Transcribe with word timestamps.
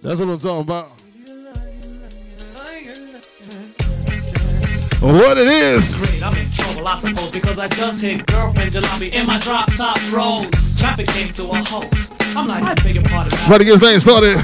That's 0.00 0.20
what 0.20 0.28
I'm 0.28 0.38
talking 0.38 0.60
about. 0.60 0.90
What 5.00 5.38
it 5.38 5.48
is. 5.48 5.96
Great, 5.96 6.22
I'm 6.22 6.36
in 6.36 6.50
trouble, 6.52 6.86
I 6.86 6.96
suppose, 6.96 7.30
because 7.30 7.58
I 7.58 7.68
just 7.68 8.02
hit 8.02 8.26
girlfriend 8.26 8.72
jalopy 8.72 9.12
in 9.14 9.26
my 9.26 9.38
drop 9.38 9.72
top 9.74 9.96
rose. 10.12 10.48
Traffic 10.78 11.06
came 11.08 11.32
to 11.34 11.48
a 11.50 11.56
halt. 11.56 11.92
I'm 12.36 12.46
like, 12.46 12.62
I 12.62 12.74
beg 12.74 12.94
your 12.94 13.04
pardon. 13.04 13.32
About 13.46 13.58
to 13.58 13.64
get 13.64 13.80
this 13.80 13.80
thing 13.80 14.00
started 14.00 14.36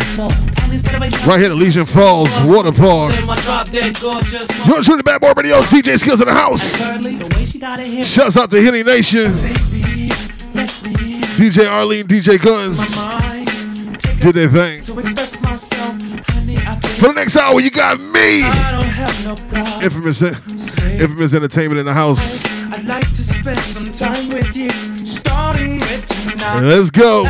right 1.27 1.41
here 1.41 1.51
at 1.51 1.57
Legion 1.57 1.85
Falls 1.85 2.29
Water 2.43 2.73
Park. 2.73 3.13
Then 3.13 3.27
my 3.27 3.37
drop 3.43 3.69
dead 3.71 3.99
gorgeous. 4.01 4.49
You're 4.67 4.83
shooting 4.83 4.99
the 4.99 5.05
bad 5.05 5.21
boy 5.21 5.33
radio, 5.37 5.61
DJ 5.63 5.99
Skillzz 5.99 6.21
in 6.21 6.27
the 6.27 6.35
house. 6.35 6.77
Thirdly, 6.77 7.17
the 7.17 7.37
way 7.37 7.47
she 7.47 7.59
got 7.59 7.79
it 7.79 7.87
hit. 7.87 8.07
Shouts 8.07 8.37
out 8.37 8.51
to 8.51 8.61
Henny 8.61 8.83
Nation, 8.83 9.27
DJ 11.37 11.69
Arlene, 11.69 12.07
DJ 12.07 12.41
Guns. 12.41 12.79
Did 14.21 14.35
their 14.35 14.49
thing. 14.49 14.84
For 16.99 17.09
the 17.09 17.13
next 17.15 17.37
hour, 17.37 17.61
you 17.61 17.71
got 17.71 18.01
me. 18.01 18.43
I 18.45 18.71
don't 18.71 18.85
have 18.85 19.25
no. 19.25 19.85
Infamous, 19.85 20.23
eh, 20.23 20.35
infamous 21.01 21.35
entertainment 21.35 21.81
in 21.81 21.87
the 21.87 21.93
house. 21.93 22.45
I'd 22.73 22.85
like 22.85 23.09
to 23.15 23.23
spend 23.23 23.59
some 23.59 23.85
time 23.87 24.29
with 24.29 24.55
you, 24.55 24.71
starting 25.05 25.81
with 25.81 26.07
tonight. 26.07 26.63
Let's 26.63 26.91
go. 26.91 27.25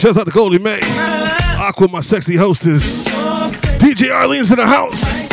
Shouts 0.00 0.16
out 0.16 0.24
to 0.24 0.32
Goldie 0.32 0.58
May. 0.58 0.80
Aqua, 0.82 1.86
my 1.88 2.00
sexy 2.00 2.34
hostess. 2.34 3.06
DJ 3.76 4.10
Arlene's 4.10 4.50
in 4.50 4.56
the 4.56 4.66
house. 4.66 5.28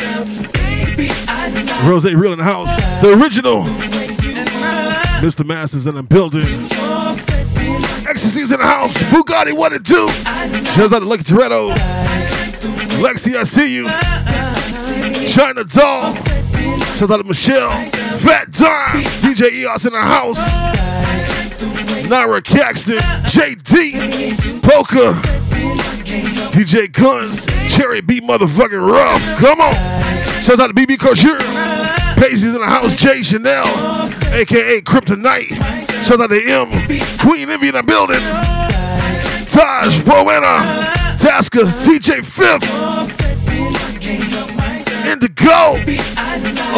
Rose 1.87 2.03
Real 2.13 2.33
in 2.33 2.39
the 2.39 2.43
house. 2.43 2.75
The 3.01 3.13
original. 3.13 3.63
Mr. 5.23 5.45
Masters 5.45 5.87
in 5.87 5.95
the 5.95 6.03
building. 6.03 6.41
Ecstasy's 8.09 8.51
in 8.51 8.59
the 8.59 8.65
house. 8.65 8.97
Bugatti, 9.03 9.53
what 9.53 9.71
it 9.71 9.85
do? 9.85 10.09
Shouts 10.75 10.91
out 10.91 10.99
to 10.99 11.05
Lucky 11.05 11.23
Toretto. 11.23 11.73
Lexi, 12.99 13.37
I 13.37 13.43
see 13.43 13.73
you. 13.73 13.87
China 15.29 15.63
Doll. 15.63 16.13
Shouts 16.97 17.09
out 17.09 17.17
to 17.17 17.23
Michelle. 17.23 17.71
Fat 18.17 18.51
Dime. 18.51 19.03
DJ 19.21 19.49
Eos 19.61 19.85
in 19.85 19.93
the 19.93 20.01
house. 20.01 20.45
Naira 22.09 22.43
Caxton. 22.43 22.97
JD. 22.97 24.56
Poker. 24.67 25.13
DJ 26.51 26.91
Guns. 26.91 27.45
Cherry 27.73 28.01
B 28.01 28.19
motherfucking 28.19 28.85
rough. 28.85 29.21
Come 29.39 29.61
on. 29.61 29.73
Shouts 30.43 30.59
out 30.59 30.67
to 30.67 30.73
BB 30.73 30.99
Couture. 30.99 31.39
Paisley's 32.21 32.53
in 32.53 32.59
the 32.59 32.67
house. 32.67 32.93
Jay 32.93 33.23
Chanel. 33.23 33.65
AKA 34.33 34.81
Kryptonite. 34.81 35.55
Shouts 36.05 36.19
out 36.19 36.27
to 36.27 36.43
M. 36.45 36.69
Queen 37.19 37.49
Envy 37.49 37.69
in 37.69 37.75
the 37.75 37.83
building. 37.83 38.19
Taj, 39.47 40.01
Rowena. 40.05 41.15
Tasker. 41.17 41.63
DJ 41.85 42.25
Fifth. 42.25 42.67
Indigo. 45.05 45.77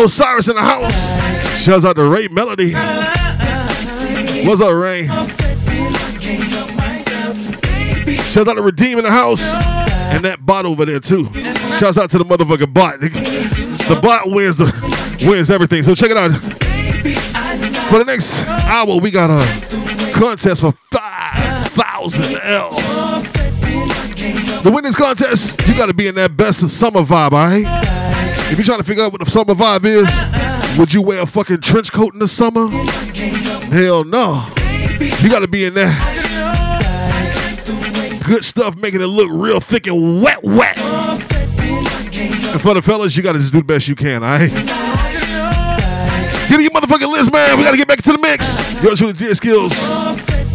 Osiris 0.04 0.48
in 0.48 0.56
the 0.56 0.62
house. 0.62 1.18
Shouts 1.64 1.86
out 1.86 1.96
to 1.96 2.04
Ray 2.04 2.28
Melody. 2.28 2.74
What's 4.46 4.62
up, 4.62 4.76
Ray? 4.76 5.49
Shouts 8.30 8.48
out 8.48 8.54
to 8.54 8.62
Redeem 8.62 9.00
in 9.00 9.04
the 9.04 9.12
house. 9.12 9.44
And 10.14 10.24
that 10.24 10.46
bot 10.46 10.66
over 10.66 10.86
there 10.86 11.00
too. 11.00 11.26
Shouts 11.80 11.98
out 11.98 12.12
to 12.12 12.20
the 12.20 12.26
motherfucking 12.26 12.74
bot. 12.74 13.00
The 13.00 14.00
bot 14.02 14.30
wins 14.30 14.58
the 14.58 14.66
wins 15.28 15.50
everything. 15.50 15.82
So 15.82 15.96
check 15.96 16.12
it 16.12 16.18
out. 16.18 16.32
For 17.90 17.98
the 17.98 18.06
next 18.06 18.40
hour, 18.46 18.98
we 18.98 19.10
got 19.10 19.32
a 19.32 20.14
contest 20.14 20.62
for 20.62 20.74
five 20.92 21.70
thousand 21.70 22.40
L. 22.44 22.70
To 24.62 24.72
win 24.72 24.84
this 24.84 24.96
contest, 24.96 25.60
you 25.68 25.76
gotta 25.76 25.94
be 25.94 26.08
in 26.08 26.16
that 26.16 26.38
best 26.38 26.62
of 26.62 26.72
summer 26.72 27.02
vibe, 27.02 27.32
alright? 27.32 27.64
If 28.52 28.58
you're 28.58 28.66
trying 28.66 28.80
to 28.80 28.84
figure 28.84 29.04
out 29.06 29.12
what 29.12 29.24
the 29.24 29.30
summer 29.30 29.56
vibe 29.56 29.86
is, 29.86 30.78
would 30.78 30.94
you 30.94 31.02
wear 31.02 31.24
a 31.24 31.26
fucking 31.26 31.62
trench 31.62 31.92
coat 31.92 32.14
in 32.14 32.20
the 32.20 32.28
summer? 32.28 32.68
Hell 33.74 34.04
no. 34.04 34.46
You 35.22 35.30
gotta 35.30 35.48
be 35.48 35.66
in 35.66 35.74
that 35.76 36.19
good 38.30 38.46
stuff, 38.46 38.78
making 38.78 39.02
it 39.02 39.08
look 39.08 39.28
real 39.32 39.60
thick 39.60 39.88
and 39.88 40.22
wet, 40.22 40.44
wet. 40.44 40.78
And 40.78 42.62
for 42.62 42.76
the 42.76 42.82
fellas, 42.82 43.18
you 43.18 43.24
gotta 43.24 43.40
just 43.40 43.52
do 43.52 43.58
the 43.58 43.64
best 43.64 43.88
you 43.88 43.96
can, 43.96 44.24
alright? 44.24 44.52
Get 44.52 44.60
in 46.52 46.62
your 46.62 46.72
motherfucking 46.72 47.12
list, 47.12 47.34
man. 47.34 47.58
We 47.58 47.64
gotta 47.64 47.78
get 47.78 47.88
back 47.88 48.04
to 48.04 48.12
the 48.12 48.20
mix. 48.20 48.84
Yours 48.84 49.02
with 49.02 49.18
the 49.18 49.26
J 49.26 49.32
Skillzz. 49.32 50.49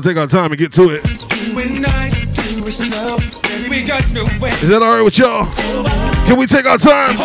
Gonna 0.00 0.14
take 0.14 0.20
our 0.20 0.26
time 0.26 0.52
and 0.52 0.58
get 0.58 0.72
to 0.72 0.90
it. 0.90 1.04
Is 4.62 4.68
that 4.68 4.80
alright 4.82 5.04
with 5.04 5.18
y'all? 5.18 5.44
Can 6.26 6.38
we 6.38 6.46
take 6.46 6.64
our 6.64 6.78
time? 6.78 7.16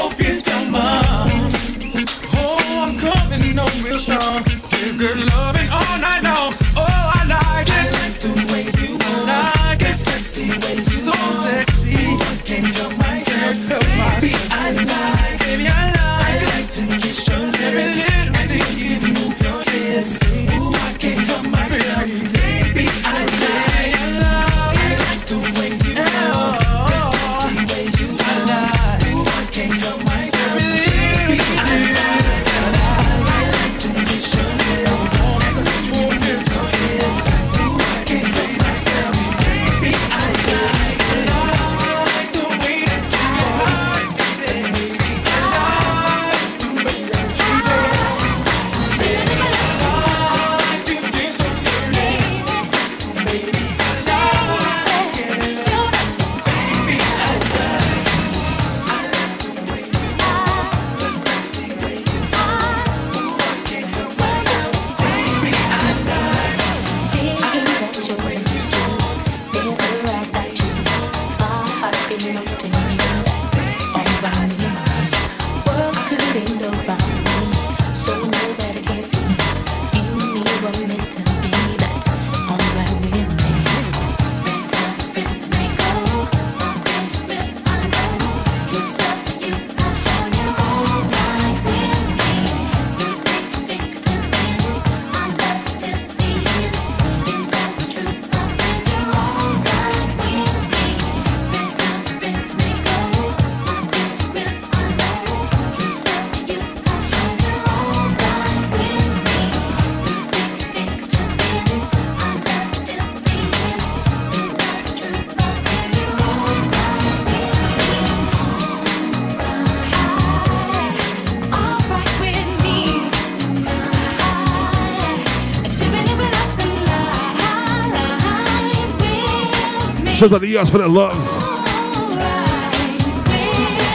Shout 130.25 130.33
out 130.33 130.41
to 130.41 130.47
EOS 130.47 130.71
for 130.71 130.79
that 130.79 130.89
love. 130.89 131.15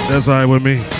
That's 0.09 0.29
all 0.29 0.35
right 0.35 0.45
with 0.45 0.65
me. 0.65 1.00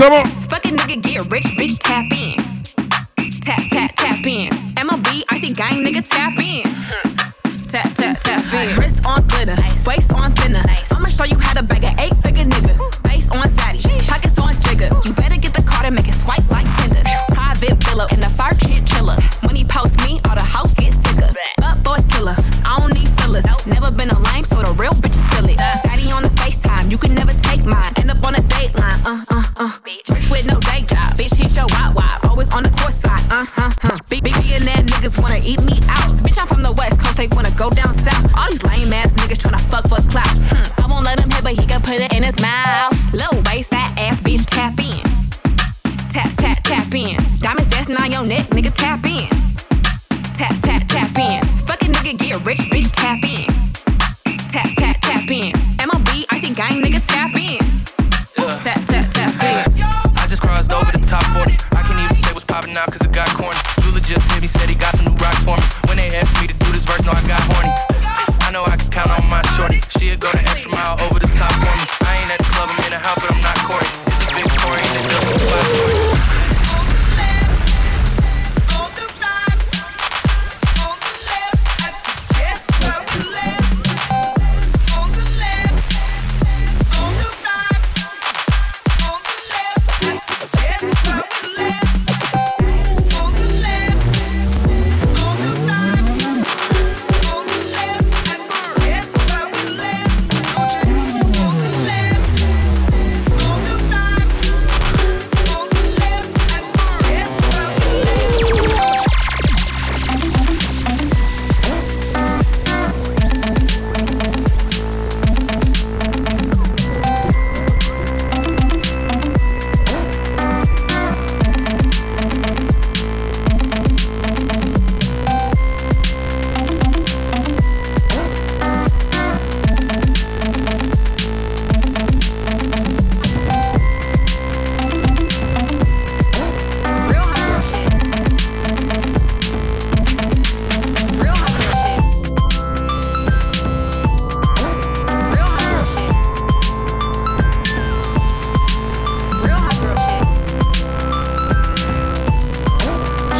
Come 0.00 0.14
on. 0.14 0.24
Fucking 0.48 0.76
nigga 0.78 1.02
get 1.02 1.30
rich, 1.30 1.44
bitch, 1.58 1.78
tap 1.78 2.10
in. 2.10 2.36
Tap, 3.42 3.60
tap, 3.68 3.92
tap 3.96 4.24
in. 4.24 4.48
MOB, 4.82 5.06
see 5.40 5.52
gang, 5.52 5.84
nigga, 5.84 6.02
tap 6.08 6.39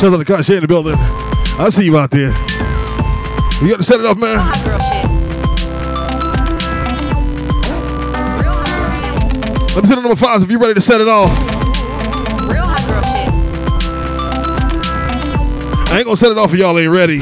Sounds 0.01 0.17
like 0.17 0.27
the 0.27 0.33
kind 0.33 0.41
of 0.41 0.47
shit 0.47 0.57
in 0.57 0.63
the 0.63 0.67
building. 0.67 0.95
I 1.59 1.69
see 1.69 1.85
you 1.85 1.99
out 1.99 2.11
there. 2.11 2.31
You 3.61 3.69
got 3.69 3.77
to 3.77 3.83
set 3.83 4.01
it 4.01 4.07
off, 4.07 4.17
man. 4.17 4.39
Let 9.75 9.83
me 9.83 9.89
see 9.89 9.95
the 9.95 10.01
number 10.01 10.17
five 10.17 10.43
if 10.43 10.51
you're 10.51 10.59
ready 10.59 10.73
to 10.73 10.81
set 10.81 11.03
it 11.03 11.09
off. 11.09 11.29
Real 12.49 12.65
hot 12.65 12.81
girl 12.89 13.03
shit. 13.03 13.29
I 15.93 15.99
ain't 15.99 16.07
gonna 16.07 16.17
set 16.17 16.31
it 16.31 16.39
off 16.39 16.55
if 16.55 16.59
y'all 16.59 16.79
ain't 16.79 16.91
ready. 16.91 17.21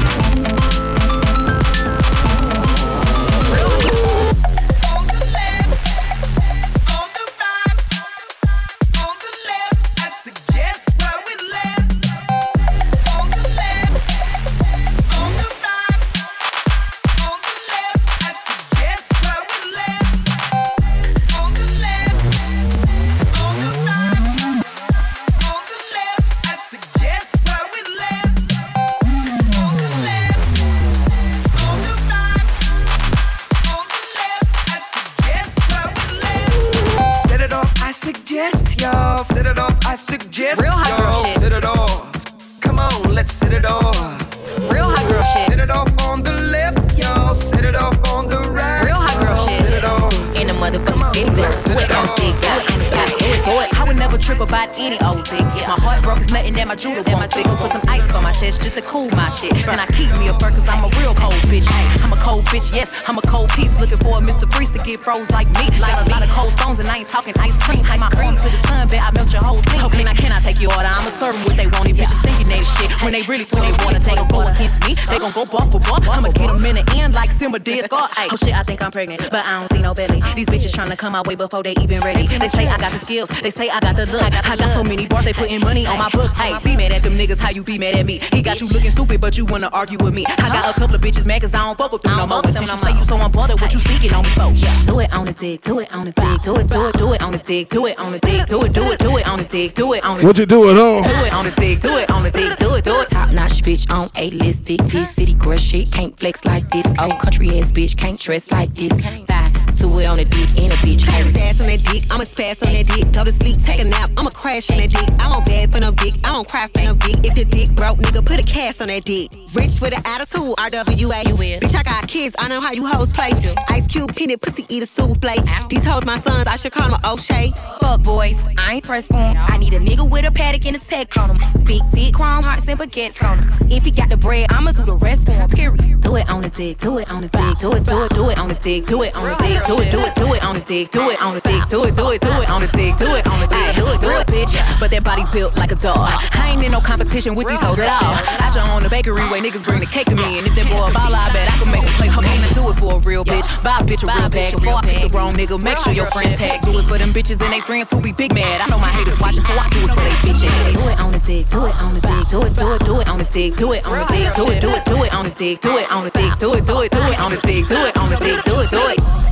Oh 78.17 78.35
shit, 78.35 78.53
I 78.53 78.63
think 78.63 78.81
I'm 78.81 78.91
pregnant, 78.91 79.21
but 79.31 79.47
I 79.47 79.59
don't 79.59 79.68
no 79.89 79.95
belly. 79.95 80.21
These 80.35 80.47
bitches 80.47 80.73
tryna 80.73 80.97
come 80.97 81.13
my 81.13 81.23
way 81.25 81.35
before 81.35 81.63
they 81.63 81.73
even 81.81 81.99
ready. 82.01 82.27
They 82.27 82.47
say 82.47 82.67
I 82.67 82.77
got 82.77 82.91
the 82.91 82.99
skills, 82.99 83.29
they 83.41 83.49
say 83.49 83.69
I 83.69 83.79
got 83.79 83.95
the 83.95 84.05
look. 84.11 84.21
I 84.21 84.55
got 84.55 84.69
so 84.73 84.83
many 84.83 85.07
bars, 85.07 85.25
they 85.25 85.33
putting 85.33 85.61
money 85.61 85.85
on 85.87 85.97
my 85.97 86.09
books. 86.09 86.33
Hey, 86.33 86.53
be 86.63 86.77
mad 86.77 86.93
at 86.93 87.01
them 87.01 87.15
niggas, 87.15 87.39
how 87.39 87.49
you 87.49 87.63
be 87.63 87.77
mad 87.77 87.95
at 87.95 88.05
me? 88.05 88.19
He 88.33 88.41
got 88.41 88.61
you 88.61 88.67
looking 88.67 88.91
stupid, 88.91 89.21
but 89.21 89.37
you 89.37 89.45
wanna 89.45 89.69
argue 89.73 89.97
with 90.01 90.13
me. 90.13 90.25
I 90.27 90.49
got 90.49 90.75
a 90.75 90.79
couple 90.79 90.95
of 90.95 91.01
bitches 91.01 91.27
mad 91.27 91.41
cause 91.41 91.53
I 91.53 91.65
don't 91.65 91.77
fuck 91.77 91.91
with 91.91 92.03
them 92.03 92.17
no 92.17 92.27
more. 92.27 92.41
And 92.45 92.55
since 92.55 92.71
you 92.71 92.77
say 92.77 92.91
you 92.91 93.03
so 93.03 93.17
unbothered, 93.17 93.61
what 93.61 93.73
you 93.73 93.79
speaking 93.79 94.13
on 94.13 94.23
me 94.23 94.29
for? 94.29 94.53
Do 94.85 94.99
it 94.99 95.13
on 95.13 95.25
the 95.25 95.33
dick, 95.33 95.61
do 95.61 95.79
it 95.79 95.93
on 95.93 96.05
the 96.05 96.11
dick, 96.11 96.41
do 96.43 96.53
it, 96.55 96.67
do 96.67 96.85
it, 96.85 96.93
do 96.93 97.13
it 97.13 97.21
on 97.23 97.31
the 97.31 97.39
dick, 97.39 97.69
do 97.69 97.85
it 97.87 97.99
on 97.99 98.11
the 98.11 98.19
dick, 98.19 98.47
do 98.47 98.61
it, 98.61 98.73
do 98.73 98.91
it, 98.91 98.99
do 98.99 99.17
it 99.17 99.27
on 99.27 99.39
the 99.39 99.45
dick, 99.45 99.73
do 99.73 99.93
it 99.93 100.05
on 100.05 100.17
the 100.19 100.25
What 100.25 100.37
you 100.37 100.45
doing, 100.45 100.75
huh? 100.75 101.01
do 101.01 101.25
it 101.25 101.33
on 101.33 101.45
the 101.45 101.51
dick, 101.51 101.79
do 101.79 101.97
it 101.97 102.11
on 102.11 102.23
the 102.23 102.31
dick, 102.31 102.57
do 102.57 102.75
it, 102.75 102.83
do 102.83 103.01
it. 103.01 103.09
Top 103.09 103.31
notch 103.31 103.61
bitch 103.61 103.91
on 103.91 104.09
a 104.17 104.29
list, 104.31 104.63
dick. 104.63 104.81
This 104.83 105.09
city 105.15 105.33
crush 105.33 105.63
shit 105.63 105.91
can't 105.91 106.17
flex 106.19 106.45
like 106.45 106.69
this. 106.69 106.85
Old 107.01 107.19
country 107.19 107.59
ass 107.59 107.71
bitch 107.71 107.97
can't 107.97 108.19
dress 108.19 108.51
like 108.51 108.73
this. 108.75 108.93
Bye. 109.25 109.39
Do 109.79 109.97
it 109.99 110.09
on 110.09 110.17
the 110.17 110.25
dick 110.25 110.49
in 110.61 110.71
a 110.71 110.75
bitch. 110.75 111.07
Ass 111.07 111.61
on 111.61 111.67
that 111.67 111.83
dick, 111.83 112.03
I'ma 112.11 112.23
spaz 112.23 112.65
on 112.65 112.73
that 112.73 112.85
dick. 112.85 113.11
Go 113.13 113.23
to 113.23 113.31
sleep, 113.31 113.57
take 113.63 113.79
a 113.79 113.85
nap, 113.85 114.09
I'ma 114.17 114.29
crash 114.29 114.69
on 114.69 114.77
that 114.77 114.89
dick. 114.89 115.09
I 115.19 115.29
won't 115.29 115.45
bad 115.45 115.71
for 115.71 115.79
no 115.79 115.91
dick, 115.91 116.15
I 116.25 116.35
don't 116.35 116.47
cry 116.47 116.67
for 116.73 116.81
no 116.81 116.93
dick. 116.93 117.23
If 117.23 117.35
the 117.35 117.45
dick 117.45 117.73
broke, 117.75 117.97
nigga, 117.97 118.25
put 118.25 118.39
a 118.39 118.43
cast 118.43 118.81
on 118.81 118.87
that 118.89 119.05
dick. 119.05 119.31
Rich 119.53 119.79
with 119.81 119.95
an 119.95 120.03
attitude, 120.05 120.55
RWA. 120.59 121.27
You 121.27 121.35
is. 121.35 121.59
Bitch, 121.63 121.75
I 121.75 121.83
got 121.83 122.07
kids, 122.07 122.35
I 122.39 122.49
know 122.49 122.59
how 122.59 122.71
you 122.71 122.85
hoes 122.85 123.13
play. 123.13 123.31
Ice 123.69 123.87
Cube, 123.87 124.13
peanut, 124.15 124.41
pussy, 124.41 124.65
eat 124.69 124.83
a 124.83 124.85
souffle. 124.85 125.69
These 125.69 125.85
hoes 125.87 126.05
my 126.05 126.19
sons, 126.19 126.47
I 126.47 126.55
should 126.57 126.73
call 126.73 126.89
them 126.89 126.99
O'Shea. 127.05 127.53
Fuck 127.79 128.03
boys, 128.03 128.37
I 128.57 128.75
ain't 128.75 128.83
pressed 128.83 129.11
on. 129.13 129.37
I 129.37 129.57
need 129.57 129.73
a 129.73 129.79
nigga 129.79 130.07
with 130.09 130.25
a 130.25 130.31
paddock 130.31 130.65
and 130.65 130.75
a 130.75 130.79
tech 130.79 131.15
on 131.17 131.37
him. 131.37 131.63
Big 131.63 131.81
dick, 131.93 132.15
chrome 132.15 132.43
hearts 132.43 132.67
and 132.67 132.79
baguettes 132.79 133.23
on 133.23 133.37
him. 133.37 133.71
If 133.71 133.85
he 133.85 133.91
got 133.91 134.09
the 134.09 134.17
bread, 134.17 134.51
I'ma 134.51 134.71
do 134.71 134.83
the 134.83 134.95
rest 134.95 135.23
for 135.23 135.31
him. 135.31 135.49
Period. 135.49 136.01
Do 136.01 136.15
it 136.15 136.29
on 136.31 136.41
the 136.41 136.49
dick, 136.49 136.79
do 136.79 136.97
it 136.97 137.11
on 137.11 137.21
the 137.21 137.27
dick, 137.27 137.59
do 137.59 137.71
it, 137.71 137.83
do 137.83 138.03
it, 138.03 138.11
do 138.11 138.29
it 138.29 138.39
on 138.39 138.47
the 138.49 138.55
dick, 138.55 138.85
do 138.87 139.03
it 139.03 139.15
on 139.15 139.29
the 139.29 139.35
dick, 139.35 139.63
do 139.69 139.77
it, 139.77 139.91
do 139.91 140.01
it, 140.01 140.15
do 140.15 140.33
it 140.33 140.41
on 140.45 140.55
the 140.57 140.65
dick, 140.65 140.89
do 140.89 141.13
it 141.13 141.21
on 141.21 141.35
the 141.37 141.41
dick, 141.45 141.61
do 141.69 141.85
it, 141.85 141.93
do 141.93 142.09
it, 142.09 142.21
do 142.25 142.33
it 142.41 142.49
on 142.49 142.61
the 142.65 142.71
dick, 142.73 142.97
do 142.97 143.13
it 143.13 143.21
on 143.29 143.37
the 143.37 143.45
dick, 143.45 143.77
do 143.77 143.85
it, 143.85 144.01
do 144.01 144.09
it, 144.17 144.25
bitch. 144.25 144.57
But 144.81 144.89
that 144.89 145.05
body 145.05 145.21
built 145.29 145.61
like 145.61 145.69
a 145.71 145.77
dog. 145.77 146.09
I 146.33 146.57
ain't 146.57 146.65
in 146.65 146.73
no 146.73 146.81
competition 146.81 147.37
with 147.37 147.45
these 147.45 147.61
hoes 147.61 147.77
at 147.77 147.85
all. 148.01 148.17
I 148.17 148.49
should 148.49 148.65
own 148.65 148.81
the 148.81 148.89
bakery 148.89 149.21
where 149.29 149.37
niggas 149.37 149.61
bring 149.61 149.85
the 149.85 149.85
cake 149.85 150.09
to 150.09 150.17
me, 150.17 150.41
and 150.41 150.49
if 150.49 150.57
that 150.57 150.65
boy 150.73 150.81
a 150.81 150.89
baller, 150.89 151.21
I 151.21 151.29
bet 151.37 151.45
I 151.45 151.55
can 151.61 151.69
make 151.69 151.85
him 151.85 151.93
play. 152.01 152.09
Okay, 152.09 152.37
now 152.41 152.49
do 152.57 152.65
it 152.73 152.81
for 152.81 152.97
a 152.97 152.99
real 153.05 153.21
bitch. 153.21 153.45
Buy 153.61 153.77
a 153.77 153.85
bitch 153.85 154.01
a 154.01 154.09
real 154.09 154.29
bag 154.33 154.57
before 154.57 154.73
I 154.73 154.81
pick 154.81 155.05
the 155.05 155.13
wrong 155.13 155.37
nigga. 155.37 155.61
Make 155.61 155.77
sure 155.85 155.93
your 155.93 156.09
friends 156.09 156.33
tag. 156.33 156.65
Do 156.65 156.73
it 156.73 156.89
for 156.89 156.97
them 156.97 157.13
bitches 157.13 157.37
and 157.37 157.53
they 157.53 157.61
friends 157.61 157.93
who 157.93 158.01
be 158.01 158.09
big 158.09 158.33
mad. 158.33 158.65
I 158.65 158.67
know 158.73 158.81
my 158.81 158.89
haters 158.89 159.21
watching, 159.21 159.45
so 159.45 159.53
I 159.53 159.69
do 159.69 159.85
it 159.85 159.93
for 159.93 160.01
they 160.01 160.17
bitch 160.25 160.41
ass. 160.49 160.73
Do 160.73 160.81
it 160.89 160.97
on 160.97 161.13
the 161.13 161.21
dick, 161.21 161.45
do 161.53 161.69
it 161.69 161.77
on 161.77 161.93
the 161.93 162.01
dick, 162.01 162.25
do 162.25 162.41
it, 162.41 162.53
do 162.57 162.65
it, 162.73 162.81
do 162.81 162.93
it 162.97 163.05
on 163.05 163.17
the 163.21 163.29
dick, 163.29 163.53
do 163.53 163.69
it 163.77 163.85
on 163.85 164.01
the 164.01 164.09
dick, 164.09 164.33
do 164.33 164.49
it, 164.49 164.57
do 164.57 164.69
it, 164.73 164.83
do 164.89 164.97
it 165.05 165.13
on 165.13 165.25
the 165.29 165.33
dick, 165.37 165.61
do 165.61 165.77
it 165.77 165.87
on 165.93 166.01
the 166.01 166.09
dick, 166.09 166.33
do 166.41 166.57
it, 166.57 166.65
do 166.65 166.81
it, 166.81 166.89
do 166.89 167.01
it 167.05 167.21
on 167.21 167.29
the 167.29 167.41
dick, 167.45 167.67
do 167.69 167.77
it 167.85 167.93
on 168.01 168.09
the 168.09 168.17
dick, 168.17 168.41
do 168.49 168.57
it, 168.65 168.69
do 168.73 168.81
it. 168.89 169.28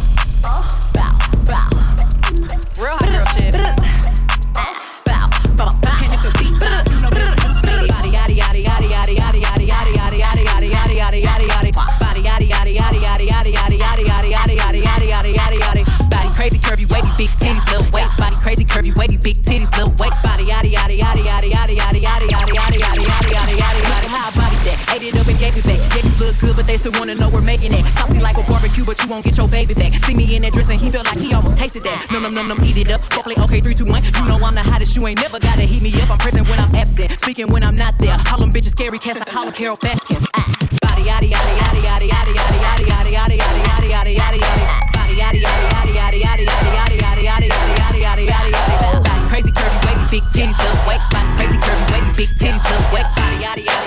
Real 2.78 2.94
hot 2.94 3.10
girl 3.10 3.26
shit. 3.34 3.58
And 3.58 3.66
if 6.14 6.22
it 6.22 6.34
beat, 6.38 6.54
you 6.54 7.02
know 7.02 7.10
that 7.10 7.58
Yaddy 7.90 8.14
yaddy 8.14 8.38
yaddy 8.38 8.62
yaddy 8.62 8.86
yaddy 8.94 9.18
yaddy 9.18 9.42
yaddy 9.42 9.66
yaddy 9.66 9.90
yaddy 9.98 10.22
yaddy 10.22 10.46
yaddy 10.46 10.70
yaddy 10.70 11.02
yaddy 11.02 11.26
yaddy 11.26 11.50
yaddy. 11.50 11.74
Body 11.74 12.22
yaddy 12.22 12.54
yaddy 12.54 12.78
yaddy 12.78 13.02
yaddy 13.02 13.50
yaddy 13.58 13.78
yaddy 13.82 14.06
yaddy 14.06 14.30
yaddy 14.30 14.30
yaddy 14.30 14.54
yaddy 14.54 14.78
yaddy 14.86 15.10
yaddy 15.10 15.34
yaddy 15.34 15.58
yaddy. 15.58 15.84
Body 16.10 16.30
crazy, 16.38 16.60
curvy, 16.60 16.86
wavy, 16.86 17.10
big 17.18 17.34
titties, 17.42 17.66
little 17.74 17.90
waist. 17.90 18.14
Body 18.18 18.38
crazy, 18.46 18.64
curvy, 18.64 18.94
wavy, 18.96 19.18
big 19.18 19.38
titties, 19.42 19.74
little 19.74 19.94
waist. 19.98 20.22
Body 20.22 20.46
yaddy 20.46 20.70
yaddy 20.70 21.02
yaddy 21.02 21.26
yaddy 21.26 21.50
yaddy 21.50 21.74
yaddy 21.82 21.98
yaddy 22.06 22.30
yaddy 22.30 22.54
yaddy 22.54 22.77
it 25.08 25.16
up 25.18 25.28
and 25.28 25.40
gave 25.40 25.56
it 25.56 25.64
back. 25.64 25.80
Yeah, 25.96 26.04
you 26.04 26.14
look 26.20 26.36
good, 26.40 26.56
but 26.56 26.68
they 26.68 26.76
still 26.76 26.92
wanna 27.00 27.16
know 27.16 27.30
we're 27.30 27.46
making 27.46 27.72
it. 27.72 27.86
Saucy 27.96 28.20
like 28.20 28.38
a 28.38 28.44
barbecue, 28.44 28.84
but 28.84 29.00
you 29.02 29.08
won't 29.08 29.24
get 29.24 29.38
your 29.38 29.48
baby 29.48 29.74
back. 29.74 29.92
See 30.04 30.16
me 30.16 30.28
in 30.36 30.42
that 30.44 30.54
dress 30.54 30.70
and 30.70 30.82
he 30.82 30.92
felt 30.92 31.08
like 31.08 31.20
he 31.20 31.34
almost 31.34 31.58
tasted 31.58 31.84
that. 31.84 32.08
Num 32.12 32.24
num 32.24 32.34
num 32.34 32.48
num, 32.48 32.60
eat 32.64 32.78
it 32.78 32.92
up. 32.92 33.02
Go 33.16 33.24
play 33.24 33.36
okay, 33.40 33.62
three, 33.62 33.74
two, 33.74 33.86
one. 33.86 34.04
You 34.04 34.26
know 34.28 34.38
I'm 34.44 34.54
the 34.54 34.64
hottest. 34.64 34.96
You 34.96 35.08
ain't 35.08 35.22
never 35.22 35.40
gotta 35.40 35.64
heat 35.64 35.82
me 35.82 35.94
up. 36.02 36.12
I'm 36.12 36.20
present 36.20 36.48
when 36.50 36.60
I'm 36.60 36.74
absent, 36.76 37.12
speaking 37.22 37.48
when 37.48 37.64
I'm 37.64 37.76
not 37.76 37.98
there. 38.00 38.18
Call 38.28 38.40
them 38.40 38.52
bitches 38.52 38.76
scary 38.76 39.00
cats. 39.00 39.22
I 39.22 39.26
call 39.26 39.46
them 39.46 39.54
Carole 39.54 39.78
Baskins. 39.78 40.28
Ah. 40.36 40.44
Body 40.84 41.04
yaddy 41.08 41.32
yaddy 41.32 41.54
yaddy 41.56 41.82
yaddy 41.88 42.08
yaddy 42.12 42.36
yaddy 42.36 42.88
yaddy 42.92 43.12
yaddy 43.16 43.38
yaddy 43.38 43.64
yaddy 43.64 43.90
yaddy 43.90 44.16
yaddy 44.18 44.40
yaddy. 44.40 44.64
Body 44.94 45.16
yaddy 45.16 45.40
yaddy 45.40 45.92
yaddy 45.96 46.20
yaddy 46.20 46.20
yaddy 46.26 46.58
yaddy 46.58 46.98
yaddy 47.00 47.24
yaddy 47.24 47.48
yaddy 47.48 48.02
yaddy 48.04 48.28
yaddy 48.28 48.28
yaddy 48.28 49.28
crazy, 49.38 49.52
curvy, 49.52 49.86
wavy, 49.86 50.06
big 50.10 50.24
titties, 50.34 50.58
little 50.58 50.88
waist. 50.88 51.06
Body 51.12 51.30
crazy, 51.38 51.58
curvy, 51.58 51.92
wavy, 51.92 52.12
big 52.18 52.30
titties, 52.30 52.64
little 52.66 52.94
waist. 52.94 53.16
Body 53.16 53.38
yaddy 53.38 53.66
yaddy 53.66 53.87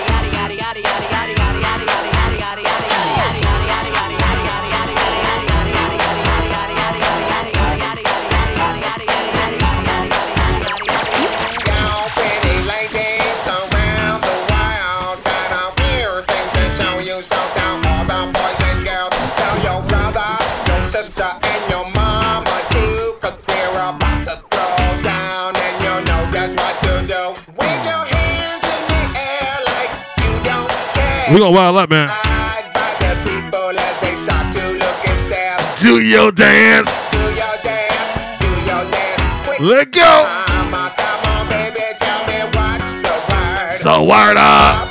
We 31.33 31.39
gonna 31.39 31.51
wild 31.51 31.77
up, 31.77 31.89
man. 31.89 32.09
Do 35.79 36.01
your 36.01 36.29
dance. 36.33 36.89
Do 37.09 37.19
your 37.19 37.55
dance. 37.63 38.11
Do 38.41 38.49
your 38.67 38.91
dance. 38.91 39.59
Let 39.61 39.91
go. 39.93 40.27
Mama, 40.49 40.91
on, 41.25 41.47
baby, 41.47 41.79
so 43.79 44.03
word 44.03 44.35
up. 44.35 44.90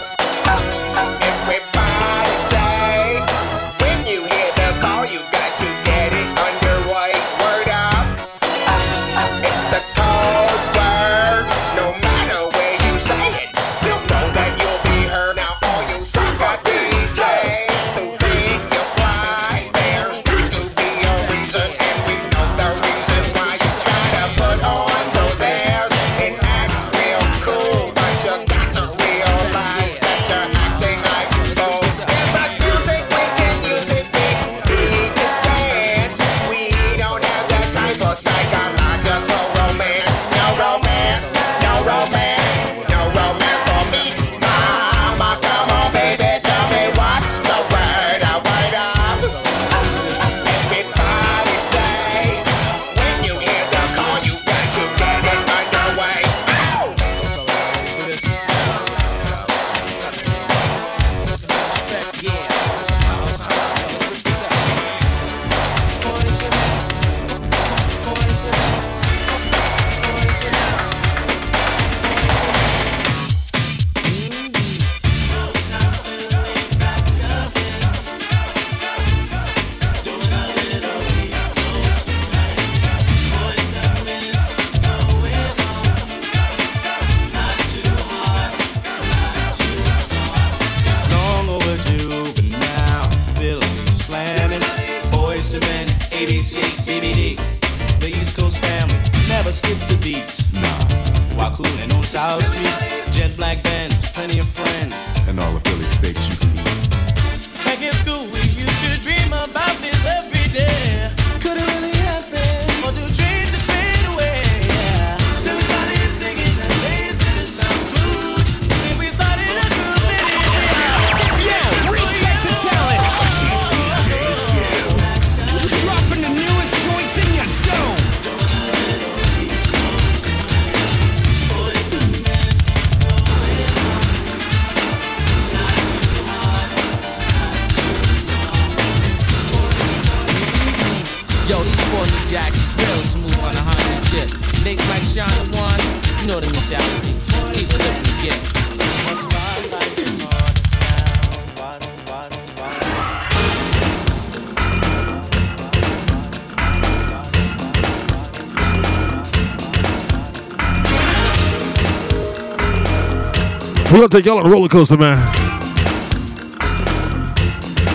Gonna 164.01 164.09
take 164.09 164.25
y'all 164.25 164.39
on 164.39 164.47
a 164.47 164.49
roller 164.49 164.69
coaster, 164.69 164.97
man. 164.97 165.19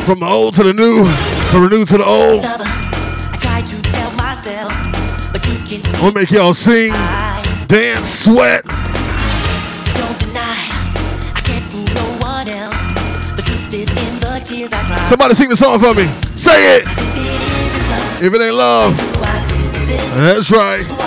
From 0.05 0.19
the 0.19 0.27
old 0.29 0.53
to 0.53 0.63
the 0.63 0.71
new, 0.71 1.03
from 1.49 1.63
the 1.63 1.69
new 1.69 1.83
to 1.83 1.97
the 1.97 2.05
old. 2.05 2.45
I 2.45 3.37
try 3.41 3.61
to 3.61 3.81
tell 3.89 4.13
myself, 4.13 4.71
but 5.33 5.43
you 5.47 5.57
can 5.57 5.81
see 5.81 5.95
I'm 5.95 6.01
gonna 6.01 6.13
make 6.13 6.29
y'all 6.29 6.53
sing, 6.53 6.91
dance, 7.65 8.07
sweat. 8.07 8.65
don't 8.65 10.19
deny. 10.19 10.53
I 11.33 11.41
can't 11.43 11.73
fool 11.73 11.85
no 11.95 12.05
one 12.21 12.49
else. 12.49 12.75
The 13.35 13.41
truth 13.41 13.73
is 13.73 13.89
in 13.89 14.19
the 14.19 14.43
tears 14.45 14.73
I 14.73 14.85
cry. 14.85 15.09
Somebody 15.09 15.33
sing 15.33 15.49
the 15.49 15.57
song 15.57 15.79
for 15.79 15.95
me. 15.95 16.05
Say 16.35 16.77
it. 16.77 16.83
If 18.21 18.31
it 18.31 18.41
ain't 18.41 18.53
love, 18.53 18.95
that's 20.19 20.51
right. 20.51 21.04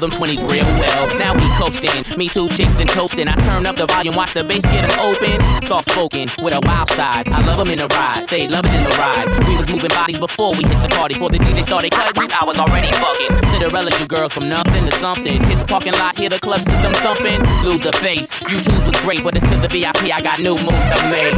Them 0.00 0.10
20s 0.10 0.42
real 0.50 0.64
well. 0.64 1.18
Now 1.18 1.34
we 1.34 1.46
coasting. 1.58 2.18
Me 2.18 2.28
two 2.28 2.48
chicks 2.48 2.80
and 2.80 2.88
toasting. 2.90 3.28
I 3.28 3.34
turn 3.36 3.66
up 3.66 3.76
the 3.76 3.86
volume, 3.86 4.16
watch 4.16 4.34
the 4.34 4.44
bass 4.44 4.64
get 4.64 4.84
'em 4.84 4.98
open. 5.00 5.62
Soft 5.62 5.90
spoken 5.90 6.28
with 6.42 6.54
a 6.54 6.60
wild 6.60 6.90
side. 6.90 7.28
I 7.28 7.40
love 7.44 7.60
'em 7.60 7.70
in 7.70 7.78
the 7.78 7.88
ride. 7.88 8.28
They 8.28 8.48
love 8.48 8.64
it 8.64 8.74
in 8.74 8.84
the 8.84 8.90
ride. 8.96 9.26
We 9.46 9.56
was 9.56 9.68
moving 9.68 9.90
bodies 9.90 10.18
before 10.18 10.54
we 10.54 10.64
hit 10.64 10.80
the 10.82 10.88
party. 10.88 11.14
Before 11.14 11.30
the 11.30 11.38
DJ 11.38 11.62
started 11.62 11.90
cutting, 11.92 12.30
I 12.40 12.44
was 12.44 12.58
already 12.58 12.90
fucking. 12.92 13.48
Cinderella, 13.50 13.90
you 13.98 14.06
girls 14.06 14.32
from 14.32 14.48
nothing 14.48 14.88
to 14.88 14.96
something. 14.96 15.42
Hit 15.44 15.58
the 15.58 15.64
parking 15.64 15.94
lot, 15.94 16.18
hear 16.18 16.28
the 16.28 16.38
club 16.38 16.64
system 16.64 16.92
thumping. 16.94 17.40
Lose 17.64 17.82
the 17.82 17.92
face. 17.92 18.32
YouTube's 18.52 18.86
was 18.86 18.96
great, 19.04 19.22
but 19.22 19.36
it's 19.36 19.46
to 19.50 19.56
the 19.56 19.68
VIP. 19.68 20.12
I 20.12 20.20
got 20.20 20.38
new 20.40 20.54
moves 20.54 20.86
to 20.94 21.10
make. 21.10 21.36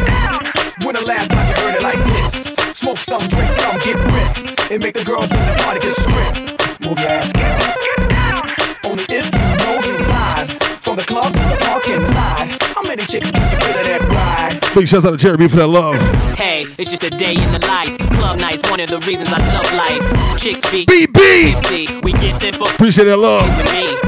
When 0.84 0.94
the 0.94 1.02
last 1.02 1.30
time 1.30 1.48
you 1.48 1.54
heard 1.54 1.74
it 1.76 1.82
like 1.82 2.04
this? 2.04 2.54
Smoke 2.74 2.98
some, 2.98 3.26
drink 3.28 3.50
some, 3.50 3.78
get 3.78 3.96
ripped. 3.96 4.70
And 4.70 4.82
make 4.82 4.94
the 4.94 5.04
girls 5.04 5.30
in 5.30 5.38
the 5.46 5.54
party 5.62 5.80
get 5.80 5.94
stripped. 5.94 6.80
Move 6.80 6.98
your 6.98 7.08
ass, 7.08 7.32
girl. 7.32 8.21
Only 8.84 9.04
if 9.08 9.24
you 9.26 9.56
know 9.60 9.80
you 9.86 9.98
live. 10.06 10.50
From 10.80 10.96
the 10.96 11.04
club 11.04 11.32
to 11.32 11.38
the 11.38 11.56
parking 11.60 12.02
lot. 12.02 12.62
How 12.74 12.82
many 12.82 13.04
chicks 13.04 13.30
can 13.30 13.52
you 13.52 13.58
fit 13.60 14.00
of 14.02 14.08
that? 14.08 14.11
Big 14.74 14.88
shouts 14.88 15.04
out 15.04 15.10
to 15.10 15.18
Jeremy 15.18 15.48
for 15.48 15.56
that 15.56 15.66
love. 15.66 15.96
Hey, 16.34 16.66
it's 16.78 16.88
just 16.88 17.04
a 17.04 17.10
day 17.10 17.34
in 17.34 17.52
the 17.52 17.58
life. 17.66 17.96
Club 18.16 18.38
nights, 18.38 18.68
one 18.70 18.80
of 18.80 18.88
the 18.88 19.00
reasons 19.00 19.28
I 19.30 19.38
love 19.52 19.70
life. 19.74 20.38
Chicks 20.40 20.62
be 20.70 20.86
BB. 20.86 21.60
See, 21.66 22.00
we 22.00 22.12
get 22.12 22.40
simple. 22.40 22.66
Appreciate 22.66 23.04
that 23.04 23.18
love. 23.18 23.44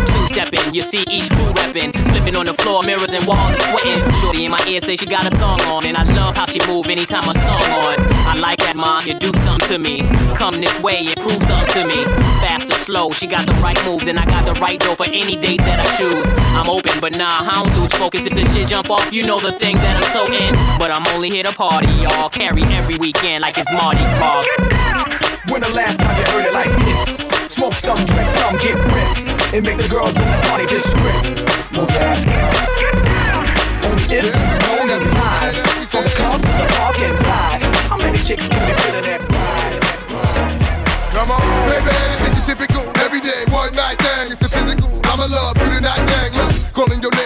Two 0.07 0.27
stepping, 0.27 0.75
you 0.75 0.83
see 0.83 1.05
each 1.11 1.29
crew 1.29 1.53
repping. 1.53 1.93
Slipping 2.09 2.35
on 2.35 2.47
the 2.47 2.55
floor, 2.55 2.83
mirrors 2.83 3.13
and 3.13 3.27
walls, 3.27 3.59
sweating. 3.59 4.11
Shorty 4.15 4.47
in 4.47 4.51
my 4.51 4.65
ear 4.67 4.81
say 4.81 4.97
she 4.97 5.05
got 5.05 5.31
a 5.31 5.37
thong 5.37 5.61
on, 5.63 5.85
and 5.85 5.99
I 5.99 6.05
love 6.15 6.35
how 6.35 6.47
she 6.47 6.61
move 6.67 6.87
anytime 6.87 7.29
a 7.29 7.35
song 7.35 7.63
on. 7.85 8.01
I 8.25 8.35
like 8.41 8.59
that, 8.61 8.75
ma, 8.75 9.03
you 9.05 9.13
do 9.13 9.33
something 9.41 9.69
to 9.69 9.79
me. 9.79 10.01
Come 10.35 10.63
this 10.63 10.81
way 10.81 11.07
and 11.07 11.17
prove 11.21 11.43
something 11.43 11.75
to 11.75 11.87
me. 11.87 12.05
Fast 12.41 12.71
or 12.71 12.75
slow, 12.75 13.11
she 13.11 13.27
got 13.27 13.45
the 13.47 13.53
right 13.55 13.79
moves, 13.85 14.09
and 14.09 14.19
I 14.19 14.25
got 14.25 14.47
the 14.47 14.59
right 14.61 14.81
dough 14.81 14.95
for 14.95 15.07
any 15.07 15.37
date 15.37 15.61
that 15.61 15.79
I 15.79 15.87
choose. 15.99 16.33
I'm 16.57 16.71
open, 16.71 16.99
but 17.01 17.13
nah, 17.13 17.45
I 17.45 17.63
don't 17.63 17.77
lose 17.79 17.93
focus. 17.93 18.27
If 18.27 18.35
the 18.35 18.45
shit 18.47 18.69
jump 18.69 18.91
off, 18.91 19.13
you 19.13 19.27
know 19.27 19.41
the 19.41 19.53
thing 19.53 19.77
that 19.77 20.03
I'm 20.03 20.11
so 20.13 20.25
in. 20.33 20.54
But 20.79 20.91
I'm 20.91 21.07
only 21.15 21.31
here 21.31 21.45
to 21.45 21.53
party, 21.53 21.89
y'all. 22.03 22.29
Carry 22.29 22.63
every 22.65 22.97
weekend 22.97 23.43
like 23.43 23.59
it's 23.59 23.73
Mardi 23.73 24.05
Gras. 24.19 24.45
When 25.49 25.61
the 25.61 25.71
last 25.71 26.01
time 26.01 26.17
you 26.19 26.25
heard 26.33 26.47
it 26.47 26.53
like 26.55 26.73
this? 26.85 27.29
Smoke 27.53 27.75
some, 27.75 28.05
drink 28.05 28.29
some, 28.29 28.57
get 28.59 28.75
ripped. 28.75 29.55
And 29.55 29.65
make 29.65 29.79
the 29.79 29.89
girls 29.89 30.17
in 30.17 30.27
the 30.27 30.39
party 30.49 30.67
just 30.67 30.91
stripped. 30.91 31.45
Move 31.73 31.91
your 31.91 32.03
ass, 32.03 32.25
girl. 32.25 32.35
Only 33.87 34.05
if 34.11 34.25
you 34.25 34.33
know 34.33 34.85
you 34.85 34.99
live. 35.15 35.55
From 35.89 36.05
the 36.05 36.11
club 36.11 36.43
to 36.43 36.49
the 36.49 36.67
parking 36.75 37.15
lot. 37.23 37.63
How 37.89 37.97
many 37.97 38.19
chicks 38.19 38.49
can 38.49 38.67
you 38.69 38.75
fit 38.83 38.95
of 38.99 39.05
that 39.07 39.23
ride? 39.31 39.79
Come 41.15 41.31
on, 41.31 41.41
baby, 41.71 41.95
it's 42.27 42.43
a 42.43 42.45
typical 42.51 42.83
everyday 42.99 43.47
one 43.55 43.73
night 43.75 43.97
thing. 44.03 44.33
It's 44.35 44.43
a 44.43 44.49
physical. 44.49 44.91
I'm 45.05 45.21
a 45.21 45.27
love 45.31 45.57
you 45.57 45.71
tonight 45.71 46.03
thing. 46.11 46.35
Look, 46.35 46.73
calling 46.75 47.01
your 47.01 47.15
name, 47.15 47.24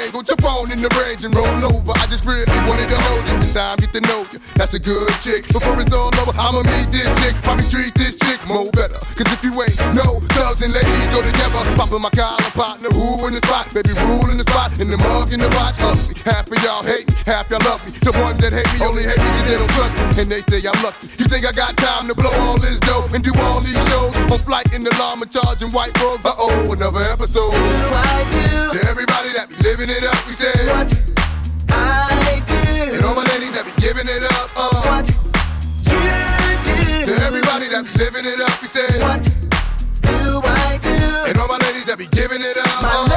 on 0.68 0.76
in 0.76 0.82
the 0.82 0.88
range 1.00 1.24
and 1.24 1.34
roll 1.34 1.64
over. 1.64 1.92
I 1.92 2.06
just 2.06 2.24
really 2.24 2.44
wanted 2.66 2.88
to 2.88 2.98
hold 3.00 3.24
you. 3.28 3.52
time, 3.52 3.76
get 3.78 3.92
to 3.92 4.00
know 4.00 4.26
you. 4.32 4.38
That's 4.54 4.74
a 4.74 4.78
good 4.78 5.08
chick. 5.20 5.46
Before 5.48 5.80
it's 5.80 5.92
all 5.92 6.12
over, 6.20 6.32
I'ma 6.36 6.62
meet 6.62 6.90
this 6.90 7.08
chick. 7.20 7.34
Probably 7.42 7.66
treat 7.68 7.94
this 7.94 8.16
chick 8.16 8.40
more 8.46 8.70
better. 8.72 8.98
Cause 9.16 9.28
if 9.32 9.42
you 9.42 9.52
ain't 9.62 9.78
no 9.94 10.20
thugs 10.36 10.62
and 10.62 10.72
ladies 10.72 11.10
go 11.10 11.22
together. 11.22 11.60
Popping 11.76 12.02
my 12.02 12.10
collar 12.10 12.50
partner, 12.52 12.90
who 12.90 13.26
in 13.26 13.34
the 13.34 13.42
spot? 13.44 13.72
Baby, 13.72 13.92
rule 14.08 14.30
in 14.30 14.36
the 14.36 14.46
spot, 14.48 14.78
in 14.78 14.90
the 14.90 14.98
mug, 14.98 15.32
in 15.32 15.40
the 15.40 15.48
watch. 15.56 15.80
Ugly. 15.80 16.14
Half 16.24 16.50
of 16.50 16.62
y'all 16.62 16.82
hate 16.82 17.08
me, 17.08 17.14
half 17.24 17.48
y'all 17.50 17.62
love 17.64 17.80
me. 17.86 17.92
The 17.98 18.12
ones 18.20 18.38
that 18.40 18.52
hate 18.52 18.68
me 18.74 18.78
only 18.84 19.04
hate 19.04 19.18
me 19.18 19.28
cause 19.30 19.46
they 19.48 19.56
don't 19.56 19.72
trust 19.72 19.94
me. 19.96 20.22
And 20.22 20.28
they 20.30 20.42
say 20.42 20.60
I'm 20.66 20.78
lucky. 20.82 21.08
You 21.18 21.26
think 21.26 21.46
I 21.46 21.52
got 21.52 21.76
time 21.76 22.08
to 22.08 22.14
blow 22.14 22.32
all 22.44 22.58
this 22.58 22.80
dough 22.80 23.08
and 23.14 23.22
do 23.24 23.32
all 23.48 23.60
these 23.60 23.78
shows? 23.88 24.12
On 24.28 24.38
flight 24.38 24.72
in 24.74 24.84
the 24.84 24.92
llama 24.98 25.26
charging 25.26 25.70
white 25.70 25.96
robes. 26.00 26.24
Uh 26.24 26.34
oh, 26.36 26.72
another 26.72 27.02
episode. 27.02 27.52
To 28.72 28.78
everybody 28.84 29.32
that 29.32 29.48
be 29.48 29.56
living 29.64 29.88
it 29.88 30.04
up, 30.04 30.18
we 30.26 30.32
say 30.32 30.57
what 30.66 30.90
I 31.70 32.42
do. 32.46 32.94
And 32.94 33.04
all 33.04 33.14
my 33.14 33.24
ladies 33.24 33.52
that 33.52 33.64
be 33.64 33.72
giving 33.80 34.08
it 34.08 34.24
up, 34.24 34.50
uh. 34.56 34.82
What 34.88 35.08
you 35.08 35.14
do. 36.66 37.06
To 37.06 37.12
everybody 37.24 37.68
that 37.68 37.84
be 37.86 37.92
living 37.98 38.26
it 38.26 38.40
up, 38.40 38.60
we 38.60 38.68
say 38.68 38.86
what 39.00 39.22
do 40.02 40.40
I 40.42 40.78
do. 40.82 40.96
And 41.30 41.38
all 41.38 41.48
my 41.48 41.58
ladies 41.58 41.86
that 41.86 41.98
be 41.98 42.06
giving 42.08 42.40
it 42.40 42.58
up, 42.58 42.82
uh. 42.82 43.08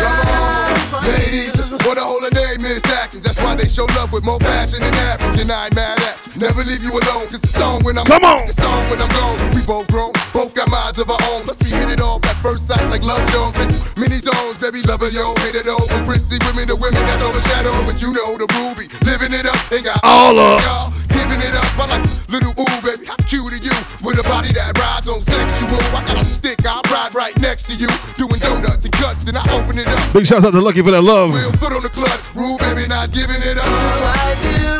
Come 0.00 1.04
on, 1.04 1.08
ladies, 1.08 1.54
just 1.54 1.72
wanna 1.86 2.02
a 2.02 2.30
name, 2.34 2.62
Miss 2.62 2.84
Atkins. 2.86 3.24
That's 3.24 3.40
why 3.40 3.54
they 3.54 3.68
show 3.68 3.86
love 3.96 4.12
with 4.12 4.24
more 4.24 4.38
passion 4.38 4.80
than 4.80 4.94
average. 4.94 5.40
And 5.40 5.50
I 5.50 5.66
ain't 5.66 5.74
mad 5.74 5.98
at 6.00 6.26
you. 6.26 6.40
Never 6.40 6.64
leave 6.64 6.82
you 6.82 6.90
alone. 6.92 7.26
Cause 7.28 7.40
the 7.40 7.48
song 7.48 7.82
when 7.84 7.98
I'm 7.98 8.06
Come 8.06 8.24
on. 8.24 8.46
The 8.46 8.54
song 8.54 8.88
when 8.90 9.00
I'm 9.00 9.08
gone. 9.10 9.38
We 9.54 9.62
both 9.66 9.88
grown, 9.88 10.12
both 10.32 10.54
got 10.54 10.68
minds 10.70 10.98
of 10.98 11.10
our 11.10 11.18
own. 11.30 11.46
Must 11.46 11.58
be 11.60 11.70
hit 11.70 11.90
it 11.90 12.00
off 12.00 12.24
at 12.24 12.36
first 12.42 12.66
sight 12.66 12.82
like 12.90 13.02
love 13.02 13.22
Jones. 13.30 13.56
Been 13.58 13.70
many 14.00 14.18
zones, 14.20 14.58
baby, 14.58 14.82
lover, 14.82 15.08
yo, 15.08 15.34
hate 15.44 15.54
it 15.54 15.68
all. 15.68 15.86
From 15.88 16.04
prissy 16.04 16.38
women 16.46 16.66
to 16.68 16.76
women 16.76 17.00
that's 17.02 17.22
overshadowed. 17.22 17.86
But 17.86 18.00
you 18.02 18.12
know 18.12 18.36
the 18.38 18.46
ruby, 18.58 18.88
living 19.04 19.32
it 19.32 19.46
up. 19.46 19.58
Ain't 19.72 19.84
got 19.84 20.00
All 20.02 20.38
up. 20.38 20.62
y'all 20.62 20.90
giving 21.08 21.40
it 21.40 21.54
up. 21.54 21.66
I 21.78 21.86
like 21.98 22.04
little 22.28 22.54
ooh, 22.58 22.80
baby, 22.82 23.06
how 23.06 23.16
cute 23.26 23.52
are 23.52 23.62
you? 23.62 23.74
With 24.02 24.18
a 24.18 24.22
body 24.24 24.52
that 24.54 24.78
rides 24.78 25.08
on 25.08 25.20
sexual. 25.22 25.68
I 25.96 26.04
got 26.06 26.16
a 26.20 26.24
stick, 26.24 26.58
I 26.64 26.80
ride 26.90 27.14
right 27.14 27.36
next 27.40 27.64
to 27.68 27.74
you. 27.74 27.88
Doing 28.16 28.38
donuts 28.40 28.84
and 28.84 28.92
cuts, 28.92 29.24
then 29.24 29.36
I 29.36 29.42
open 29.52 29.78
it 29.78 29.88
up. 29.88 30.12
Big 30.12 30.26
shouts 30.26 30.44
out 30.44 30.52
to 30.52 30.60
Lucky 30.60 30.82
for 30.82 30.90
that 30.90 31.02
love. 31.02 31.34
Real 31.34 31.52
foot 31.52 31.72
on 31.72 31.82
the 31.82 31.88
clutch, 31.90 32.20
rule, 32.34 32.56
baby, 32.58 32.86
not 32.88 33.10
giving 33.12 33.40
it 33.42 33.58
up. 33.58 33.64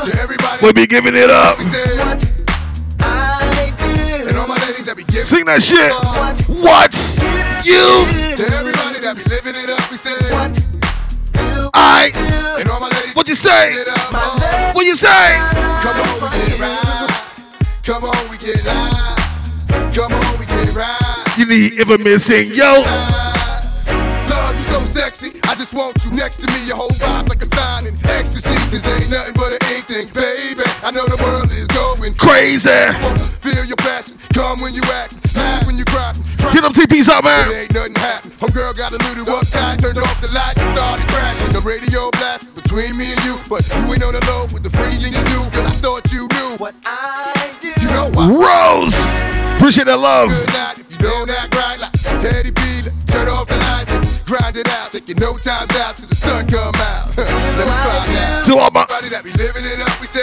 To 0.06 0.20
everybody, 0.20 0.64
We 0.64 0.72
be 0.72 0.86
giving 0.86 1.14
it 1.16 1.30
up. 1.30 1.58
we 1.58 1.64
say 1.64 1.84
what 1.98 2.24
that 4.90 4.96
be 4.96 5.04
giving 5.04 5.24
Sing 5.24 5.44
that 5.46 5.62
shit. 5.62 5.92
What? 6.50 6.90
You? 7.64 8.02
To 8.36 8.44
everybody 8.56 8.98
that 9.00 9.14
be 9.14 9.22
living 9.30 9.54
it 9.54 9.70
up, 9.70 9.90
we 9.90 9.96
say 9.96 10.10
what 10.34 11.70
I. 11.74 12.10
And 12.58 12.68
all 12.68 12.80
my 12.80 12.88
ladies 12.88 13.14
What 13.14 13.28
you 13.28 13.36
say? 13.36 13.74
it. 13.74 13.88
What 14.74 14.84
you 14.84 14.96
say? 14.96 15.38
Come 15.82 15.94
on, 15.94 16.10
we 16.20 16.38
get 16.48 16.60
right. 16.60 17.10
Come 17.84 18.04
on, 18.04 18.30
we 18.30 18.36
get 18.38 18.64
live. 18.66 19.94
Come 19.94 20.12
on, 20.12 20.38
we 20.38 20.46
get 20.46 20.74
right. 20.74 21.34
You 21.38 21.46
need 21.46 21.74
infamous 21.74 22.28
missing, 22.28 22.52
yo. 22.54 23.29
Love, 25.20 25.32
sexy. 25.32 25.40
I 25.44 25.54
just 25.54 25.74
want 25.74 26.04
you 26.04 26.10
next 26.12 26.38
to 26.38 26.46
me. 26.46 26.66
Your 26.66 26.76
whole 26.76 26.90
vibe 26.90 27.28
like 27.28 27.42
a 27.42 27.46
sign 27.46 27.86
in 27.86 27.94
ecstasy. 28.06 28.54
This 28.70 28.86
ain't 28.86 29.10
nothing 29.10 29.34
but 29.34 29.52
an 29.52 29.74
ink 29.74 29.86
thing, 29.86 30.08
baby. 30.08 30.62
I 30.82 30.90
know 30.90 31.04
the 31.06 31.20
world 31.22 31.50
is 31.50 31.66
going 31.68 32.14
Crazy. 32.14 32.70
Feel 33.40 33.64
your 33.64 33.76
passion. 33.76 34.16
Come 34.32 34.60
when 34.60 34.74
you 34.74 34.82
act. 34.92 35.16
Laugh 35.36 35.66
when 35.66 35.76
you 35.76 35.84
cry. 35.84 36.12
Get 36.52 36.62
them 36.62 36.72
TPs 36.72 37.08
out, 37.08 37.20
It 37.20 37.24
man. 37.24 37.52
ain't 37.52 37.74
nothing 37.74 37.94
happen. 37.94 38.30
Homegirl 38.32 38.76
got 38.76 38.92
a 38.92 38.98
little 38.98 39.24
uptight, 39.26 39.80
turned 39.80 39.98
off 39.98 40.20
the 40.20 40.28
lights 40.28 40.58
and 40.58 40.70
started 40.76 41.06
crashing. 41.06 41.52
The 41.52 41.60
radio 41.60 42.10
blast 42.12 42.52
between 42.54 42.96
me 42.96 43.12
and 43.12 43.24
you, 43.24 43.38
but 43.48 43.66
you 43.68 43.92
ain't 43.92 44.02
on 44.02 44.14
the 44.14 44.24
low 44.26 44.46
with 44.52 44.62
the 44.62 44.70
freezing 44.70 45.12
you 45.12 45.24
do. 45.24 45.40
Cause 45.50 45.66
I 45.66 45.74
thought 45.82 46.12
you 46.12 46.28
knew 46.28 46.56
what 46.56 46.74
I 46.84 47.52
do. 47.60 47.72
You 47.80 47.88
know 47.90 48.10
what? 48.10 48.28
Rose. 48.30 48.96
Appreciate 49.56 49.84
that 49.84 49.98
love. 49.98 50.30
Good 50.30 50.48
night 50.48 50.78
if 50.78 50.90
you 50.90 50.98
don't 50.98 51.30
act 51.30 51.54
right 51.54 51.78
like 51.78 51.92
Teddy 52.20 52.50
P. 52.50 52.60
Turn 53.06 53.28
off 53.28 53.48
the 53.48 53.56
lights 53.56 53.92
and 53.92 53.99
grind 54.30 54.56
it 54.56 54.68
out. 54.68 54.92
Taking 54.92 55.18
no 55.18 55.36
times 55.36 55.74
out 55.74 55.96
till 55.96 56.06
the 56.06 56.14
sun 56.14 56.46
come 56.46 56.74
out. 56.76 57.08
Let 57.18 57.26
me 57.26 57.34
find 57.34 58.18
out. 58.18 58.46
To 58.46 58.58
all 58.58 58.70
my. 58.70 58.82
Everybody 58.88 59.08
that 59.10 59.24
be 59.24 59.32
living 59.32 59.64
it 59.66 59.80
up, 59.82 60.00
we 60.00 60.06
say 60.06 60.22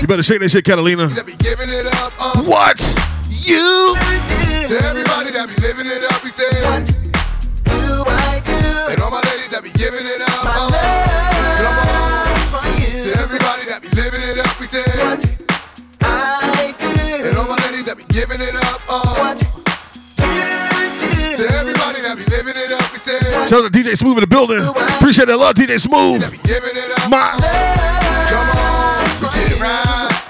You 0.00 0.06
better 0.08 0.22
shake 0.24 0.40
that 0.40 0.50
shit, 0.50 0.64
Catalina. 0.64 1.06
that 1.08 1.26
be 1.26 1.36
giving 1.36 1.68
it 1.68 1.86
up. 1.86 2.12
Uh, 2.18 2.42
What? 2.42 2.78
You? 3.30 3.94
To 4.66 4.76
everybody 4.84 5.30
that 5.30 5.46
be 5.48 5.62
living 5.62 5.86
it 5.86 6.02
up, 6.12 6.22
we 6.24 6.30
say 6.30 6.44
Shout 23.48 23.64
out 23.64 23.72
to 23.72 23.78
DJ 23.78 23.96
Smooth 23.96 24.18
in 24.18 24.20
the 24.20 24.26
building. 24.26 24.62
Appreciate 24.62 25.24
that 25.28 25.38
love, 25.38 25.54
DJ 25.54 25.80
Smooth. 25.80 26.20
be 26.30 26.36
giving 26.46 26.68
it 26.68 26.98
up. 26.98 27.10
My. 27.10 27.32
Come 28.28 28.58
on, 28.58 28.92
we 29.22 29.40
get 29.40 29.58
right. 29.58 30.22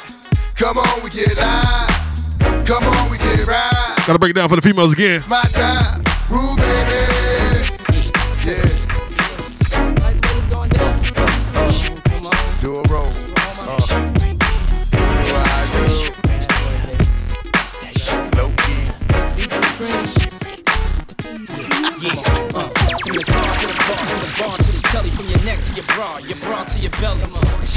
Come 0.55 0.79
on, 0.79 1.03
we 1.03 1.11
get 1.11 1.37
live. 1.37 2.65
Come 2.65 2.85
on, 2.85 3.11
we 3.11 3.19
get 3.19 3.45
right. 3.49 3.95
Gotta 4.07 4.21
break 4.21 4.31
it 4.31 4.35
down 4.35 4.49
for 4.49 4.55
the 4.55 4.63
females 4.63 4.93
again. 4.93 5.17
It's 5.17 5.29
my 5.29 5.43
time, 5.51 6.05
Rue 6.31 6.55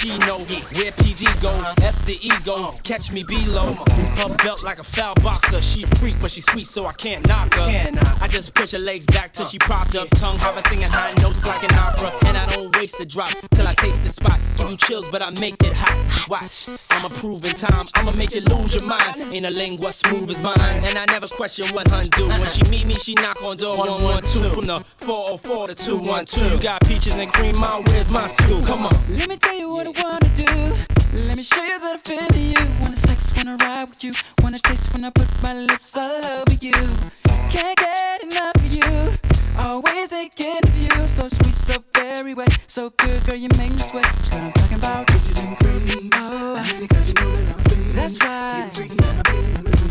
Know 0.01 0.39
where 0.39 0.91
PD 0.91 1.41
go, 1.43 1.51
F 1.85 2.05
the 2.07 2.17
ego, 2.23 2.71
catch 2.83 3.11
me 3.11 3.23
below. 3.23 3.73
Her 4.17 4.33
belt 4.37 4.63
like 4.63 4.79
a 4.79 4.83
foul 4.83 5.13
boxer, 5.21 5.61
she 5.61 5.83
a 5.83 5.87
freak, 5.87 6.15
but 6.19 6.31
she 6.31 6.41
sweet, 6.41 6.65
so 6.65 6.87
I 6.87 6.93
can't 6.93 7.25
knock 7.27 7.53
her. 7.53 7.91
I 8.19 8.27
just 8.27 8.55
push 8.55 8.71
her 8.71 8.79
legs 8.79 9.05
back 9.05 9.31
till 9.31 9.45
she 9.45 9.59
propped 9.59 9.95
up, 9.95 10.09
tongue 10.09 10.39
hover, 10.39 10.61
singing 10.67 10.87
high 10.87 11.13
notes 11.21 11.45
like 11.45 11.61
an 11.63 11.77
opera. 11.77 12.11
And 12.25 12.35
I 12.35 12.51
don't 12.51 12.75
waste 12.77 12.99
a 12.99 13.05
drop 13.05 13.29
till 13.51 13.67
I 13.67 13.73
taste 13.73 14.01
the 14.01 14.09
spot. 14.09 14.39
Give 14.57 14.71
you 14.71 14.77
chills, 14.77 15.07
but 15.09 15.21
I 15.21 15.29
make 15.39 15.61
it 15.63 15.73
hot. 15.73 16.27
Watch, 16.27 16.67
I'ma 16.89 17.09
prove 17.09 17.45
in 17.45 17.53
time, 17.53 17.85
I'ma 17.93 18.11
make 18.13 18.33
you 18.33 18.41
lose 18.41 18.73
your 18.73 18.85
mind. 18.85 19.19
In 19.31 19.45
a 19.45 19.51
lingua 19.51 19.91
smooth 19.93 20.31
as 20.31 20.41
mine, 20.41 20.57
and 20.83 20.97
I 20.97 21.05
never 21.11 21.27
question 21.27 21.75
what 21.75 21.87
hun 21.89 22.05
do. 22.17 22.27
When 22.27 22.49
she 22.49 22.63
meet 22.71 22.87
me, 22.87 22.95
she 22.95 23.13
knock 23.13 23.43
on 23.43 23.55
door 23.55 23.77
112 23.77 24.51
from 24.51 24.65
the 24.65 24.79
404 24.97 25.67
to 25.67 25.75
212. 25.75 26.53
You 26.53 26.59
got 26.59 26.81
peaches 26.87 27.13
and 27.13 27.31
cream, 27.31 27.55
my 27.59 27.83
where's 27.85 28.11
my 28.11 28.25
school? 28.25 28.63
Come 28.63 28.87
on. 28.87 28.97
Let 29.09 29.29
me 29.29 29.37
tell 29.37 29.57
you 29.57 29.69
what 29.71 29.90
Wanna 29.97 30.29
do. 30.37 30.73
Let 31.27 31.35
me 31.35 31.43
show 31.43 31.61
you 31.63 31.79
that 31.79 31.95
I 31.95 31.97
feel 31.97 32.39
you. 32.39 32.55
Wanna 32.81 32.95
sex, 32.97 33.33
wanna 33.35 33.57
ride 33.57 33.89
with 33.89 34.03
you. 34.03 34.13
Wanna 34.41 34.57
taste 34.59 34.93
when 34.93 35.03
I 35.03 35.09
put 35.09 35.27
my 35.43 35.53
lips 35.53 35.97
all 35.97 36.25
over 36.25 36.55
you. 36.61 36.71
Can't 37.49 37.77
get 37.77 38.23
enough 38.23 38.55
of 38.55 38.73
you. 38.73 39.11
Always 39.59 40.09
thinking 40.09 40.57
of 40.63 40.77
you. 40.77 41.07
So 41.07 41.27
sweet, 41.27 41.55
so 41.55 41.83
very 41.93 42.33
wet. 42.33 42.57
So 42.67 42.91
good, 42.91 43.25
girl, 43.25 43.35
you 43.35 43.49
make 43.57 43.71
me 43.71 43.77
sweat. 43.79 44.05
What 44.31 44.41
I'm 44.41 44.51
talking 44.53 44.77
about, 44.77 45.07
bitches 45.07 45.45
and 45.45 45.57
cream. 45.59 46.09
Oh, 46.13 46.55
that's 47.93 48.17
right. 48.21 48.69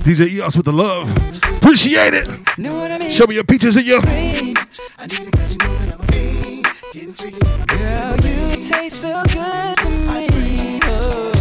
DJ 0.04 0.28
Eos 0.30 0.56
with 0.56 0.64
the 0.64 0.72
love. 0.72 1.10
Appreciate 1.58 2.14
it. 2.14 2.26
Know 2.58 2.74
what 2.74 2.90
I 2.90 2.98
mean? 2.98 3.12
Show 3.12 3.26
me 3.26 3.34
your 3.34 3.44
peaches 3.44 3.76
and 3.76 3.86
your. 3.86 4.00
Girl, 7.66 8.16
taste 8.60 9.00
so 9.02 9.22
good 9.28 9.76
to 9.78 9.90
me. 9.90 10.80
Oh, 10.84 11.32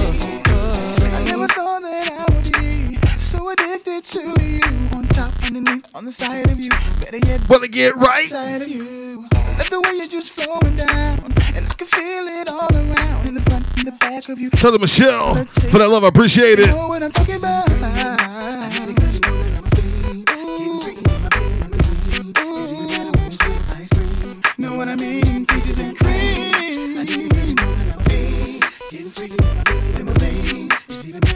oh. 0.48 1.12
I 1.14 1.24
never 1.26 1.48
thought 1.48 1.82
that 1.82 2.12
I 2.12 2.34
would 2.34 2.52
be 2.54 2.96
so 3.18 3.50
addicted 3.50 4.04
to 4.06 4.22
you. 4.44 4.62
On 4.98 5.06
top, 5.10 5.32
underneath, 5.44 5.94
on 5.96 6.06
the 6.06 6.12
side 6.12 6.50
of 6.50 6.60
you. 6.60 6.70
Better 7.02 7.18
yet, 7.18 7.48
Wanna 7.50 7.68
get 7.68 7.96
right? 7.98 8.30
side 8.30 8.62
of 8.62 8.70
you. 8.70 9.28
Let 9.58 9.70
the 9.70 9.82
way 9.82 9.92
you're 9.98 10.08
just 10.08 10.32
flowing 10.32 10.76
down, 10.78 11.20
and 11.56 11.68
I 11.68 11.74
can 11.74 11.88
feel 11.88 12.28
it 12.28 12.50
all 12.50 12.70
around 12.74 13.28
in 13.28 13.34
the 13.34 13.42
front 13.42 13.66
and 13.78 13.88
the 13.88 13.92
back 13.94 14.30
of 14.30 14.40
you. 14.40 14.50
Tell 14.52 14.72
her 14.72 14.80
Michelle 14.80 15.36
for 15.46 15.80
that 15.80 15.90
love. 15.90 16.04
I 16.04 16.08
appreciate 16.08 16.58
You 16.60 16.66
it. 16.66 16.68
know 16.68 16.88
what 16.88 17.04
I'm 17.04 17.12
talking 17.12 17.36
about. 17.36 17.70
Know 17.70 18.79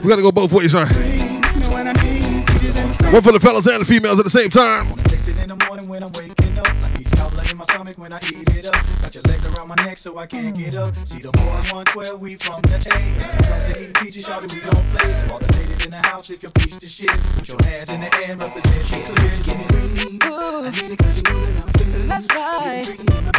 We 0.04 0.10
gotta 0.10 0.22
go 0.22 0.32
both 0.34 0.52
ways, 0.52 0.74
huh? 0.74 0.84
Know 0.84 1.70
what 1.70 1.88
I 1.88 1.94
mean? 2.04 2.46
Peaches 2.46 2.78
and 2.78 2.98
cream. 2.98 3.14
One 3.14 3.22
for 3.22 3.32
the 3.32 3.40
fellas 3.40 3.66
and 3.68 3.82
the 3.82 3.86
females 3.86 4.20
at 4.20 4.26
the 4.26 4.32
same 4.32 4.50
time. 4.50 4.96
Text 5.06 5.30
it 5.30 5.38
in 5.38 5.48
the 5.50 5.56
morning 5.68 5.74
morning 5.74 5.90
when 5.90 6.04
I'm 6.04 6.12
waking 6.14 6.58
up. 6.60 6.68
Like 6.82 7.02
each 7.02 7.20
outlet 7.20 7.52
in 7.52 7.58
my 7.58 7.64
stomach 7.64 7.98
when 7.98 8.14
I 8.14 8.20
eat 8.32 8.50
it 8.56 8.68
up. 8.68 8.76
Got 9.02 9.16
your 9.16 9.24
legs 9.24 9.46
around 9.46 9.68
my 9.68 9.76
neck 9.86 9.98
so 9.98 10.18
I 10.20 10.28
can't 10.28 10.56
get 10.56 10.76
up. 10.76 10.96
See 11.06 11.22
the 11.22 11.32
boys 11.32 11.72
112, 11.72 12.20
we 12.20 12.36
from 12.36 12.62
the 12.62 12.76
A. 12.76 12.78
When 12.78 13.40
it 13.40 13.48
comes 13.48 13.66
to 13.68 13.82
eating 13.82 13.94
peaches, 13.94 14.28
y'all 14.28 14.42
we 14.42 14.60
don't 14.60 14.86
play. 14.94 15.14
So 15.14 15.34
all 15.34 15.40
the 15.40 15.58
ladies 15.58 15.86
in 15.86 15.92
the 15.92 15.98
house, 15.98 16.30
if 16.30 16.44
you're 16.44 16.52
piece 16.52 16.78
of 16.78 16.88
shit, 16.88 17.10
put 17.36 17.48
your 17.48 17.58
hands 17.64 17.90
in 17.90 18.02
the 18.02 18.14
air 18.24 18.32
and 18.32 18.42
represent 18.42 18.84
the 18.84 19.14
clear. 19.14 19.16
Get 19.16 19.34
it 19.34 19.72
free. 19.72 20.20
I 20.24 20.72
need 20.72 20.92
it 20.92 21.00
'cause 21.00 21.18
you 21.18 21.24
know 21.24 21.46
that 21.46 21.64
I'm 21.64 21.74
free. 21.74 22.08
That's 22.08 22.28
right. 22.36 22.86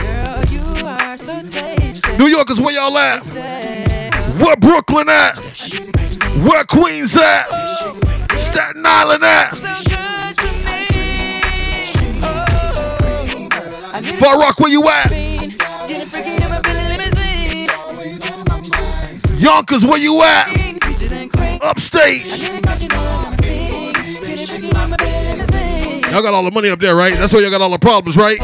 Girl, 0.02 0.44
you 0.54 0.86
are 0.86 1.16
so 1.16 1.42
tasty. 1.42 2.16
New 2.18 2.26
Yorkers, 2.26 2.60
where 2.60 2.74
y'all 2.74 2.98
at? 2.98 3.22
Where 4.32 4.56
Brooklyn 4.56 5.08
at? 5.08 5.38
Where 6.42 6.64
Queens 6.64 7.16
at? 7.16 7.44
Staten 8.36 8.84
Island 8.84 9.22
at? 9.22 9.50
Far 14.18 14.38
Rock, 14.38 14.58
where 14.60 14.70
you 14.70 14.82
at? 14.88 15.10
Yonkers, 19.38 19.84
where 19.84 19.98
you 19.98 20.22
at? 20.22 20.48
Upstate. 21.62 22.26
Y'all 26.10 26.22
got 26.22 26.34
all 26.34 26.44
the 26.44 26.50
money 26.52 26.70
up 26.70 26.80
there, 26.80 26.96
right? 26.96 27.14
That's 27.14 27.32
where 27.32 27.42
y'all 27.42 27.50
got 27.50 27.60
all 27.60 27.70
the 27.70 27.78
problems, 27.78 28.16
right? 28.16 28.38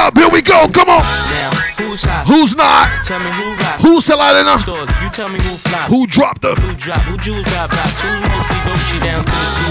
Up, 0.00 0.16
here 0.16 0.28
we 0.30 0.40
go, 0.40 0.66
come 0.72 0.88
on. 0.88 1.02
Now, 1.02 1.50
who's 1.76 2.02
hot? 2.02 2.24
Who's 2.26 2.56
not? 2.56 3.04
Tell 3.04 3.20
me 3.20 3.30
who 3.30 3.54
rock? 3.56 3.80
Who's 3.80 4.04
selling 4.06 4.46
them? 4.46 4.58
Stores, 4.58 4.88
you 5.02 5.10
tell 5.10 5.28
me 5.28 5.38
who 5.38 5.54
flop. 5.68 5.90
Who 5.90 6.06
dropped 6.06 6.42
the? 6.42 6.54
Who 6.54 6.74
drop? 6.74 7.02
Who 7.02 7.16
jewels 7.18 7.44
pop? 7.44 7.70
Who 7.70 8.08
mostly 8.24 8.56
Gucci 8.64 9.04
down 9.04 9.24
to 9.24 9.30
the? 9.30 9.69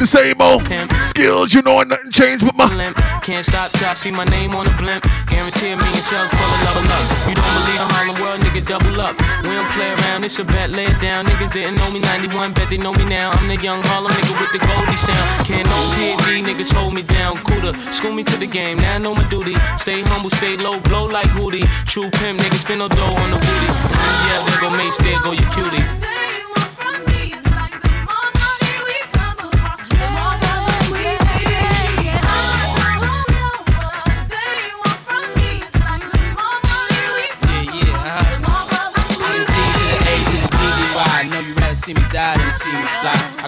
The 0.00 0.06
same 0.06 0.40
old 0.40 0.64
skills, 1.12 1.52
you 1.52 1.60
know, 1.60 1.82
nothing 1.82 2.10
changed 2.10 2.44
but 2.44 2.56
my. 2.56 2.64
Limp. 2.74 2.96
Can't 3.20 3.44
stop 3.44 3.70
till 3.72 3.84
I 3.84 3.92
see 3.92 4.10
my 4.10 4.24
name 4.24 4.56
on 4.56 4.64
the 4.64 4.72
blimp. 4.80 5.04
Guarantee 5.28 5.72
a 5.72 5.76
million 5.76 6.04
shells 6.08 6.32
full 6.32 6.48
of 6.48 6.60
level 6.64 6.88
up. 6.88 7.04
You 7.28 7.36
don't 7.36 7.52
believe 7.60 7.80
in 7.84 7.88
Harlem 7.92 8.16
World, 8.16 8.40
nigga, 8.40 8.64
double 8.64 8.96
up. 8.96 9.12
We 9.44 9.52
don't 9.52 9.68
play 9.76 9.92
around, 9.92 10.24
it's 10.24 10.38
a 10.38 10.44
bet, 10.44 10.70
lay 10.70 10.88
it 10.88 10.98
down. 11.04 11.26
Niggas 11.26 11.52
didn't 11.52 11.76
know 11.76 11.90
me 11.92 12.00
91, 12.00 12.54
bet 12.54 12.70
they 12.70 12.78
know 12.78 12.94
me 12.96 13.04
now. 13.04 13.30
I'm 13.30 13.46
the 13.46 13.60
young 13.60 13.82
Harlem 13.92 14.10
nigga 14.12 14.34
with 14.40 14.52
the 14.56 14.60
Goldie 14.64 14.96
sound. 14.96 15.46
Can't 15.46 15.68
no 15.68 15.78
PD, 16.00 16.48
niggas 16.48 16.72
hold 16.72 16.94
me 16.94 17.02
down. 17.02 17.36
Cooler, 17.44 17.76
school 17.92 18.12
me 18.16 18.24
to 18.24 18.36
the 18.40 18.48
game, 18.48 18.78
now 18.78 18.96
I 18.96 18.98
know 18.98 19.14
my 19.14 19.26
duty. 19.28 19.54
Stay 19.76 20.00
humble, 20.00 20.30
stay 20.30 20.56
low, 20.56 20.80
blow 20.80 21.04
like 21.06 21.28
Hootie. 21.36 21.68
True 21.84 22.08
pimp, 22.08 22.40
niggas 22.40 22.64
spin 22.64 22.78
no 22.78 22.88
dough 22.88 23.14
on 23.20 23.30
the 23.30 23.36
booty. 23.36 23.68
Yeah, 23.68 24.40
there 24.48 24.60
go 24.64 24.68
Mace, 24.80 24.96
there 24.96 25.20
go 25.20 25.32
your 25.36 25.50
cutie. 25.52 26.09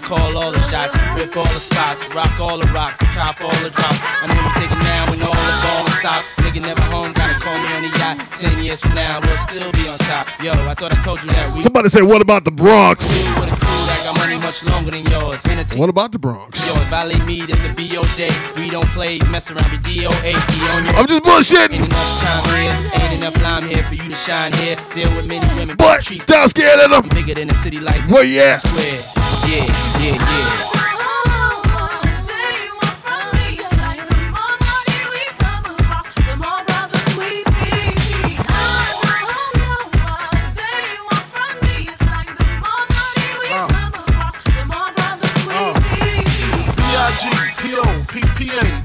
Call 0.02 0.36
all 0.36 0.50
the 0.52 0.58
shots, 0.68 0.94
rip 1.14 1.36
all 1.36 1.44
the 1.44 1.60
spots, 1.62 2.12
rock 2.14 2.38
all 2.40 2.58
the 2.58 2.66
rocks, 2.72 2.98
cop 3.14 3.40
all 3.40 3.54
the 3.62 3.70
drops. 3.70 3.98
I 4.22 4.26
know 4.26 4.34
you 4.34 4.50
thinking 4.58 4.78
now 4.78 5.10
when 5.10 5.22
all 5.22 5.32
the 5.32 5.56
ball 5.62 5.88
stop. 6.02 6.24
Nigga 6.42 6.60
never 6.62 6.82
home, 6.82 7.12
gotta 7.12 7.38
call 7.40 7.56
me 7.58 7.68
on 7.72 7.82
the 7.82 7.98
yacht. 7.98 8.18
Ten 8.38 8.62
years 8.62 8.80
from 8.80 8.94
now, 8.94 9.20
we'll 9.22 9.36
still 9.36 9.70
be 9.72 9.88
on 9.88 9.98
top. 9.98 10.26
Yo, 10.42 10.52
I 10.52 10.74
thought 10.74 10.92
I 10.92 11.00
told 11.02 11.22
you 11.22 11.30
that 11.30 11.54
we. 11.56 11.62
Somebody 11.62 11.88
say, 11.88 12.02
what 12.02 12.20
about 12.20 12.44
the 12.44 12.50
Bronx? 12.50 13.06
With 13.38 13.52
a 13.52 13.56
school 13.56 13.82
that 13.86 14.00
got 14.04 14.18
money 14.18 14.36
much 14.38 14.62
longer 14.64 14.90
than 14.90 15.06
yours. 15.06 15.38
In 15.46 15.58
a 15.58 15.64
team. 15.64 15.78
What 15.78 15.88
about 15.88 16.12
the 16.12 16.18
Bronx? 16.18 16.58
Yo, 16.66 16.74
if 16.74 16.92
I 16.92 17.06
violate 17.06 17.24
me, 17.26 17.46
this 17.46 17.64
a 17.66 17.72
BOJ. 17.72 18.58
We 18.58 18.70
don't 18.70 18.88
play, 18.88 19.18
mess 19.30 19.50
around, 19.50 19.70
be 19.70 19.78
DOA. 19.78 20.34
On 20.34 20.94
I'm 20.96 21.06
just 21.06 21.22
bullshitting. 21.22 21.78
Ain't 21.78 21.86
enough 21.86 22.20
time 22.20 22.44
here, 22.58 23.00
ain't 23.00 23.14
enough 23.22 23.42
lime 23.42 23.68
here 23.68 23.84
for 23.84 23.94
you 23.94 24.08
to 24.08 24.16
shine 24.16 24.52
here. 24.54 24.76
Deal 24.94 25.10
with 25.14 25.28
many 25.28 25.46
women, 25.54 25.76
But 25.76 26.04
down 26.26 26.48
scared 26.48 26.80
of 26.80 26.90
them. 26.90 27.08
bigger 27.10 27.34
than 27.34 27.50
a 27.50 27.54
city 27.54 27.78
like 27.78 28.02
Where 28.10 28.24
you 28.24 28.40
at? 28.40 29.21
I. 29.42 29.48
Yeah, 29.48 29.66
yeah, 30.00 30.14
yeah. 30.14 30.72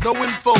No 0.07 0.23
info 0.23 0.53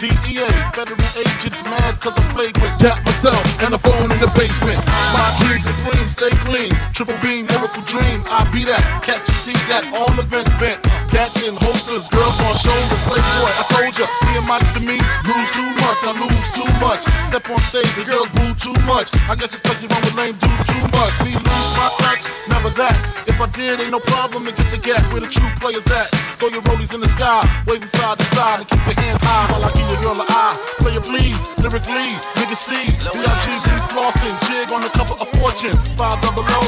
DEA. 0.00 0.46
Federal 0.72 0.98
agents 1.18 1.62
mad 1.64 2.00
cause 2.00 2.16
I'm 2.16 2.26
flagrant. 2.30 2.80
Tap 2.80 3.04
myself 3.04 3.62
and 3.62 3.74
the 3.74 3.78
phone 3.78 4.10
in 4.10 4.18
the 4.18 4.32
basement. 4.34 4.81
My 5.12 5.28
team 5.38 5.58
supreme, 5.60 6.06
stay 6.06 6.30
clean. 6.46 6.70
Triple 6.92 7.18
beam, 7.18 7.46
miracle 7.46 7.82
dream. 7.82 8.22
I 8.26 8.48
be 8.52 8.64
that. 8.64 9.02
Catch 9.02 9.28
you 9.28 9.34
see 9.34 9.58
that 9.68 9.84
all 9.94 10.12
events 10.18 10.52
bent. 10.60 11.01
Cats 11.12 11.44
in 11.44 11.52
holsters, 11.54 12.08
girls 12.08 12.40
on 12.40 12.56
shoulders. 12.56 13.02
Playboy, 13.04 13.52
I 13.60 13.64
told 13.68 13.92
ya, 14.00 14.08
being 14.24 14.48
modest 14.48 14.72
to 14.72 14.80
me, 14.80 14.96
lose 15.28 15.50
too 15.52 15.68
much. 15.84 16.00
I 16.08 16.16
lose 16.16 16.48
too 16.56 16.70
much. 16.80 17.04
Step 17.28 17.44
on 17.52 17.60
stage, 17.60 17.92
the 18.00 18.04
girls 18.08 18.32
boo 18.32 18.48
too 18.56 18.72
much. 18.88 19.12
I 19.28 19.36
guess 19.36 19.52
it's 19.52 19.60
cause 19.60 19.76
you 19.84 19.92
run 19.92 20.00
with 20.00 20.16
lame 20.16 20.36
dudes 20.40 20.64
too 20.72 20.84
much. 20.88 21.12
Me 21.20 21.36
lose 21.36 21.70
my 21.76 21.88
touch, 22.00 22.32
never 22.48 22.72
that. 22.80 22.96
If 23.28 23.36
I 23.36 23.46
did, 23.52 23.84
ain't 23.84 23.92
no 23.92 24.00
problem 24.00 24.48
to 24.48 24.52
get 24.56 24.72
the 24.72 24.80
gap 24.80 25.04
where 25.12 25.20
the 25.20 25.28
true 25.28 25.52
players 25.60 25.84
at. 25.92 26.08
Throw 26.40 26.48
your 26.48 26.64
rollies 26.64 26.96
in 26.96 27.00
the 27.04 27.12
sky, 27.12 27.44
waving 27.68 27.92
side 27.92 28.18
to 28.18 28.24
side, 28.32 28.64
and 28.64 28.66
keep 28.66 28.82
your 28.88 28.96
hands 28.96 29.20
high 29.20 29.46
while 29.52 29.68
I 29.68 29.70
give 29.76 29.86
your 29.92 30.00
girl 30.00 30.16
an 30.16 30.26
eye. 30.32 30.56
Play 30.80 30.96
it 30.96 31.04
please, 31.04 31.38
lyrically, 31.60 32.08
nigga 32.40 32.56
see. 32.56 32.88
B.I.G.G. 32.88 33.68
flossing, 33.92 34.34
jig 34.48 34.72
on 34.72 34.80
the 34.80 34.90
cover 34.96 35.14
of 35.20 35.28
Fortune, 35.36 35.76
five 35.94 36.18
double 36.24 36.42
O. 36.42 36.60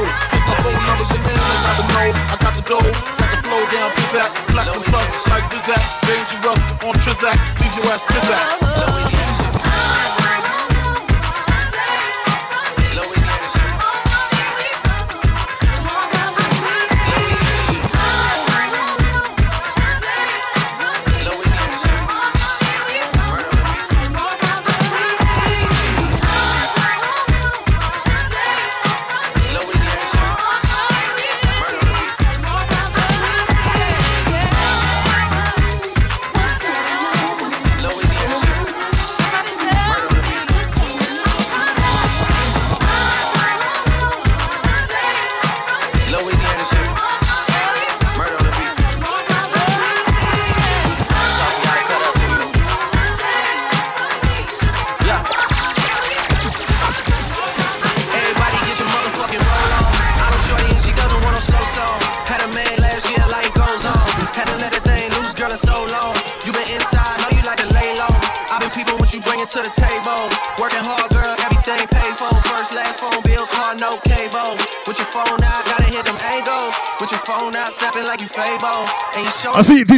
My 0.47 0.55
phone 0.61 0.79
numbers 0.85 1.11
and 1.17 1.23
man, 1.27 1.41
I 1.41 1.59
gotta 1.65 1.85
know. 1.91 2.09
I 2.29 2.37
got 2.39 2.53
the 2.55 2.63
dough, 2.69 2.91
got 3.19 3.29
the 3.33 3.39
flow 3.43 3.63
down, 3.73 3.91
pizzazz, 3.99 4.34
black 4.53 4.67
and 4.67 4.85
plus, 4.85 5.29
like 5.29 5.45
Zizak, 5.51 5.83
dangerous 6.07 6.63
on 6.85 6.95
Trizak, 7.03 7.39
leave 7.61 7.75
your 7.77 7.93
ass 7.93 8.05
pizzazz. 8.05 9.14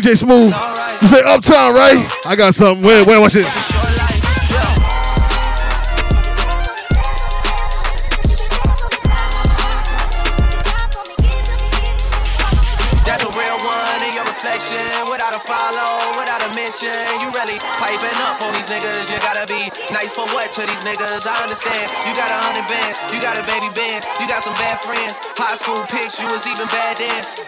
DJ 0.07 0.19
Smooth. 0.19 0.53
You 1.03 1.09
say 1.09 1.23
Uptown, 1.25 1.75
right? 1.75 2.09
I 2.27 2.37
got 2.37 2.55
something. 2.55 2.87
Wait, 2.87 3.07
wait, 3.09 3.19
watch 3.19 3.35
it. 3.35 3.86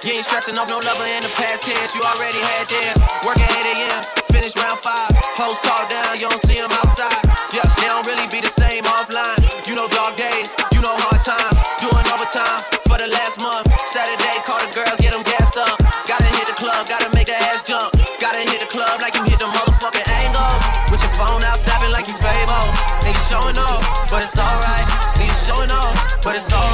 You 0.09 0.17
ain't 0.17 0.25
stressing 0.25 0.57
off 0.57 0.73
no 0.73 0.81
lover 0.81 1.05
in 1.05 1.21
the 1.21 1.29
past 1.37 1.69
tense. 1.69 1.93
You 1.93 2.01
already 2.01 2.41
had 2.41 2.65
them. 2.65 2.97
Working 3.29 3.45
8 3.45 3.77
a.m., 3.77 4.01
finish 4.33 4.57
round 4.57 4.81
five. 4.81 5.13
Post 5.37 5.61
talk 5.61 5.85
down, 5.85 6.17
you 6.17 6.33
don't 6.33 6.41
see 6.49 6.57
them 6.57 6.73
outside. 6.81 7.29
Yeah, 7.53 7.69
they 7.77 7.93
don't 7.93 8.09
really 8.09 8.25
be 8.33 8.41
the 8.41 8.49
same 8.49 8.89
offline. 8.89 9.37
You 9.69 9.77
know 9.77 9.85
dog 9.85 10.17
days, 10.17 10.57
you 10.73 10.81
know 10.81 10.97
hard 11.05 11.21
times. 11.21 11.61
Doing 11.77 12.09
overtime 12.09 12.57
for 12.89 12.97
the 12.97 13.13
last 13.13 13.37
month. 13.45 13.69
Saturday, 13.93 14.33
call 14.49 14.57
the 14.65 14.73
girls, 14.81 14.97
get 14.97 15.13
them 15.13 15.21
gassed 15.29 15.61
up. 15.61 15.77
Gotta 16.09 16.31
hit 16.41 16.49
the 16.49 16.57
club, 16.57 16.89
gotta 16.89 17.13
make 17.13 17.29
the 17.29 17.37
ass 17.45 17.61
jump. 17.69 17.93
Gotta 18.17 18.41
hit 18.49 18.65
the 18.65 18.71
club 18.73 19.05
like 19.05 19.13
you 19.13 19.29
hit 19.29 19.37
the 19.37 19.51
motherfucking 19.61 20.09
angles. 20.25 20.89
With 20.89 21.05
your 21.05 21.13
phone 21.21 21.45
out, 21.45 21.61
snapping 21.61 21.93
like 21.93 22.09
you 22.09 22.17
Fable. 22.17 22.65
Niggas 23.05 23.29
showing 23.29 23.61
off, 23.61 23.85
but 24.09 24.25
it's 24.25 24.41
alright. 24.41 24.89
Niggas 25.21 25.45
showing 25.45 25.69
off, 25.69 25.93
but 26.25 26.33
it's 26.33 26.49
alright. 26.49 26.68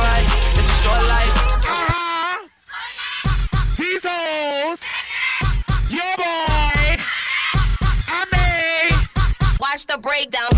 The 9.86 9.98
breakdown. 9.98 10.53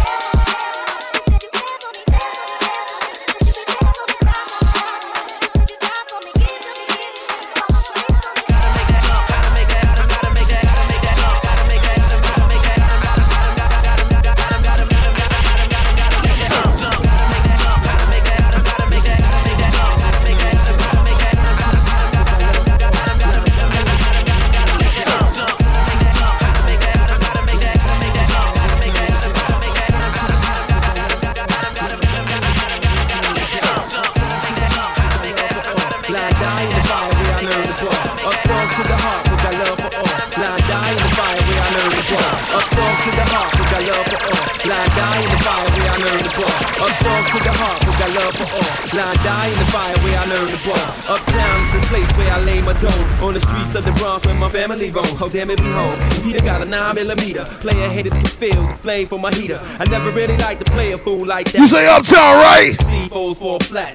Family 54.77 54.91
roam. 54.91 55.17
Oh 55.21 55.29
damn 55.29 55.51
it, 55.51 55.59
be 55.59 55.65
home. 55.65 56.23
Peter 56.23 56.45
got 56.45 56.63
a 56.63 56.65
9 56.65 56.95
millimeter. 56.95 57.45
Player 57.45 57.89
haters 57.89 58.13
can 58.13 58.27
feel 58.27 58.63
the 58.67 58.75
flame 58.75 59.07
from 59.07 59.23
my 59.23 59.33
heater. 59.33 59.59
I 59.79 59.85
never 59.87 60.11
really 60.11 60.37
like 60.39 60.59
to 60.59 60.65
play 60.71 60.93
a 60.93 60.99
fool 60.99 61.25
like 61.25 61.51
that. 61.53 61.59
You 61.59 61.67
say 61.67 61.87
Uptown, 61.89 62.37
right? 62.37 62.73
C4s 62.77 63.39
fall 63.39 63.59
flat, 63.61 63.95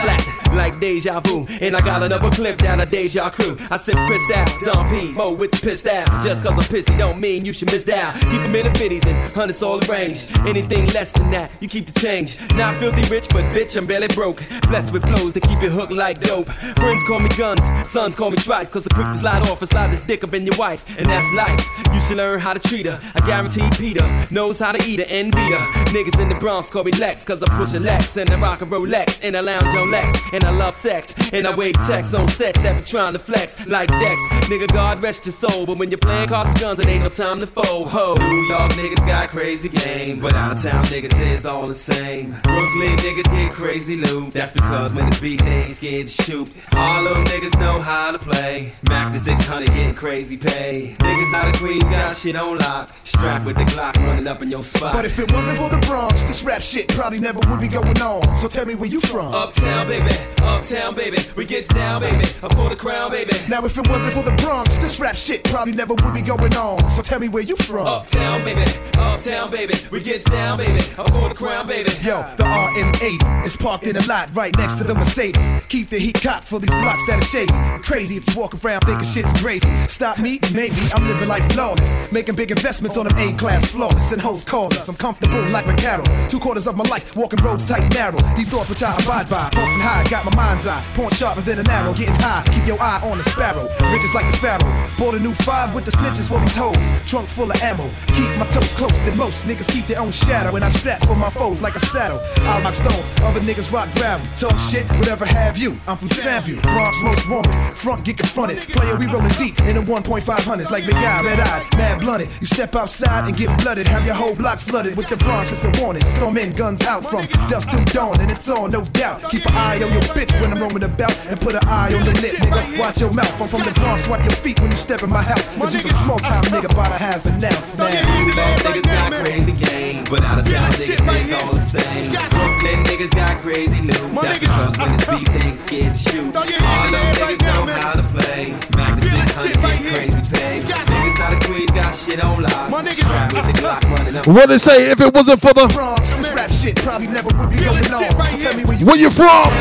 flat, 0.00 0.37
like 0.58 0.80
deja 0.80 1.20
vu. 1.20 1.46
And 1.60 1.74
I 1.76 1.80
got 1.80 2.02
another 2.02 2.30
clip 2.30 2.58
down 2.58 2.80
a 2.80 2.86
deja 2.86 3.30
crew. 3.30 3.56
I 3.70 3.76
said 3.78 3.94
pissed 4.08 4.30
out, 4.32 4.50
Don 4.64 4.90
P, 4.90 5.12
Mo 5.12 5.32
with 5.32 5.52
the 5.52 5.58
pissed 5.58 5.86
out. 5.86 6.06
Just 6.22 6.44
cause 6.44 6.52
I'm 6.52 6.68
pissy 6.74 6.98
don't 6.98 7.18
mean 7.20 7.44
you 7.46 7.52
should 7.52 7.70
miss 7.70 7.88
out. 7.88 8.14
Keep 8.14 8.42
them 8.42 8.54
in 8.56 8.66
the 8.66 8.72
50s 8.72 9.06
and 9.06 9.32
hundreds 9.32 9.62
all 9.62 9.78
arranged. 9.88 10.36
Anything 10.40 10.86
less 10.88 11.12
than 11.12 11.30
that, 11.30 11.50
you 11.60 11.68
keep 11.68 11.86
the 11.86 11.98
change. 11.98 12.38
Not 12.54 12.78
filthy 12.78 13.08
rich, 13.08 13.28
but 13.30 13.44
bitch, 13.54 13.76
I'm 13.76 13.86
barely 13.86 14.08
broke. 14.08 14.42
Blessed 14.68 14.92
with 14.92 15.04
flows 15.08 15.32
that 15.34 15.44
keep 15.44 15.62
it 15.62 15.70
hooked 15.70 15.92
like 15.92 16.20
dope. 16.20 16.48
Friends 16.48 17.04
call 17.04 17.20
me 17.20 17.30
guns, 17.38 17.62
sons 17.88 18.16
call 18.16 18.30
me 18.30 18.36
trife. 18.36 18.70
Cause 18.70 18.86
I'm 18.90 18.96
quick 18.96 19.12
to 19.12 19.16
slide 19.16 19.42
off 19.48 19.62
and 19.62 19.70
slide 19.70 19.92
this 19.92 20.00
dick 20.00 20.24
up 20.24 20.34
in 20.34 20.44
your 20.44 20.56
wife. 20.58 20.84
And 20.98 21.06
that's 21.06 21.28
life. 21.34 21.64
You 21.94 22.00
should 22.00 22.16
learn 22.16 22.40
how 22.40 22.52
to 22.52 22.60
treat 22.68 22.86
her. 22.86 23.00
I 23.14 23.20
guarantee 23.24 23.68
Peter 23.78 24.04
knows 24.30 24.58
how 24.58 24.72
to 24.72 24.82
eat 24.84 24.98
her 24.98 25.06
and 25.08 25.30
beat 25.30 25.52
her. 25.52 25.64
Niggas 25.94 26.20
in 26.20 26.28
the 26.28 26.34
Bronx 26.34 26.68
call 26.68 26.84
me 26.84 26.92
Lex, 26.92 27.24
cause 27.24 27.42
I 27.42 27.48
push 27.56 27.74
a 27.74 27.80
Lex 27.80 28.16
and 28.16 28.28
I 28.30 28.40
rock 28.40 28.60
a 28.60 28.66
Rolex 28.66 29.24
and 29.24 29.36
I 29.36 29.40
lounge 29.40 29.74
on 29.74 29.90
Lex 29.90 30.20
and 30.32 30.42
I 30.44 30.47
love 30.50 30.74
sex 30.74 31.14
and 31.32 31.46
I 31.46 31.54
wave 31.54 31.74
text 31.86 32.14
on 32.14 32.28
sets 32.28 32.60
that 32.62 32.76
be 32.76 32.82
trying 32.82 33.12
to 33.12 33.18
flex 33.18 33.66
like 33.66 33.88
Dex. 33.88 34.20
Nigga, 34.48 34.72
God 34.72 35.02
rest 35.02 35.26
your 35.26 35.34
soul, 35.34 35.66
but 35.66 35.78
when 35.78 35.90
you're 35.90 35.98
playing 35.98 36.28
cards 36.28 36.50
with 36.50 36.60
guns, 36.60 36.78
it 36.80 36.86
ain't 36.86 37.02
no 37.02 37.08
time 37.08 37.40
to 37.40 37.46
fold. 37.46 37.88
Ho, 37.88 38.14
New 38.14 38.42
York 38.48 38.72
niggas 38.72 39.06
got 39.06 39.28
crazy 39.28 39.68
game, 39.68 40.20
but 40.20 40.34
out 40.34 40.56
of 40.56 40.62
town 40.62 40.84
niggas 40.84 41.18
is 41.34 41.44
all 41.44 41.66
the 41.66 41.74
same. 41.74 42.30
Brooklyn 42.42 42.96
niggas 42.98 43.30
get 43.30 43.52
crazy 43.52 43.96
loot. 43.96 44.32
That's 44.32 44.52
because 44.52 44.92
when 44.92 45.08
it's 45.08 45.20
beat, 45.20 45.40
they 45.40 45.62
ain't 45.62 45.70
scared 45.70 46.06
to 46.06 46.22
shoot. 46.22 46.50
All 46.72 47.04
them 47.04 47.24
niggas 47.24 47.58
know 47.58 47.80
how 47.80 48.12
to 48.12 48.18
play. 48.18 48.72
Mac 48.88 49.12
the 49.12 49.18
600 49.18 49.66
getting 49.66 49.94
crazy 49.94 50.36
pay. 50.36 50.96
Niggas 50.98 51.34
out 51.34 51.54
of 51.54 51.60
Queens 51.60 51.84
got 51.84 52.16
shit 52.16 52.36
on 52.36 52.58
lock. 52.58 52.94
Strapped 53.04 53.44
with 53.44 53.56
the 53.56 53.64
Glock 53.64 53.96
running 53.96 54.26
up 54.26 54.42
in 54.42 54.48
your 54.48 54.64
spot. 54.64 54.92
But 54.92 55.04
if 55.04 55.18
it 55.18 55.30
wasn't 55.32 55.58
for 55.58 55.68
the 55.68 55.78
Bronx, 55.86 56.22
this 56.24 56.42
rap 56.42 56.62
shit 56.62 56.88
probably 56.88 57.18
never 57.18 57.40
would 57.50 57.60
be 57.60 57.68
going 57.68 58.00
on. 58.00 58.34
So 58.36 58.48
tell 58.48 58.66
me 58.66 58.74
where 58.74 58.88
you 58.88 59.00
from. 59.00 59.32
Uptown, 59.34 59.88
baby, 59.88 60.14
uptown, 60.48 60.94
baby. 60.94 61.18
We 61.36 61.44
gets 61.44 61.68
down, 61.68 62.00
baby. 62.00 62.24
Up 62.42 62.52
for 62.54 62.68
the 62.68 62.76
crown, 62.76 63.10
baby. 63.10 63.32
Now 63.48 63.64
if 63.64 63.76
it 63.76 63.88
wasn't 63.88 64.12
for 64.14 64.22
the 64.22 64.34
Bronx, 64.42 64.78
this 64.78 64.98
rap 64.98 65.16
shit 65.16 65.44
probably 65.44 65.72
never 65.72 65.94
would 65.94 66.14
be 66.14 66.22
going 66.22 66.54
on. 66.56 66.88
So 66.90 67.02
tell 67.02 67.20
me 67.20 67.28
where 67.28 67.42
you 67.42 67.56
from. 67.56 67.86
Uptown, 67.86 68.44
baby, 68.44 68.64
uptown, 68.94 69.50
baby. 69.50 69.74
We 69.90 70.02
gets 70.02 70.24
down, 70.24 70.58
baby. 70.58 70.80
Up 70.96 71.10
for 71.10 71.28
the 71.28 71.34
crown, 71.34 71.66
baby. 71.66 71.90
Yo, 72.02 72.22
the 72.36 72.44
RM80 72.44 73.44
is 73.44 73.56
parked 73.56 73.84
in 73.84 73.96
a 73.96 74.06
lot 74.06 74.34
right 74.34 74.56
next 74.56 74.74
to 74.74 74.84
the 74.84 74.94
Mercedes. 74.94 75.46
Keep 75.68 75.88
the 75.90 75.98
heat 75.98 76.20
cocked 76.20 76.44
for 76.44 76.58
these 76.58 76.70
blocks 76.70 77.06
that 77.06 77.18
are 77.20 77.24
shady. 77.24 77.52
Crazy 77.82 78.16
if 78.16 78.28
you 78.28 78.40
walk 78.40 78.52
around 78.64 78.80
thinking 78.80 79.06
shit's 79.06 79.32
gravy. 79.40 79.68
Stop 79.88 80.18
me, 80.18 80.40
maybe 80.54 80.76
I'm 80.94 81.06
living 81.06 81.28
life 81.28 81.52
flawless. 81.52 82.12
Making 82.12 82.36
big 82.36 82.50
investments 82.50 82.96
on 82.96 83.06
them 83.06 83.16
A-class 83.18 83.70
flawless. 83.70 84.12
And 84.12 84.20
hoes 84.20 84.44
call 84.44 84.66
us. 84.72 84.88
I'm 84.88 84.96
comfortable 84.96 85.42
like 85.50 85.66
Ricardo. 85.66 86.04
Two 86.28 86.38
quarters 86.38 86.66
of 86.66 86.76
my 86.76 86.84
life, 86.84 87.16
walking 87.16 87.42
roads 87.42 87.64
tight 87.66 87.92
narrow. 87.94 88.18
Deep 88.36 88.48
thoughts 88.48 88.68
which 88.68 88.82
I 88.82 88.94
abide 88.94 89.28
by. 89.28 89.48
Pumping 89.50 89.80
high, 89.80 90.04
got 90.10 90.24
my 90.24 90.34
mind's 90.38 90.68
eye. 90.68 90.78
Point 90.94 91.12
sharper 91.14 91.42
than 91.42 91.58
an 91.58 91.68
arrow. 91.68 91.92
Getting 91.94 92.14
high, 92.22 92.46
keep 92.54 92.64
your 92.64 92.80
eye 92.80 93.02
on 93.02 93.18
the 93.18 93.24
sparrow. 93.24 93.66
Riches 93.90 94.14
like 94.14 94.30
the 94.30 94.38
pharaoh. 94.38 94.70
Bought 94.94 95.18
a 95.18 95.20
new 95.20 95.34
five 95.42 95.74
with 95.74 95.84
the 95.84 95.90
snitches 95.90 96.30
for 96.30 96.38
these 96.38 96.54
hoes. 96.54 96.78
Trunk 97.10 97.26
full 97.26 97.50
of 97.50 97.58
ammo. 97.60 97.86
Keep 98.14 98.30
my 98.38 98.46
toes 98.54 98.72
close 98.78 99.00
than 99.02 99.18
most 99.18 99.46
niggas 99.46 99.66
keep 99.74 99.84
their 99.90 100.00
own 100.00 100.12
shadow. 100.12 100.54
And 100.54 100.64
I 100.64 100.70
strap 100.70 101.02
for 101.02 101.16
my 101.16 101.30
foes 101.30 101.60
like 101.60 101.74
a 101.74 101.80
saddle. 101.80 102.20
I 102.46 102.62
rock 102.62 102.74
stones, 102.74 103.02
other 103.26 103.40
niggas 103.40 103.72
rock 103.72 103.90
gravel. 103.98 104.24
Talk 104.38 104.56
shit, 104.70 104.86
whatever 105.00 105.26
have 105.26 105.58
you. 105.58 105.76
I'm 105.88 105.96
from 105.96 106.08
Soundview, 106.08 106.62
Bronx 106.62 107.02
most 107.02 107.28
wanted. 107.28 107.52
Front 107.74 108.04
get 108.04 108.18
confronted. 108.18 108.58
Player, 108.70 108.96
we 108.96 109.06
rolling 109.06 109.34
deep 109.42 109.58
in 109.66 109.74
the 109.74 109.82
1.500s 109.82 110.70
like 110.70 110.86
big 110.86 110.94
eye, 110.94 111.22
red 111.22 111.40
eyed, 111.40 111.66
mad 111.76 111.98
blunted. 111.98 112.28
You 112.40 112.46
step 112.46 112.76
outside 112.76 113.26
and 113.26 113.36
get 113.36 113.50
blooded. 113.58 113.86
Have 113.88 114.06
your 114.06 114.14
whole 114.14 114.36
block 114.36 114.58
flooded 114.58 114.96
with 114.96 115.08
the 115.08 115.16
Bronx. 115.16 115.50
It's 115.50 115.64
a 115.64 115.82
warning. 115.82 116.02
Storm 116.02 116.38
in, 116.38 116.52
guns 116.52 116.84
out 116.86 117.04
from 117.04 117.26
dusk 117.50 117.70
till 117.70 117.84
dawn. 117.86 118.20
And 118.20 118.30
it's 118.30 118.48
on, 118.48 118.70
no 118.70 118.84
doubt. 118.84 119.22
Keep 119.30 119.46
an 119.46 119.56
eye 119.56 119.82
on 119.82 119.92
your 119.92 120.02
bitch 120.14 120.27
when 120.40 120.52
I'm 120.52 120.60
roaming 120.60 120.84
about. 120.84 121.16
And 121.26 121.40
put 121.40 121.54
an 121.54 121.66
eye 121.66 121.94
on 121.94 122.04
your 122.04 122.14
lip, 122.20 122.36
nigga. 122.36 122.78
Watch 122.78 123.00
your 123.00 123.12
mouth. 123.12 123.40
I'm 123.40 123.48
from 123.48 123.62
the 123.62 123.72
Bronx. 123.72 124.06
Wipe 124.08 124.22
your 124.22 124.32
feet 124.32 124.60
when 124.60 124.70
you 124.70 124.76
step 124.76 125.02
in 125.02 125.10
my 125.10 125.22
house. 125.22 125.56
Cause 125.56 125.74
you 125.74 125.80
a 125.80 125.82
small 125.82 126.18
time 126.18 126.44
nigga 126.44 126.74
by 126.74 126.88
the 126.88 126.98
half 126.98 127.24
an 127.26 127.44
ounce. 127.44 127.78
Now. 127.78 127.84
Bad 127.88 128.60
niggas 128.60 128.84
got 128.84 129.24
crazy 129.24 129.52
game, 129.52 129.87
but 130.10 130.24
out 130.24 130.38
of 130.38 130.44
town 130.50 130.70
niggas 130.72 131.24
is 131.24 131.32
all 131.32 131.52
the 131.52 131.60
same. 131.60 132.08
Brooklyn 132.08 132.84
niggas 132.84 133.10
got 133.10 133.38
crazy 133.40 133.82
loot. 133.82 134.14
That's 134.22 134.38
because 134.38 134.78
when 134.78 134.94
it's 134.94 135.06
beat, 135.10 135.28
they 135.28 135.48
ain't 135.48 135.58
scared 135.58 135.94
to 135.94 136.00
shoot. 136.00 136.36
All 136.36 136.44
them 136.44 137.04
niggas 137.14 137.40
know 137.44 137.72
how 137.72 137.92
to 137.92 138.02
play. 138.08 138.56
Mac 138.76 138.98
the 138.98 139.04
600 139.04 139.60
get 139.60 139.94
crazy 139.94 140.22
pay. 140.32 140.58
Niggas 140.58 141.20
out 141.20 141.32
of 141.32 141.40
Queens 141.44 141.70
got 141.72 141.90
shit 141.94 142.24
on 142.24 142.42
lock. 142.42 142.92
Strapped 142.92 143.32
with 143.34 143.46
the 143.46 143.52
Glock 143.60 143.82
running 143.96 144.16
up. 144.16 144.26
What 144.26 144.48
they 144.48 144.58
say 144.58 144.90
if 144.90 145.00
it 145.00 145.12
wasn't 145.14 145.40
for 145.40 145.52
the 145.52 145.68
Bronx, 145.74 146.12
this 146.12 146.32
rap 146.32 146.50
shit 146.50 146.76
probably 146.76 147.08
never 147.08 147.28
would 147.36 147.50
be 147.50 147.56
going 147.56 147.78
on. 147.78 147.84
So 147.84 148.38
tell 148.38 148.56
me 148.56 148.64
where 148.64 148.78
you 148.78 148.86
Where 148.86 148.96
you 148.96 149.10
from? 149.10 149.52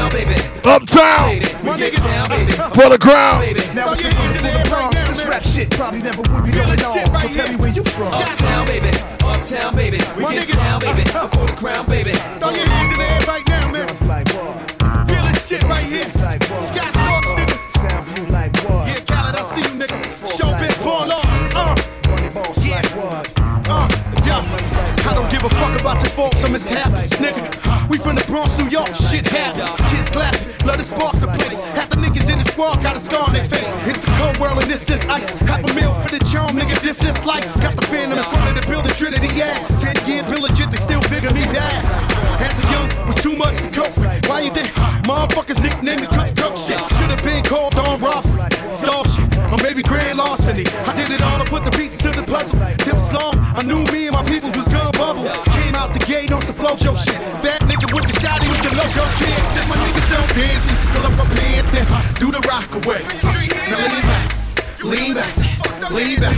Uptown. 0.64 1.42
For 2.78 2.90
the 2.90 2.98
crowd. 3.00 3.42
Now 3.74 3.94
if 3.94 4.06
it 4.06 4.14
wasn't 4.14 4.42
for 4.42 4.52
the 4.52 4.70
Bronx, 4.70 5.04
this 5.08 5.26
rap 5.26 5.42
shit 5.42 5.70
probably 5.72 6.02
never 6.02 6.22
would 6.22 6.46
be 6.46 6.52
going 6.52 6.70
on. 6.70 6.78
So 6.78 7.28
tell 7.34 7.50
me 7.50 7.56
where 7.56 7.72
you 7.72 7.84
from. 7.84 8.08
Uptown, 8.08 8.66
baby. 8.68 8.92
Uptown, 9.48 9.76
baby. 9.76 9.98
We 10.18 10.24
get 10.28 10.50
down, 10.50 10.82
baby. 10.82 11.04
Up 11.16 11.32
for 11.32 11.46
the 11.48 11.56
crown, 11.56 11.86
baby. 11.86 12.12
Throw 12.12 12.52
your 12.52 12.68
hands 12.68 12.92
in 12.92 12.98
the 13.00 13.08
air 13.08 13.22
right 13.32 13.48
now, 13.48 13.72
man. 13.72 13.88
Feel 15.08 15.24
this 15.24 15.48
shit 15.48 15.64
right 15.64 15.86
here. 15.86 16.04
Sky 16.12 16.36
Storks, 16.36 17.32
nigga. 17.32 17.56
Soundview 17.80 18.30
like 18.30 18.52
what? 18.68 18.88
Yeah, 18.90 19.00
Khaled, 19.08 19.40
I 19.40 19.44
see 19.56 19.64
you, 19.64 19.80
nigga. 19.80 20.04
Showbiz, 20.36 20.84
ball 20.84 21.14
on. 21.14 21.24
Uh. 21.56 21.76
Yeah. 22.68 22.82
Uh, 23.68 23.88
yo, 24.28 24.36
I 25.08 25.14
don't 25.16 25.32
give 25.32 25.44
a 25.44 25.50
fuck 25.50 25.80
about 25.80 26.02
your 26.04 26.12
faults 26.12 26.44
or 26.44 26.50
mishaps, 26.50 27.16
nigga. 27.16 27.88
We 27.90 27.98
from 27.98 28.16
the 28.16 28.24
Bronx, 28.28 28.52
New 28.58 28.68
York, 28.68 28.94
shit 28.96 29.28
happens. 29.28 29.72
Kids 29.92 30.10
clapping, 30.10 30.68
love 30.68 30.76
to 30.78 30.84
spark 30.84 31.16
the 31.16 31.28
place. 31.28 31.74
Half 31.74 31.90
the 31.90 31.96
niggas 31.98 32.32
in 32.32 32.40
the 32.40 32.46
squad 32.52 32.84
got 32.84 32.98
a 32.98 33.00
scar 33.00 33.24
on 33.24 33.34
their 33.34 33.44
face. 33.44 33.72
It's 33.88 34.04
a 34.04 34.12
cold 34.20 34.38
world 34.40 34.58
world 34.58 34.64
and 34.64 34.72
this 34.72 34.90
is 34.90 35.06
ice. 35.08 35.40
Half 35.42 35.64
a 35.64 35.74
meal 35.74 35.94
for 36.04 36.12
the 36.12 36.20
charm, 36.32 36.52
nigga, 36.56 36.80
this 36.82 37.02
is 37.04 37.16
life. 37.26 37.48
Got 37.62 37.76
the 37.76 37.86
phantom 37.88 38.18
in 38.18 38.24
front 38.24 38.50
of 38.50 38.56
the 38.56 38.67
building, 38.67 38.67
Trinity, 38.98 39.30
yeah. 39.38 39.54
Ten 39.78 39.94
years 40.10 40.26
been 40.26 40.42
legit, 40.42 40.74
they 40.74 40.82
still 40.82 41.02
figure 41.06 41.30
me 41.30 41.46
bad. 41.54 41.86
As 42.42 42.50
a 42.50 42.66
young, 42.74 42.90
was 43.06 43.14
too 43.22 43.38
much 43.38 43.62
to 43.62 43.70
cope 43.70 43.94
with. 43.94 44.26
Why 44.26 44.42
you 44.42 44.50
think 44.50 44.74
motherfuckers 45.06 45.62
nicknamed 45.62 46.02
me 46.02 46.08
Cook 46.10 46.34
Cook 46.34 46.58
shit? 46.58 46.82
Should've 46.98 47.22
been 47.22 47.44
called 47.46 47.78
on 47.78 48.02
Robbery, 48.02 48.42
Star 48.74 49.06
shit, 49.06 49.30
or 49.54 49.62
maybe 49.62 49.84
Grand 49.86 50.18
Larceny. 50.18 50.66
I 50.90 50.98
did 50.98 51.14
it 51.14 51.22
all, 51.22 51.38
to 51.38 51.46
put 51.46 51.64
the 51.64 51.70
pieces 51.78 52.00
to 52.00 52.10
the 52.10 52.26
puzzle. 52.26 52.58
Just 52.82 53.06
as 53.06 53.14
long, 53.14 53.38
I 53.54 53.62
knew 53.62 53.86
me 53.94 54.10
and 54.10 54.18
my 54.18 54.26
people 54.26 54.50
was 54.58 54.66
gun 54.66 54.90
bubble. 54.98 55.30
Came 55.62 55.78
out 55.78 55.94
the 55.94 56.02
gate 56.10 56.32
on 56.34 56.42
some 56.42 56.58
flojo 56.58 56.98
shit. 56.98 57.22
Fat 57.46 57.62
nigga 57.70 57.86
with 57.94 58.10
the 58.10 58.18
shotty 58.18 58.50
with 58.50 58.66
the 58.66 58.74
logo 58.74 59.06
kids. 59.22 59.52
And 59.62 59.70
my 59.70 59.78
niggas 59.78 60.10
don't 60.10 60.32
dance 60.34 60.66
and 60.66 60.74
just 60.74 60.90
fill 60.90 61.06
up 61.06 61.14
my 61.22 61.28
pants 61.38 61.70
and 61.78 61.86
uh, 61.86 62.02
do 62.18 62.34
the 62.34 62.42
rock 62.50 62.66
away. 62.82 63.06
Now 63.70 63.78
lean 63.78 64.02
back, 64.10 64.26
lean 64.82 65.14
back, 65.14 65.34
lean 65.94 66.18
back, 66.18 66.38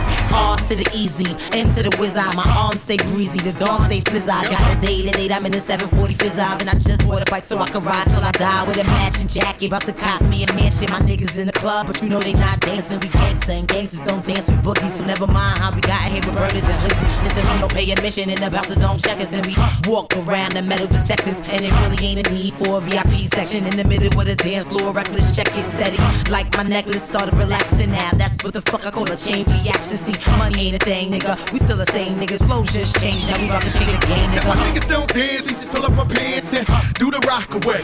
To 0.71 0.77
the 0.77 0.89
easy, 0.95 1.27
M 1.51 1.67
to 1.75 1.83
the 1.83 1.93
whiz 1.99 2.15
eye. 2.15 2.33
My 2.33 2.47
arms 2.55 2.79
stay 2.79 2.95
greasy, 2.95 3.37
the 3.39 3.51
dawn 3.51 3.81
stay 3.81 3.99
fizz 3.99 4.29
I 4.29 4.45
got 4.47 4.77
a 4.77 4.79
date 4.79 5.05
at 5.05 5.19
8, 5.19 5.29
I'm 5.29 5.45
in 5.45 5.51
the 5.51 5.59
740 5.59 6.13
fizz 6.13 6.39
and 6.39 6.69
I 6.69 6.75
just 6.75 7.05
bought 7.05 7.27
a 7.27 7.29
bike 7.29 7.43
so 7.43 7.59
I 7.59 7.67
can 7.67 7.83
ride 7.83 8.07
till 8.07 8.23
I 8.23 8.31
die 8.31 8.63
with 8.63 8.77
a 8.77 8.85
matching 8.85 9.27
jacket. 9.27 9.67
About 9.67 9.81
to 9.81 9.91
cop 9.91 10.21
me 10.21 10.45
a 10.45 10.53
mansion. 10.53 10.87
My 10.89 11.01
niggas 11.01 11.37
in 11.37 11.47
the 11.47 11.51
club, 11.51 11.87
but 11.87 12.01
you 12.01 12.07
know 12.07 12.21
they 12.21 12.31
not 12.31 12.61
dancing. 12.61 13.01
We 13.01 13.09
gangsta 13.09 13.49
and 13.49 13.67
gangsters 13.67 13.99
don't 14.05 14.25
dance 14.25 14.47
with 14.47 14.63
bookies, 14.63 14.95
so 14.95 15.03
never 15.03 15.27
mind 15.27 15.57
how 15.57 15.75
we 15.75 15.81
got 15.81 16.03
here 16.03 16.23
with 16.23 16.37
burgers 16.39 16.63
and 16.63 16.79
hoodies. 16.79 17.23
Listen, 17.25 17.43
we 17.51 17.59
don't 17.59 17.73
pay 17.73 17.91
admission 17.91 18.29
and 18.29 18.39
the 18.39 18.49
bouncers 18.49 18.77
don't 18.77 19.03
check 19.03 19.19
us, 19.19 19.33
and 19.33 19.45
we 19.45 19.55
walk 19.91 20.15
around 20.23 20.53
the 20.53 20.61
metal 20.61 20.87
detectors. 20.87 21.35
And 21.51 21.65
it 21.65 21.73
really 21.83 21.99
ain't 22.05 22.25
a 22.25 22.33
need 22.33 22.53
for 22.53 22.77
a 22.77 22.79
VIP 22.79 23.27
section 23.35 23.65
in 23.65 23.75
the 23.75 23.83
middle 23.83 24.07
of 24.17 24.25
the 24.25 24.37
dance 24.37 24.67
floor. 24.67 24.93
Reckless 24.93 25.35
check 25.35 25.51
it, 25.51 25.69
set 25.71 25.91
it 25.91 26.31
like 26.31 26.47
my 26.55 26.63
necklace 26.63 27.03
started 27.03 27.33
relaxing 27.33 27.91
now. 27.91 28.11
That's 28.15 28.41
what 28.41 28.53
the 28.53 28.61
fuck 28.61 28.85
I 28.85 28.91
call 28.91 29.11
a 29.11 29.17
chain 29.17 29.43
reaction. 29.51 29.97
See, 29.97 30.15
money 30.37 30.60
ain't 30.61 30.75
a 30.75 30.85
thing, 30.85 31.11
nigga. 31.11 31.33
We 31.51 31.59
still 31.59 31.77
the 31.77 31.89
same 31.91 32.19
niggas. 32.19 32.45
Flow 32.45 32.63
just 32.63 32.99
changed. 33.01 33.27
Now 33.27 33.37
we 33.39 33.45
about 33.49 33.63
to 33.63 33.73
change 33.73 33.91
the 33.91 34.07
game, 34.07 34.27
Said 34.29 34.45
my 34.45 34.53
nigga. 34.55 34.65
niggas 34.69 34.87
don't 34.89 35.09
dance, 35.09 35.45
we 35.47 35.53
just 35.53 35.71
pull 35.71 35.85
up 35.85 35.97
our 35.97 36.05
pants 36.05 36.53
and 36.53 36.65
do 37.01 37.09
the 37.09 37.19
rock 37.27 37.49
away. 37.57 37.81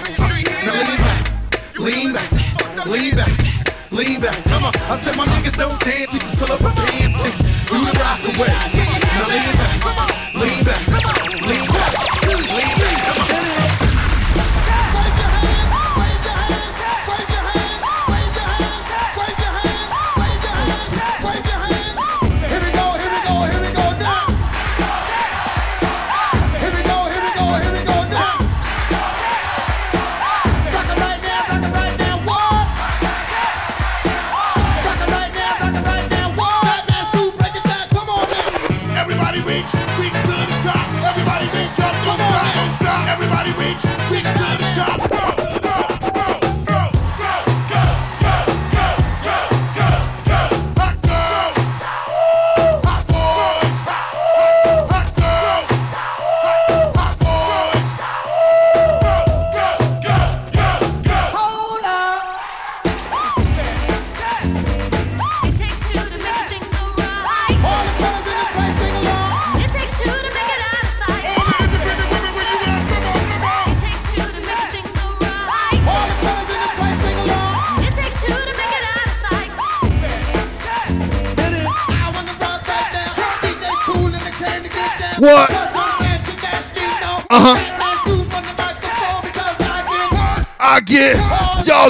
Now 0.66 0.74
lean 0.78 0.98
back, 1.02 1.26
lean 1.78 2.14
back, 2.14 2.30
lean 2.86 3.16
back, 3.16 3.34
lean 3.92 4.22
back. 4.22 4.38
Come 4.46 4.66
on, 4.66 4.74
I 4.94 5.00
said 5.02 5.16
my 5.18 5.26
niggas 5.26 5.58
don't 5.58 5.80
dance, 5.82 6.14
we 6.14 6.20
just 6.20 6.38
pull 6.38 6.52
up 6.52 6.62
our 6.62 6.74
pants 6.86 7.22
and 7.26 7.36
do 7.66 7.78
the 7.82 7.94
rock 7.98 8.22
away. 8.30 8.54
Now 8.54 9.26
lean 9.34 9.54
back, 9.58 9.74
lean 10.38 10.64
back, 10.64 10.82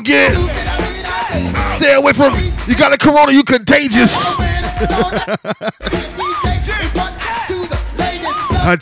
get. 0.07 0.33
Stay 1.77 1.93
away 1.93 2.13
from. 2.13 2.33
You 2.67 2.75
got 2.75 2.93
a 2.93 2.97
corona, 2.97 3.31
you 3.31 3.43
contagious. 3.43 4.25
I 8.59 8.75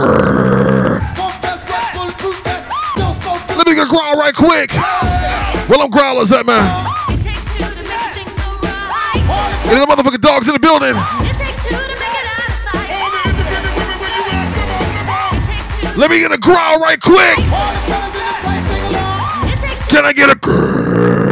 Grrr? 0.00 1.00
Let 3.54 3.66
me 3.66 3.74
get 3.74 3.84
a 3.84 3.90
growl 3.90 4.16
right 4.16 4.34
quick. 4.34 4.72
Where 5.68 5.78
them 5.78 5.90
growlers 5.90 6.32
at, 6.32 6.46
man? 6.46 6.64
Any 9.66 9.78
of 9.78 9.86
the 9.86 9.94
motherfucking 9.94 10.22
dogs 10.22 10.48
in 10.48 10.54
the 10.54 10.58
building? 10.58 10.94
Let 15.98 16.10
me 16.10 16.20
get 16.20 16.32
a 16.32 16.38
growl 16.38 16.78
right 16.78 16.98
quick. 16.98 17.36
Can 19.90 20.06
I 20.06 20.14
get 20.14 20.30
a 20.30 20.34
grrr? 20.34 21.29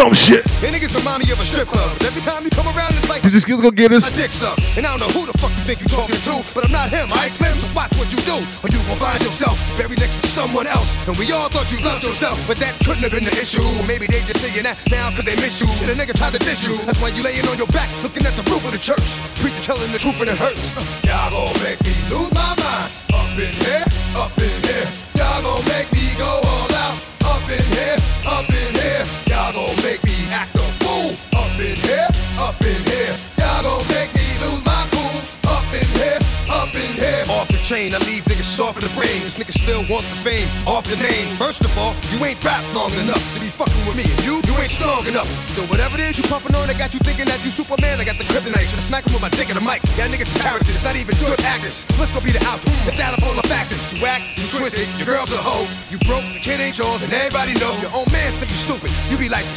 Some 0.00 0.16
shit? 0.16 0.48
And 0.64 0.72
niggas 0.72 0.96
remind 0.96 1.20
me 1.20 1.28
of 1.28 1.36
a 1.36 1.44
strip 1.44 1.68
club. 1.68 1.92
Every 2.08 2.24
time 2.24 2.40
you 2.40 2.48
come 2.48 2.64
around, 2.72 2.96
it's 2.96 3.04
like 3.12 3.20
Did 3.20 3.36
you 3.36 3.40
skills 3.44 3.60
go 3.60 3.68
get 3.70 3.92
us? 3.92 4.08
my 4.08 4.16
dick 4.16 4.32
suck. 4.32 4.56
And 4.72 4.88
I 4.88 4.96
don't 4.96 5.04
know 5.04 5.12
who 5.12 5.28
the 5.28 5.36
fuck 5.36 5.52
you 5.52 5.64
think 5.68 5.84
you 5.84 5.88
talking 5.92 6.16
to, 6.16 6.40
but 6.56 6.64
I'm 6.64 6.72
not 6.72 6.88
him. 6.88 7.12
I 7.12 7.28
Slim, 7.28 7.52
so 7.60 7.68
watch 7.76 7.92
what 8.00 8.08
you 8.08 8.16
do, 8.24 8.40
or 8.64 8.72
you 8.72 8.80
gon' 8.88 8.96
find 8.96 9.20
yourself 9.20 9.60
buried 9.76 10.00
next 10.00 10.16
to 10.24 10.28
someone 10.32 10.64
else. 10.66 10.88
And 11.04 11.20
we 11.20 11.28
all 11.36 11.52
thought 11.52 11.68
you 11.68 11.84
loved 11.84 12.00
yourself, 12.02 12.40
but 12.48 12.56
that 12.64 12.72
couldn't 12.80 13.04
have 13.04 13.12
been 13.12 13.28
the 13.28 13.36
issue. 13.36 13.60
Maybe 13.84 14.08
they 14.08 14.24
just 14.24 14.40
saying 14.40 14.64
that 14.64 14.80
now 14.88 15.12
cause 15.12 15.28
they 15.28 15.36
miss 15.36 15.60
you. 15.60 15.68
Shit, 15.76 15.92
a 15.92 15.94
nigga 16.00 16.16
tried 16.16 16.32
to 16.32 16.40
diss 16.40 16.64
you. 16.64 16.80
That's 16.88 16.96
why 17.04 17.12
you 17.12 17.20
laying 17.20 17.44
on 17.44 17.60
your 17.60 17.68
back, 17.76 17.92
looking 18.00 18.24
at 18.24 18.32
the 18.40 18.44
roof 18.48 18.64
of 18.64 18.72
the 18.72 18.80
church. 18.80 19.04
Preacher 19.36 19.60
telling 19.60 19.92
the 19.92 20.00
truth 20.00 20.16
and 20.24 20.32
it 20.32 20.38
hurts. 20.40 20.64
Uh, 20.80 20.80
y'all 21.04 21.28
gon' 21.28 21.60
make 21.60 21.76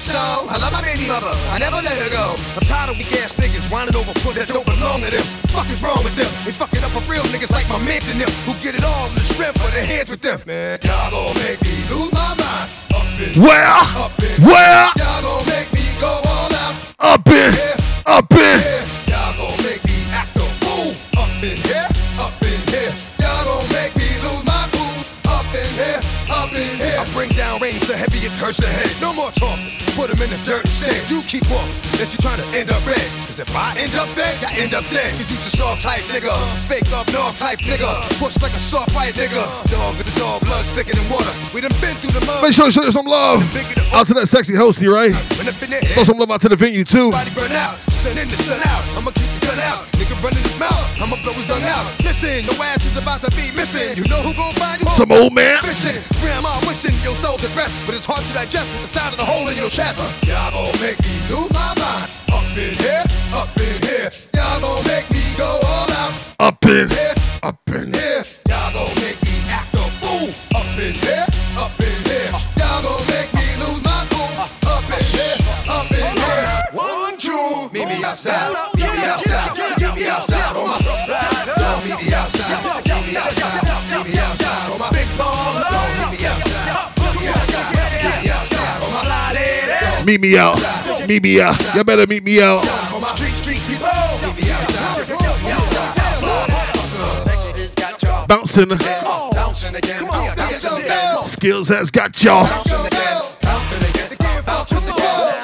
so, 0.04 0.20
I 0.52 0.60
love 0.60 0.76
my 0.76 0.84
baby 0.84 1.08
mother. 1.08 1.32
I 1.56 1.58
never 1.60 1.80
let 1.80 1.96
her 1.96 2.12
go. 2.12 2.36
I'm 2.60 2.66
tired 2.68 2.92
of 2.92 2.98
weak 3.00 3.12
ass 3.24 3.34
niggas 3.40 3.72
whining 3.72 3.96
over 3.96 4.12
foot 4.20 4.36
that 4.36 4.52
don't 4.52 4.68
belong 4.68 5.00
to 5.00 5.10
them. 5.10 5.24
Fuck 5.56 5.72
is 5.72 5.80
wrong 5.80 6.04
with 6.04 6.16
them? 6.20 6.28
They 6.44 6.52
fucking 6.52 6.84
up 6.84 6.92
for 6.92 7.04
real 7.08 7.24
niggas 7.32 7.52
like 7.52 7.68
my 7.72 7.80
mans 7.80 8.10
and 8.12 8.20
them 8.20 8.30
who 8.44 8.52
get 8.60 8.76
it 8.76 8.84
all 8.84 9.08
in 9.08 9.16
the 9.16 9.24
strength 9.24 9.56
for 9.64 9.72
their 9.72 9.86
hands 9.86 10.10
with 10.12 10.20
them. 10.20 10.44
Man, 10.46 10.80
y'all 10.84 11.12
gon' 11.12 11.34
make 11.40 11.62
me 11.64 11.76
lose 11.88 12.12
my 12.12 12.36
mind. 12.36 12.70
Up 12.92 13.08
in 13.16 13.32
Where? 13.40 13.64
up 13.64 14.14
in 14.20 14.36
Where? 14.44 14.92
Y'all 15.00 15.24
gon' 15.24 15.46
make 15.48 15.72
me 15.72 15.86
go 16.04 16.12
all 16.12 16.52
out. 16.52 16.76
Up 17.00 17.24
in, 17.32 17.56
up 18.06 18.28
in. 18.36 18.60
Y'all 18.60 18.73
end 34.64 34.74
up 34.74 34.88
dead. 34.88 35.12
Cause 35.20 35.30
you 35.30 35.38
a 35.38 35.52
soft 35.52 35.82
type 35.82 36.04
nigga. 36.08 36.32
Fake 36.64 36.88
up 36.96 37.06
north 37.12 37.38
type 37.38 37.60
nigga. 37.60 37.92
Push 38.18 38.40
like 38.42 38.56
a 38.56 38.60
soft 38.60 38.92
fight 38.92 39.14
nigga. 39.14 39.44
Dog 39.70 39.96
is 40.00 40.08
a 40.08 40.16
dog, 40.16 40.42
blood 40.42 40.66
sticking 40.66 40.96
in 40.96 41.06
water. 41.12 41.30
We 41.54 41.60
done 41.60 41.76
been 41.84 41.96
through 42.00 42.16
the 42.16 42.26
mud. 42.26 42.42
Make 42.42 42.54
sure 42.54 42.68
you 42.68 42.72
show 42.72 42.90
some 42.90 43.06
love 43.06 43.44
out 43.92 44.08
to 44.08 44.14
that 44.16 44.28
sexy 44.28 44.54
hosty, 44.54 44.88
right? 44.88 45.12
When 45.36 45.52
up 45.52 45.60
in 45.60 45.70
the 45.70 45.84
Throw 45.94 46.04
some 46.04 46.18
love 46.18 46.32
out 46.32 46.42
to 46.42 46.50
the 46.50 46.56
venue 46.56 46.88
too. 46.88 47.12
Body 47.12 47.32
burn 47.36 47.52
out, 47.52 47.76
sun 47.92 48.18
in 48.18 48.28
the 48.32 48.40
sun 48.48 48.62
out. 48.64 48.84
I'ma 48.96 49.12
keep 49.12 49.28
the 49.36 49.52
gun 49.52 49.60
out. 49.60 49.84
Nigga 50.00 50.16
running 50.24 50.44
his 50.44 50.58
mouth. 50.58 50.80
I'ma 50.96 51.20
blow 51.20 51.36
his 51.36 51.46
gun 51.46 51.62
out. 51.68 51.84
Listen, 52.00 52.48
your 52.48 52.56
ass 52.64 52.88
is 52.88 52.96
about 52.96 53.20
to 53.28 53.30
be 53.36 53.52
missing. 53.52 54.00
You 54.00 54.08
know 54.08 54.24
who 54.24 54.32
gon' 54.32 54.56
find 54.56 54.80
you? 54.80 54.88
Some 54.96 55.12
old 55.12 55.34
man. 55.36 55.60
Fishing. 55.62 56.00
Grandma 56.24 56.56
wishing 56.64 56.96
your 57.04 57.20
soul's 57.20 57.44
at 57.44 57.52
rest, 57.52 57.76
but 57.86 57.96
it's 57.96 58.08
hard 58.08 58.24
to 58.24 58.32
digest 58.32 58.72
with 58.72 58.88
the 58.88 58.92
size 58.96 59.12
of 59.12 59.20
the 59.20 59.28
hole 59.28 59.44
in 59.52 59.58
your 59.60 59.70
chest. 59.70 60.00
Y'all 60.24 60.56
gon' 60.56 60.72
make 60.80 60.96
me 61.04 61.12
lose 61.28 61.52
my 61.52 61.76
mind. 61.76 62.23
Up 62.54 62.60
in 62.60 62.78
here, 62.78 63.04
up 63.34 63.58
in 63.58 63.82
here. 63.82 64.10
Y'all 64.36 64.62
gon' 64.62 64.86
make 64.86 65.10
me 65.10 65.24
go 65.36 65.60
all 65.66 65.92
out. 65.92 66.36
Up 66.38 66.64
in, 66.66 66.88
here, 66.88 67.16
up 67.42 67.58
in. 67.66 67.92
Here, 67.92 68.22
y'all 68.48 68.72
gon' 68.72 68.94
make 69.02 69.18
me 69.26 69.42
act 69.50 69.74
a 69.74 69.82
fool. 69.98 70.30
Up 70.54 70.78
in 70.78 70.94
here, 70.94 71.26
up 71.58 71.74
in 71.82 71.98
here. 72.06 72.30
Y'all 72.62 72.84
gon' 72.86 73.02
make 73.10 73.34
me 73.34 73.42
lose 73.58 73.82
my 73.82 74.06
cool. 74.14 74.38
Up 74.70 74.86
in 74.86 75.02
here, 75.02 75.34
up 75.66 75.90
in 75.90 76.14
here. 76.14 76.46
One, 76.78 77.18
two, 77.18 77.74
meet 77.74 77.90
me 77.90 78.04
outside. 78.06 78.54
Meet 78.78 78.86
me 78.86 79.02
outside. 79.02 79.58
Meet 79.58 79.96
me 79.98 80.06
outside 80.06 80.54
on 80.54 80.68
my. 80.70 80.78
Don't 81.58 81.82
meet 81.82 82.06
me 82.06 82.14
outside. 82.14 82.86
Meet 82.86 83.02
me 83.02 83.18
outside. 83.18 83.66
Meet 83.90 84.14
me 84.14 84.20
outside 84.22 84.70
on 84.70 84.78
my 84.78 84.90
big 84.94 85.10
ball. 85.18 85.58
Don't 85.58 85.90
meet 85.98 86.22
me 86.22 86.26
outside. 86.30 87.02
Meet 87.02 87.18
me 87.18 87.28
outside. 87.34 87.74
Meet 87.74 88.22
me 88.22 88.30
outside 88.30 88.84
on 88.86 88.94
my. 88.94 90.06
Meet 90.06 90.22
me 90.22 90.38
out. 90.38 90.93
Meet 91.08 91.24
me 91.24 91.42
out. 91.42 91.76
You 91.76 91.84
better 91.84 92.08
meet 92.08 92.24
me 92.24 92.42
out. 92.42 92.64
Street, 93.16 93.34
street 93.34 93.60
people. 93.68 93.88
Meet 93.88 94.36
me 94.42 94.52
outside. 94.52 95.10
Meet 95.10 95.20
me 95.44 95.52
outside. 95.52 95.94
Bouncing. 98.28 98.70
Bouncing 98.70 99.76
again. 99.76 100.04
Skillzz 101.24 101.68
has 101.70 101.92
got 101.92 102.24
y'all. 102.24 102.48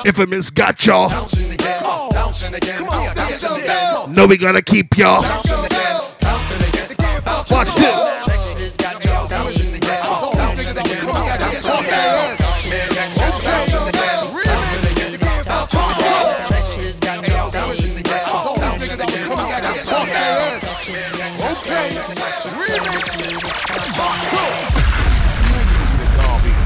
Infamous 0.06 0.50
got 0.50 0.86
y'all. 0.86 1.10
Know 4.08 4.26
we 4.26 4.38
gotta 4.38 4.62
keep 4.62 4.98
y'all. 4.98 5.22
Watch 7.52 7.76
this. 7.76 8.29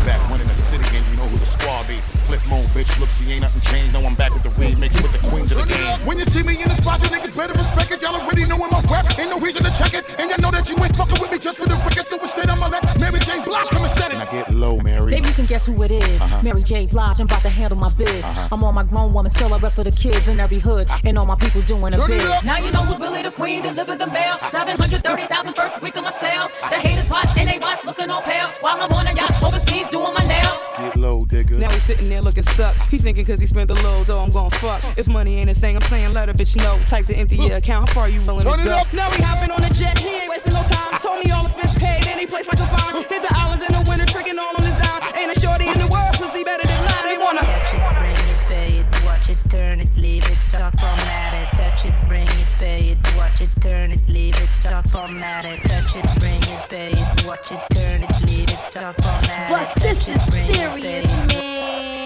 Back 0.06 0.30
one 0.30 0.42
in 0.42 0.48
the 0.48 0.54
city, 0.54 0.84
and 0.98 1.06
you 1.08 1.18
know 1.18 1.28
who 1.28 1.38
the 1.38 1.46
squad 1.46 1.88
be. 1.88 2.23
Flip 2.34 2.50
mode, 2.50 2.66
bitch, 2.74 3.00
look, 3.00 3.10
see, 3.10 3.32
ain't 3.34 3.42
nothing 3.42 3.62
changed. 3.62 3.94
Now 3.94 4.02
I'm 4.02 4.16
back 4.16 4.34
with 4.34 4.42
the 4.42 4.50
remix 4.58 4.98
with 4.98 5.14
the 5.14 5.22
queens 5.30 5.52
of 5.52 5.62
the 5.62 5.72
game. 5.72 6.00
When 6.08 6.18
you 6.18 6.26
see 6.26 6.42
me 6.42 6.58
in 6.58 6.68
the 6.68 6.74
spot, 6.74 7.00
you 7.04 7.10
niggas 7.10 7.38
better 7.38 7.54
respect 7.54 7.92
it. 7.92 8.02
Y'all 8.02 8.16
already 8.16 8.48
know 8.48 8.56
I'm 8.56 8.74
a 8.74 8.82
rep. 8.90 9.06
Ain't 9.20 9.30
no 9.30 9.40
reason 9.40 9.62
to 9.62 9.70
check 9.78 9.94
it. 9.94 10.04
And 10.18 10.32
you 10.32 10.38
know 10.42 10.50
that 10.50 10.64
that 10.64 10.78
you 10.78 10.84
ain't 10.84 10.96
fucking 10.96 11.20
with 11.20 11.32
me 11.32 11.38
just 11.38 11.58
for 11.58 11.68
the 11.68 11.76
record. 11.76 12.08
So 12.08 12.18
instead, 12.20 12.50
I'ma 12.50 12.68
let 12.68 13.00
Mary 13.00 13.20
J. 13.20 13.44
Blige 13.44 13.70
come 13.70 13.84
and 13.84 13.92
set 13.92 14.12
it. 14.12 14.18
Now 14.18 14.32
get 14.32 14.54
low, 14.54 14.78
Mary. 14.80 15.12
Baby, 15.12 15.28
you 15.28 15.34
can 15.34 15.46
guess 15.46 15.66
who 15.66 15.82
it 15.84 15.92
is. 15.92 16.22
Uh-huh. 16.22 16.42
Mary 16.42 16.64
J. 16.64 16.88
Blige, 16.88 17.20
I'm 17.20 17.26
about 17.26 17.42
to 17.42 17.50
handle 17.50 17.78
my 17.78 17.90
biz. 17.94 18.24
Uh-huh. 18.24 18.48
I'm 18.52 18.64
on 18.64 18.74
my 18.74 18.84
grown 18.84 19.14
woman, 19.14 19.30
still 19.30 19.54
I 19.54 19.58
rep 19.58 19.74
for 19.74 19.84
the 19.84 19.92
kids 19.92 20.28
in 20.28 20.40
every 20.40 20.60
hood, 20.60 20.88
and 21.04 21.18
all 21.18 21.26
my 21.26 21.36
people 21.36 21.62
doing 21.62 21.94
a 21.94 21.98
Turn 21.98 22.12
it 22.12 22.20
bid. 22.20 22.46
Now 22.46 22.58
you 22.58 22.72
know 22.72 22.84
who's 22.84 23.00
really 23.00 23.24
the 23.24 23.32
queen, 23.32 23.64
deliver 23.64 23.96
the 23.96 24.08
mail. 24.08 24.40
730,000 24.40 25.54
first 25.54 25.82
week 25.82 25.96
of 25.96 26.04
my 26.04 26.12
sales. 26.12 26.52
The 26.70 26.80
haters 26.80 27.10
watch 27.10 27.30
and 27.38 27.50
they 27.50 27.60
watch 27.60 27.84
looking 27.84 28.10
all 28.10 28.22
pale. 28.22 28.50
While 28.62 28.82
I'm 28.82 28.92
on 28.94 29.08
a 29.08 29.14
yacht 29.14 29.44
overseas 29.44 29.90
doing 29.90 30.14
my 30.14 30.26
nails. 30.26 30.60
Get 30.78 30.96
low, 30.96 31.26
digger. 31.26 31.58
Now 31.58 31.70
he's 31.72 31.84
sitting 31.84 32.10
there 32.10 32.22
looking 32.24 32.44
stuck. 32.44 32.76
He 32.90 32.98
thinking 32.98 33.26
cause 33.26 33.40
he 33.40 33.46
spent 33.48 33.68
the 33.68 33.76
low 33.84 34.04
dough, 34.04 34.20
I'm 34.24 34.30
gon' 34.32 34.50
fuck. 34.52 34.82
If 34.98 35.08
money 35.08 35.38
ain't 35.40 35.50
a 35.50 35.56
thing, 35.56 35.76
I'm 35.76 35.82
saying 35.84 36.14
let 36.14 36.30
a 36.30 36.34
bitch 36.34 36.56
know. 36.58 36.78
Type 36.88 37.06
the 37.06 37.16
empty 37.16 37.38
your 37.38 37.58
account, 37.58 37.90
how 37.90 37.96
far 37.96 38.10
you 38.10 38.22
willing 38.22 38.44
Turn 38.46 38.58
to 38.58 38.62
it 38.62 38.66
go? 38.66 38.78
up. 38.78 38.94
Now 38.94 39.10
he 39.12 39.22
hopping 39.22 39.52
on 39.52 39.64
a 39.64 39.70
jet, 39.70 39.98
he 40.00 40.10
ain't 40.10 40.30
wasting 40.30 40.54
no 40.54 40.64
time. 40.64 41.00
Told 41.00 41.24
me 41.24 41.32
all 41.32 41.44
the 41.44 41.50
spits 41.50 41.76
paid, 41.78 42.08
any 42.08 42.26
place 42.26 42.48
I 42.50 42.56
can 42.56 42.68
find. 42.78 42.96
Hit 43.06 43.22
the 43.22 43.34
hours 43.38 43.62
in 43.62 43.72
the 43.72 43.84
winter, 43.90 44.06
tricking 44.06 44.40
all 44.40 44.56
on 44.56 44.64
his 44.64 44.76
dime. 44.76 45.02
Ain't 45.18 45.36
a 45.36 45.40
shorty 45.40 45.68
in 45.68 45.78
the 45.78 45.88
world, 45.88 46.14
pussy 46.16 46.44
better 46.44 46.66
than 46.68 46.80
mine. 46.86 47.04
They 47.04 47.18
wanna. 47.18 47.42
Touch 47.42 47.74
it, 47.74 47.84
bring 48.00 48.16
it, 48.16 48.40
pay 48.48 48.72
it, 48.80 49.06
watch 49.06 49.30
it, 49.30 49.38
turn 49.50 49.80
it, 49.82 49.90
leave 49.98 50.26
it, 50.26 50.38
stop 50.38 50.74
formatted. 50.80 51.48
Touch 51.58 51.86
it, 51.86 51.94
bring 52.08 52.24
it, 52.28 52.48
pay 52.58 52.82
it, 52.96 52.98
watch 53.18 53.42
it, 53.42 53.50
turn 53.62 53.92
it, 53.92 54.00
leave 54.08 54.36
it, 54.42 54.50
stop 54.50 54.88
formatted. 54.90 55.60
Touch 55.66 55.96
it, 55.96 56.08
bring 56.20 56.42
it, 56.42 56.62
pay 56.70 56.92
it, 56.92 57.26
watch 57.26 57.52
it, 57.52 57.60
turn 57.74 58.04
it, 58.04 58.16
leave 58.28 58.50
it, 58.50 58.60
stop 58.64 58.96
formatted. 59.02 59.48
Plus, 59.48 59.74
this 59.76 60.06
Touch 60.06 60.16
it, 60.16 60.18
is 60.18 60.30
bring 60.30 60.54
serious, 60.54 61.34
pay 61.34 62.00
it. 62.00 62.03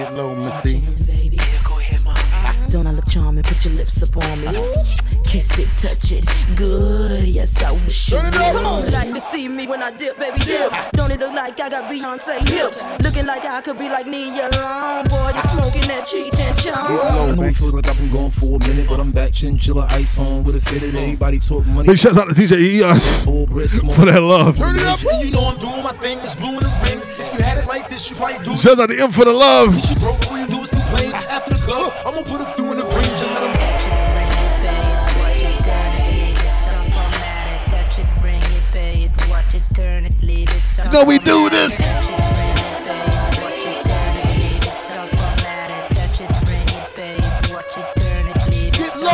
Get 0.00 0.14
low, 0.14 0.34
Missy. 0.34 0.80
Don't 2.70 2.86
I 2.86 2.92
look 2.92 3.06
charming? 3.06 3.42
Put 3.42 3.62
your 3.66 3.74
lips 3.74 4.02
up 4.02 4.16
on 4.16 4.40
me. 4.40 4.46
Kiss 5.24 5.58
it, 5.58 5.68
touch 5.82 6.12
it. 6.12 6.24
Good, 6.56 7.28
yes, 7.28 7.62
I 7.62 7.72
wish 7.72 8.10
you 8.10 8.16
Come 8.16 8.64
on, 8.64 8.84
would. 8.84 8.94
like 8.94 9.12
to 9.12 9.20
see 9.20 9.46
me 9.46 9.66
when 9.66 9.82
I 9.82 9.90
dip, 9.90 10.18
baby 10.18 10.38
dip. 10.38 10.72
Don't 10.92 11.10
it 11.10 11.20
look 11.20 11.34
like 11.34 11.60
I 11.60 11.68
got 11.68 11.92
Beyonce 11.92 12.48
hips? 12.48 12.80
Looking 13.04 13.26
like 13.26 13.44
I 13.44 13.60
could 13.60 13.78
be 13.78 13.90
like 13.90 14.06
Nia 14.06 14.48
Long, 14.54 15.04
boy. 15.04 15.32
You 15.34 15.42
smoking 15.50 15.82
that 15.88 16.06
cheech 16.08 16.40
and 16.40 16.56
chong. 16.56 16.98
I 16.98 17.34
know 17.34 17.42
it 17.42 17.56
feels 17.56 17.74
like 17.74 17.86
I've 17.86 17.98
been 17.98 18.10
gone 18.10 18.30
for 18.30 18.56
a 18.56 18.58
minute, 18.68 18.86
but 18.88 19.00
I'm 19.00 19.12
back 19.12 19.34
chinchilla 19.34 19.86
ice 19.90 20.18
on 20.18 20.44
with 20.44 20.54
a 20.54 20.60
fitted. 20.62 20.94
Everybody 20.94 21.40
talk 21.40 21.66
money. 21.66 21.88
Big 21.88 21.98
shouts 21.98 22.16
out 22.16 22.28
to 22.28 22.34
DJ 22.34 22.58
EOS 22.58 23.24
for 23.26 24.06
that 24.06 24.22
love. 24.22 24.58
And 24.62 25.24
you 25.26 25.30
know 25.30 25.48
I'm 25.48 25.58
doing 25.58 25.82
my 25.82 25.92
thing, 25.92 26.18
it's 26.20 26.36
blue 26.36 26.56
in 26.56 26.56
the 26.56 26.80
ring. 26.84 27.19
If 27.40 27.46
you 27.46 27.52
had 27.54 27.64
it 27.64 27.68
like 27.68 27.88
this, 27.88 28.10
you 28.10 28.16
probably 28.16 28.44
do 28.44 28.52
it. 28.52 28.60
Shouts 28.60 28.80
out 28.80 28.90
to 28.90 29.00
M 29.00 29.12
for 29.12 29.24
the 29.24 29.32
love. 29.32 29.74
You 29.88 29.96
broke, 29.96 30.30
all 30.30 30.38
you 30.38 30.46
do 30.46 30.60
is 30.60 30.70
complain. 30.70 31.14
After 31.14 31.54
the 31.54 31.60
club, 31.60 31.90
I'm 32.04 32.12
gonna 32.12 32.22
put 32.22 32.42
a 32.42 32.44
few 32.44 32.70
in 32.70 32.76
the 32.76 32.84
fringe 32.84 33.06
and 33.06 33.32
let 33.32 33.40
them. 33.40 33.50
It, 37.98 38.06
bring 38.20 38.40
it, 38.40 38.62
pay 38.72 39.04
it, 39.04 39.28
watch 39.28 39.54
it, 39.54 39.62
turn 39.74 40.04
it, 40.06 40.22
leave 40.22 40.48
it, 40.48 40.62
stop 40.62 40.86
You 40.86 40.92
know 40.92 41.04
we 41.04 41.18
do 41.18 41.50
this. 41.50 41.76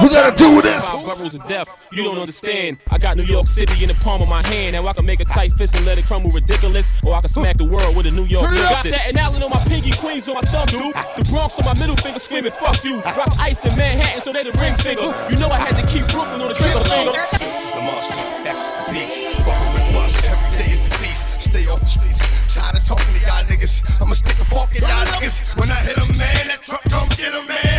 We 0.02 0.10
gotta 0.10 0.36
do 0.36 0.60
this. 0.60 0.84
Boroughs 1.04 1.34
of 1.34 1.46
death, 1.48 1.68
you 1.90 2.04
don't 2.04 2.18
understand. 2.18 2.76
I 2.90 2.98
got 2.98 3.16
New 3.16 3.24
York 3.24 3.46
City 3.46 3.82
in 3.82 3.88
the 3.88 3.94
palm 3.94 4.20
of 4.20 4.28
my 4.28 4.46
hand. 4.46 4.74
Now 4.74 4.86
I 4.86 4.92
can 4.92 5.06
make 5.06 5.20
a 5.20 5.24
tight 5.24 5.52
fist 5.54 5.74
and 5.74 5.86
let 5.86 5.96
it 5.96 6.04
crumble 6.04 6.30
ridiculous, 6.30 6.92
or 7.02 7.14
I 7.14 7.20
can 7.20 7.30
smack 7.30 7.56
the 7.56 7.64
world 7.64 7.96
with 7.96 8.06
a 8.06 8.10
New 8.10 8.24
York 8.24 8.44
Turn. 8.44 8.54
Got 8.54 8.84
Staten 8.84 9.18
Island 9.18 9.44
on 9.44 9.50
my 9.50 9.62
pinky, 9.68 9.92
Queens 9.92 10.28
on 10.28 10.34
my 10.34 10.42
thumb, 10.42 10.66
dude. 10.68 10.94
The 11.16 11.24
Bronx 11.30 11.58
on 11.58 11.64
my 11.64 11.74
middle 11.80 11.96
finger, 11.96 12.18
screaming 12.18 12.52
fuck 12.52 12.84
you. 12.84 13.00
Rock 13.00 13.32
ice 13.40 13.64
in 13.64 13.74
Manhattan, 13.76 14.20
so 14.20 14.32
they 14.32 14.44
the 14.44 14.52
ring 14.60 14.76
finger. 14.84 15.08
You 15.30 15.38
know 15.40 15.48
I 15.48 15.58
had 15.58 15.74
to 15.76 15.86
keep 15.86 16.06
Brooklyn 16.08 16.40
on 16.42 16.48
the 16.48 16.54
trigger 16.54 16.84
finger. 16.84 17.12
This 17.12 17.70
the 17.72 17.80
monster, 17.80 18.16
that's 18.44 18.72
the 18.72 18.92
beast. 18.92 19.24
Fucking 19.48 19.72
with 19.72 19.94
bust, 19.96 20.24
every 20.28 20.58
day 20.60 20.72
is 20.76 20.88
a 20.88 20.90
beast. 21.00 21.40
Stay 21.40 21.64
off 21.72 21.80
the 21.80 21.86
streets. 21.86 22.20
Tired 22.52 22.76
of 22.76 22.84
talking 22.84 23.12
to 23.16 23.20
y'all 23.20 23.44
niggas. 23.48 23.80
I'ma 24.00 24.12
stick 24.12 24.36
a 24.40 24.44
fork 24.44 24.76
in 24.76 24.82
y'all 24.82 25.04
niggas. 25.16 25.56
When 25.58 25.70
I 25.70 25.80
hit 25.80 25.96
a 25.96 26.06
man, 26.18 26.48
that 26.48 26.60
truck 26.62 26.84
gon' 26.88 27.08
get 27.16 27.32
a 27.32 27.42
man. 27.48 27.75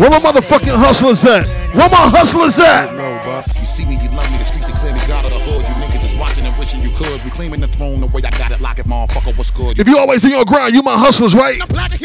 Where 0.00 0.08
my 0.08 0.18
motherfucking 0.18 0.72
hustlers 0.80 1.22
at? 1.26 1.44
Where 1.76 1.90
my 1.90 2.08
hustlers 2.08 2.58
at? 2.58 2.88
You 2.88 3.66
see 3.66 3.84
me, 3.84 4.00
you 4.00 4.08
love 4.16 4.24
me. 4.32 4.38
The 4.38 4.44
streets 4.48 4.64
declare 4.64 4.94
me 4.94 5.00
God 5.06 5.26
of 5.26 5.30
the 5.30 5.40
hood. 5.44 5.60
You 5.60 5.74
niggas 5.76 6.08
is 6.08 6.16
watching 6.16 6.46
and 6.46 6.56
wishing 6.56 6.80
you 6.80 6.88
could. 6.96 7.22
Reclaiming 7.22 7.60
the 7.60 7.68
throne 7.68 8.00
the 8.00 8.06
way 8.06 8.22
I 8.24 8.30
got 8.32 8.50
it. 8.50 8.62
Lock 8.62 8.78
it, 8.78 8.86
motherfucker. 8.86 9.36
What's 9.36 9.50
good? 9.50 9.78
If 9.78 9.86
you 9.86 9.98
always 9.98 10.24
in 10.24 10.30
your 10.30 10.46
grind, 10.46 10.72
you 10.72 10.80
my 10.80 10.96
hustlers, 10.96 11.34
right? 11.34 11.60
Let 11.68 11.92
me 11.92 11.98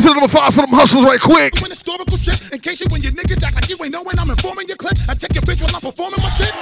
see 0.00 0.08
the 0.08 0.14
number 0.14 0.28
five 0.28 0.54
for 0.54 0.62
them 0.62 0.72
hustlers 0.72 1.04
right 1.04 1.20
quick. 1.20 1.52
Doing 1.52 1.72
historical 1.72 2.16
shit 2.16 2.40
in 2.50 2.58
case 2.60 2.80
you 2.80 2.86
when 2.88 3.02
your 3.02 3.12
niggas 3.12 3.44
act 3.44 3.54
like 3.54 3.68
you 3.68 3.76
ain't 3.84 3.92
know 3.92 4.02
when 4.02 4.18
I'm 4.18 4.30
informing 4.30 4.66
your 4.66 4.78
clip. 4.78 4.96
I 5.06 5.12
take 5.12 5.34
your 5.34 5.44
bitch 5.44 5.60
while 5.60 5.76
I'm 5.76 5.82
performing 5.84 6.20
my 6.22 6.30
shit. 6.30 6.54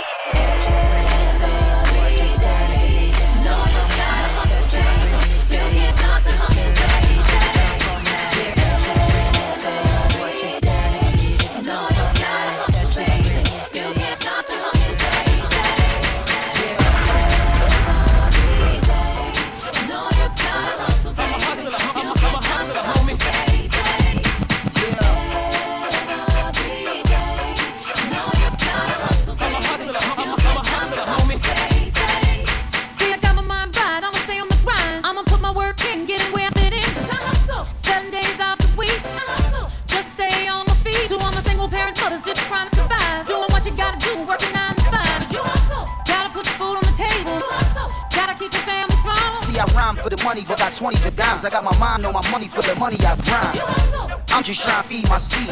20s 50.73 51.07
and 51.07 51.17
dimes. 51.17 51.45
I 51.45 51.51
got 51.51 51.65
my 51.65 51.77
mind 51.79 52.07
on 52.07 52.15
my 52.15 52.31
money 52.31 52.49
for 52.49 52.63
the 52.63 52.75
money 52.77 52.97
I 53.01 53.17
grind. 53.17 54.21
I'm 54.31 54.43
just 54.43 54.63
trying 54.63 54.83
to 54.83 54.89
feed 54.89 55.09
my 55.09 55.19
seed. 55.19 55.49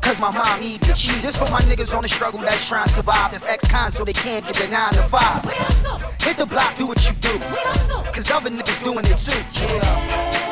Cause 0.00 0.20
my 0.20 0.30
mom 0.30 0.60
need 0.60 0.80
the 0.80 0.92
cheese. 0.94 1.22
This 1.22 1.36
for 1.36 1.50
my 1.50 1.60
niggas 1.60 1.96
on 1.96 2.02
the 2.02 2.08
struggle 2.08 2.40
that's 2.40 2.66
trying 2.66 2.86
to 2.86 2.92
survive. 2.92 3.30
That's 3.30 3.48
ex-con 3.48 3.92
so 3.92 4.04
they 4.04 4.12
can't 4.12 4.44
get 4.44 4.56
the 4.56 4.68
9 4.68 4.92
to 4.94 5.02
5. 5.02 6.22
Hit 6.22 6.36
the 6.36 6.46
block, 6.46 6.76
do 6.76 6.86
what 6.86 7.08
you 7.08 7.14
do. 7.16 7.38
Cause 8.12 8.30
other 8.30 8.50
niggas 8.50 8.82
doing 8.82 9.04
it 9.06 9.18
too. 9.18 9.38
Yeah. 9.66 10.51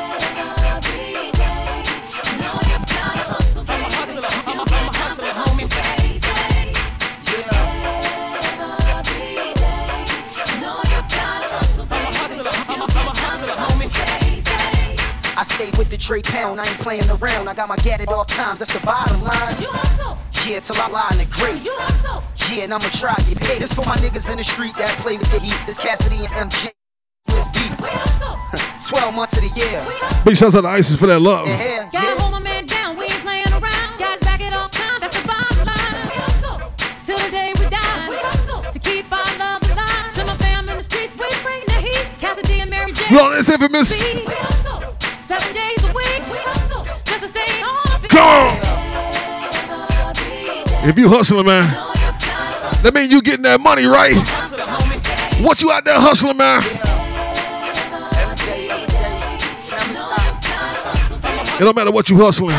I 15.41 15.43
stay 15.43 15.71
with 15.79 15.89
the 15.89 15.97
Trey 15.97 16.21
pound, 16.21 16.61
I 16.61 16.69
ain't 16.69 16.79
playing 16.81 17.09
around. 17.09 17.49
I 17.49 17.55
got 17.55 17.67
my 17.67 17.77
gat 17.77 18.03
at 18.03 18.09
all 18.09 18.27
times, 18.27 18.59
that's 18.59 18.75
the 18.75 18.85
bottom 18.85 19.23
line. 19.23 19.57
You 19.57 19.73
hustle. 19.73 20.19
Yeah, 20.45 20.61
till 20.61 20.77
I 20.77 20.89
lie 20.89 21.09
in 21.13 21.17
the 21.17 21.25
grave. 21.33 21.65
You 21.65 21.73
hustle. 21.81 22.23
Yeah, 22.53 22.65
and 22.65 22.75
I'ma 22.75 22.93
try 22.93 23.15
to 23.15 23.25
get 23.25 23.41
paid. 23.41 23.63
This 23.63 23.73
for 23.73 23.81
my 23.89 23.97
niggas 24.05 24.29
in 24.29 24.37
the 24.37 24.45
street 24.45 24.77
that 24.77 24.91
play 25.01 25.17
with 25.17 25.33
the 25.33 25.41
heat. 25.41 25.57
This 25.65 25.79
Cassidy 25.79 26.17
and 26.29 26.53
MJ. 26.53 26.69
This 27.33 27.49
beef. 27.57 27.73
12 28.93 29.15
months 29.15 29.33
of 29.41 29.49
the 29.49 29.53
year. 29.57 29.81
Big 30.27 30.37
shouts 30.37 30.55
out 30.55 30.61
to 30.61 30.69
ISIS 30.69 30.97
for 30.97 31.07
that 31.07 31.21
love. 31.21 31.49
Yeah, 31.49 31.89
Gotta 31.91 32.21
hold 32.21 32.33
my 32.33 32.41
man 32.41 32.67
down, 32.67 32.99
we 32.99 33.05
ain't 33.05 33.25
playing 33.25 33.49
around. 33.49 33.97
Guys 33.97 34.21
back 34.21 34.43
at 34.43 34.53
all 34.53 34.69
times, 34.69 35.01
that's 35.01 35.17
the 35.17 35.27
bottom 35.27 35.65
line. 35.65 36.05
We 36.05 36.21
hustle 36.21 36.61
till 37.01 37.17
the 37.17 37.31
day 37.33 37.55
we 37.57 37.65
die. 37.65 38.09
We 38.13 38.17
hustle 38.21 38.61
to 38.61 38.79
keep 38.79 39.09
our 39.09 39.25
love 39.41 39.65
alive. 39.73 40.13
To 40.21 40.25
my 40.27 40.37
fam 40.37 40.69
in 40.69 40.77
the 40.77 40.83
streets, 40.83 41.17
we 41.17 41.33
bring 41.41 41.65
the 41.65 41.81
heat. 41.81 42.05
Cassidy 42.21 42.61
and 42.61 42.69
Mary 42.69 42.93
J. 42.93 43.09
We 43.11 43.17
on 43.17 43.33
this 43.33 43.49
infamous. 43.49 43.89
We 43.89 44.21
hustle 44.29 44.50
seven 45.31 45.55
days 45.55 45.85
a 45.85 45.93
week. 45.93 46.27
We 46.27 46.39
hustle 46.43 46.85
just 47.05 47.23
to 47.23 47.29
stay 47.29 47.63
on. 47.63 48.03
Come 48.09 48.27
on. 48.27 48.51
If 50.89 50.99
you 50.99 51.09
hustling, 51.09 51.47
man, 51.47 51.69
that 52.83 52.91
mean 52.93 53.13
you 53.13 53.23
getting 53.23 53.45
that 53.45 53.61
money, 53.61 53.85
right? 53.85 54.17
What 55.41 55.63
you 55.63 55.71
out 55.71 55.85
there 55.85 56.01
hustling, 56.01 56.37
man? 56.37 56.65
It 61.61 61.65
don't 61.65 61.77
matter 61.77 61.93
what 61.93 62.11
you 62.11 62.17
hustling. 62.17 62.57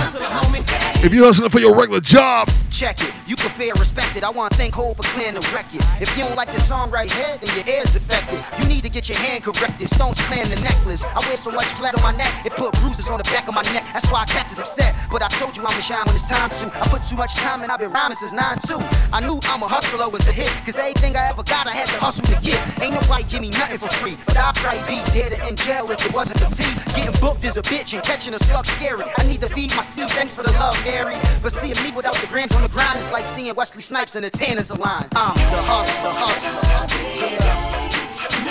If 1.04 1.14
you 1.14 1.26
hustling 1.26 1.50
for 1.50 1.60
your 1.60 1.76
regular 1.76 2.00
job, 2.00 2.48
Check 2.70 3.02
it, 3.02 3.14
you 3.32 3.38
can 3.38 3.50
fair 3.50 3.72
respect 3.80 4.18
it. 4.18 4.26
I 4.26 4.30
want 4.30 4.52
to 4.52 4.58
thank 4.58 4.76
Hov 4.76 4.98
for 4.98 5.04
clearing 5.16 5.36
the 5.36 5.48
record. 5.56 5.80
If 6.04 6.12
you 6.18 6.28
don't 6.28 6.36
like 6.36 6.52
this 6.52 6.68
song 6.68 6.92
right 6.92 7.10
here, 7.10 7.40
then 7.40 7.56
your 7.56 7.64
ear's 7.80 7.96
affected. 7.96 8.44
You 8.60 8.68
need 8.68 8.84
to 8.84 8.90
get 8.90 9.08
your 9.08 9.18
hand 9.18 9.46
corrected. 9.46 9.88
Stones 9.88 10.20
clearing 10.28 10.50
the 10.50 10.60
necklace. 10.60 11.02
I 11.16 11.24
wear 11.24 11.38
so 11.38 11.50
much 11.50 11.72
blood 11.80 11.96
on 11.96 12.04
my 12.04 12.12
neck, 12.12 12.46
it 12.46 12.52
put 12.52 12.74
bruises 12.84 13.10
on 13.10 13.20
the 13.20 13.24
back 13.32 13.48
of 13.48 13.56
my 13.56 13.62
neck. 13.72 13.88
That's 13.94 14.12
why 14.12 14.26
cats 14.26 14.52
is 14.52 14.60
upset. 14.60 14.94
But 15.10 15.24
I 15.24 15.30
told 15.40 15.56
you 15.56 15.64
I'ma 15.64 15.80
shine 15.80 16.04
when 16.08 16.16
it's 16.16 16.28
time 16.28 16.50
to. 16.60 16.68
I 16.76 16.88
put 16.92 17.04
too 17.08 17.16
much 17.16 17.34
time 17.36 17.64
and 17.64 17.72
I've 17.72 17.80
been 17.80 17.94
rhyming 17.94 18.20
since 18.20 18.34
9-2. 18.34 18.84
I 19.14 19.22
knew 19.22 19.40
I'm 19.48 19.64
a 19.64 19.68
hustler 19.68 20.10
was 20.10 20.28
a 20.28 20.34
hit, 20.34 20.52
cause 20.66 20.78
everything 20.78 21.16
I 21.16 21.30
ever 21.30 21.44
got, 21.44 21.68
I 21.68 21.72
had 21.72 21.88
to 21.88 22.00
hustle 22.04 22.28
to 22.28 22.36
get. 22.42 22.60
Ain't 22.84 22.96
nobody 22.96 23.24
give 23.24 23.40
me 23.40 23.52
nothing 23.52 23.78
for 23.78 23.88
free. 23.96 24.18
But 24.26 24.36
I'd 24.36 24.56
probably 24.56 24.84
be 24.92 25.00
dead 25.16 25.40
in 25.48 25.56
jail 25.56 25.90
if 25.90 26.06
it 26.06 26.14
wasn't 26.14 26.42
for 26.42 26.52
tea. 26.52 26.74
Getting 27.00 27.16
booked 27.22 27.46
is 27.46 27.56
a 27.56 27.62
bitch 27.62 27.94
and 27.94 28.04
catching 28.04 28.34
a 28.34 28.40
slug 28.40 28.66
scary. 28.66 29.06
I 29.18 29.24
need 29.24 29.40
to 29.40 29.48
feed 29.48 29.72
my 29.74 29.84
seed, 29.84 30.10
thanks 30.10 30.36
for 30.36 30.44
the 30.44 30.52
love, 30.60 30.76
Mary. 30.84 31.16
But 31.42 31.54
seeing 31.54 31.80
me 31.82 31.96
without 31.96 32.16
the 32.16 32.28
grams 32.28 32.54
on 32.56 32.64
the 32.64 32.68
grind 32.68 33.00
is 33.00 33.10
like 33.10 33.21
seeing 33.28 33.54
Wesley 33.56 33.82
Snipes 33.82 34.16
in 34.16 34.24
the 34.24 34.30
tan 34.30 34.58
is 34.58 34.72
a 34.72 34.76
line. 34.76 35.08
I'm 35.16 35.36
the 35.36 35.62
hustler, 35.64 36.12
hustler. 36.14 36.52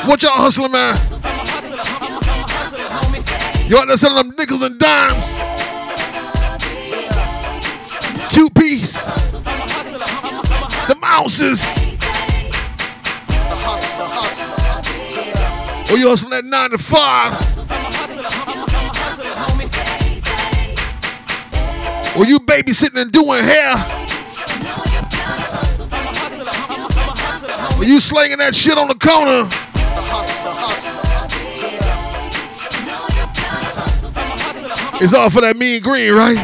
what 0.08 0.22
y'all 0.22 0.32
hustling, 0.32 0.72
man? 0.72 0.96
You 3.68 3.78
out 3.78 3.88
there 3.88 3.96
selling 3.96 4.16
them 4.16 4.34
nickels 4.36 4.62
and 4.62 4.78
dimes? 4.78 5.24
The 10.90 10.98
mouses. 11.00 11.60
The 11.60 11.66
hustler. 13.62 15.94
Or 15.94 15.98
you 15.98 16.08
hustling 16.08 16.32
at 16.32 16.44
nine 16.44 16.70
to 16.70 16.78
five? 16.78 17.32
Or 22.16 22.24
you 22.24 22.40
babysitting 22.40 23.00
and 23.00 23.12
doing 23.12 23.44
hair? 23.44 23.99
Or 27.80 27.84
you 27.84 27.98
slinging 27.98 28.36
that 28.38 28.54
shit 28.54 28.76
on 28.76 28.88
the 28.88 28.94
corner? 28.94 29.48
It's 35.02 35.14
all 35.14 35.30
for 35.30 35.40
that 35.40 35.56
mean 35.56 35.80
green, 35.80 36.12
right? 36.12 36.36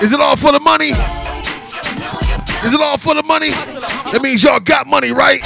Is 0.00 0.12
it 0.12 0.20
all 0.20 0.36
for 0.36 0.52
the 0.52 0.60
money? 0.60 0.90
Is 2.64 2.72
it 2.72 2.80
all 2.80 2.96
for 2.96 3.14
the 3.14 3.24
money? 3.24 3.50
That 3.50 4.20
means 4.22 4.44
y'all 4.44 4.60
got 4.60 4.86
money, 4.86 5.10
right? 5.10 5.42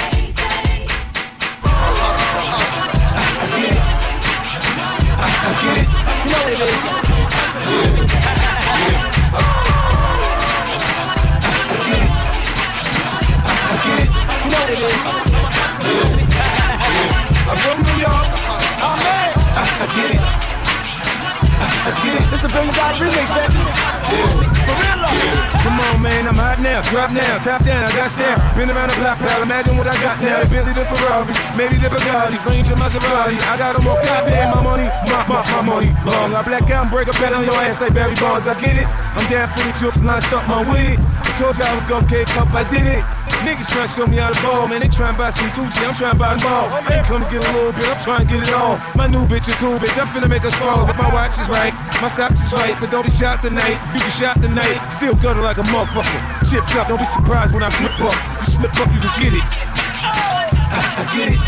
The 22.45 22.53
remix, 22.53 23.29
baby. 23.33 23.63
For 24.05 24.77
real. 24.77 25.45
Come 25.65 25.81
on, 25.81 25.97
man, 26.05 26.29
I'm 26.29 26.37
hot 26.37 26.61
now. 26.61 26.85
Drop 26.93 27.11
now, 27.11 27.39
top 27.41 27.65
down, 27.65 27.89
I 27.89 27.91
got 27.97 28.11
stare. 28.13 28.37
Been 28.53 28.69
around 28.69 28.93
the 28.93 28.97
block, 29.01 29.17
pal. 29.17 29.41
Imagine 29.41 29.81
what 29.81 29.89
I 29.89 29.97
got 29.97 30.21
now. 30.21 30.45
The 30.45 30.49
Billy, 30.53 30.73
the 30.77 30.85
Ferrari, 30.85 31.33
maybe 31.57 31.81
the 31.81 31.89
Bugatti, 31.89 32.37
range 32.45 32.69
of 32.69 32.77
Maserati. 32.77 33.41
I 33.49 33.57
got 33.57 33.73
them 33.73 33.89
all 33.89 33.97
goddamn 34.05 34.53
my 34.53 34.61
money, 34.61 34.89
my, 35.09 35.25
my, 35.25 35.41
my 35.41 35.63
money. 35.65 35.91
Long, 36.05 36.37
I 36.37 36.45
black 36.45 36.69
out 36.69 36.85
and 36.85 36.91
break 36.93 37.09
a 37.09 37.17
bet 37.17 37.33
on 37.33 37.45
your 37.49 37.57
ass 37.57 37.81
like 37.81 37.95
Barry 37.95 38.15
Bonds. 38.21 38.47
I 38.47 38.61
get 38.61 38.77
it. 38.77 38.87
I'm 39.17 39.25
down 39.33 39.49
for 39.49 39.65
the 39.65 39.73
chips, 39.81 40.05
not 40.05 40.23
something 40.29 40.53
I'm 40.53 40.69
with 40.69 40.85
it. 40.85 41.01
I 41.01 41.31
told 41.41 41.57
you 41.57 41.65
I 41.65 41.73
was 41.73 41.85
gonna 41.89 42.09
kick 42.13 42.29
up, 42.37 42.53
I 42.53 42.69
did 42.69 42.85
it. 42.85 43.03
Niggas 43.45 43.69
tryna 43.69 43.93
show 43.93 44.07
me 44.07 44.17
how 44.17 44.33
to 44.33 44.41
ball, 44.41 44.65
man. 44.69 44.81
They 44.81 44.89
tryna 44.89 45.21
buy 45.21 45.29
some 45.29 45.49
Gucci, 45.53 45.85
I'm 45.85 45.93
tryna 45.93 46.17
buy 46.17 46.33
them 46.33 46.49
all. 46.49 46.65
Ain't 46.89 47.05
come 47.05 47.21
to 47.21 47.29
get 47.29 47.45
a 47.45 47.53
little 47.53 47.77
bit, 47.77 47.85
I'm 47.85 48.01
tryna 48.01 48.25
get 48.25 48.41
it 48.41 48.55
all. 48.57 48.81
My 48.97 49.05
new 49.05 49.29
bitch 49.29 49.53
a 49.53 49.55
cool 49.61 49.77
bitch, 49.77 50.01
I'm 50.01 50.09
finna 50.09 50.33
make 50.33 50.41
small. 50.49 50.87
But 50.89 50.97
my 50.97 51.13
watch 51.13 51.37
is 51.37 51.49
right, 51.53 51.77
my 52.05 52.11
stocks 52.11 52.45
is 52.45 52.53
right, 52.53 52.77
but 52.81 52.91
don't 52.91 53.07
be 53.07 53.11
shot 53.11 53.41
tonight. 53.41 53.81
If 53.89 53.95
you 53.95 54.01
get 54.01 54.13
shot 54.13 54.37
tonight, 54.43 54.77
still 54.89 55.15
gutter 55.15 55.41
like 55.41 55.57
a 55.57 55.63
motherfucker. 55.63 56.21
Chipped 56.51 56.77
up, 56.77 56.89
don't 56.89 56.99
be 56.99 57.05
surprised 57.07 57.55
when 57.55 57.63
I 57.63 57.71
grip 57.81 57.99
up. 57.99 58.13
You 58.13 58.45
slip 58.45 58.77
up, 58.77 58.93
you 58.93 59.01
can 59.01 59.23
get 59.25 59.33
it. 59.33 59.41
I, 59.41 61.01
I 61.01 61.05
get 61.17 61.33
it. 61.33 61.41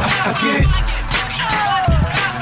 I, 0.00 0.08
I 0.24 0.32
get 0.40 0.62
it. 0.64 0.68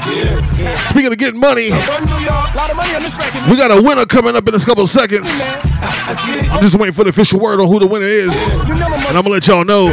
Yeah, 0.07 0.63
yeah. 0.63 0.75
Speaking 0.87 1.11
of 1.11 1.17
getting 1.17 1.41
money, 1.41 1.73
I'm 1.73 1.81
from 1.81 2.05
New 2.05 2.23
York, 2.23 2.55
lot 2.55 2.71
of 2.71 2.77
money 2.77 2.95
on 2.95 3.03
this 3.03 3.17
record. 3.17 3.41
we 3.51 3.57
got 3.57 3.69
a 3.69 3.81
winner 3.81 4.05
coming 4.05 4.37
up 4.37 4.47
in 4.47 4.55
a 4.55 4.59
couple 4.59 4.85
of 4.85 4.89
seconds. 4.89 5.27
I'm 5.27 6.61
just 6.61 6.75
waiting 6.75 6.93
for 6.93 7.03
the 7.03 7.09
official 7.09 7.41
word 7.41 7.59
on 7.59 7.67
who 7.67 7.79
the 7.79 7.87
winner 7.87 8.05
is. 8.05 8.31
And 8.31 8.81
I'm 8.81 9.23
gonna 9.23 9.29
let 9.29 9.45
y'all 9.45 9.65
know. 9.65 9.87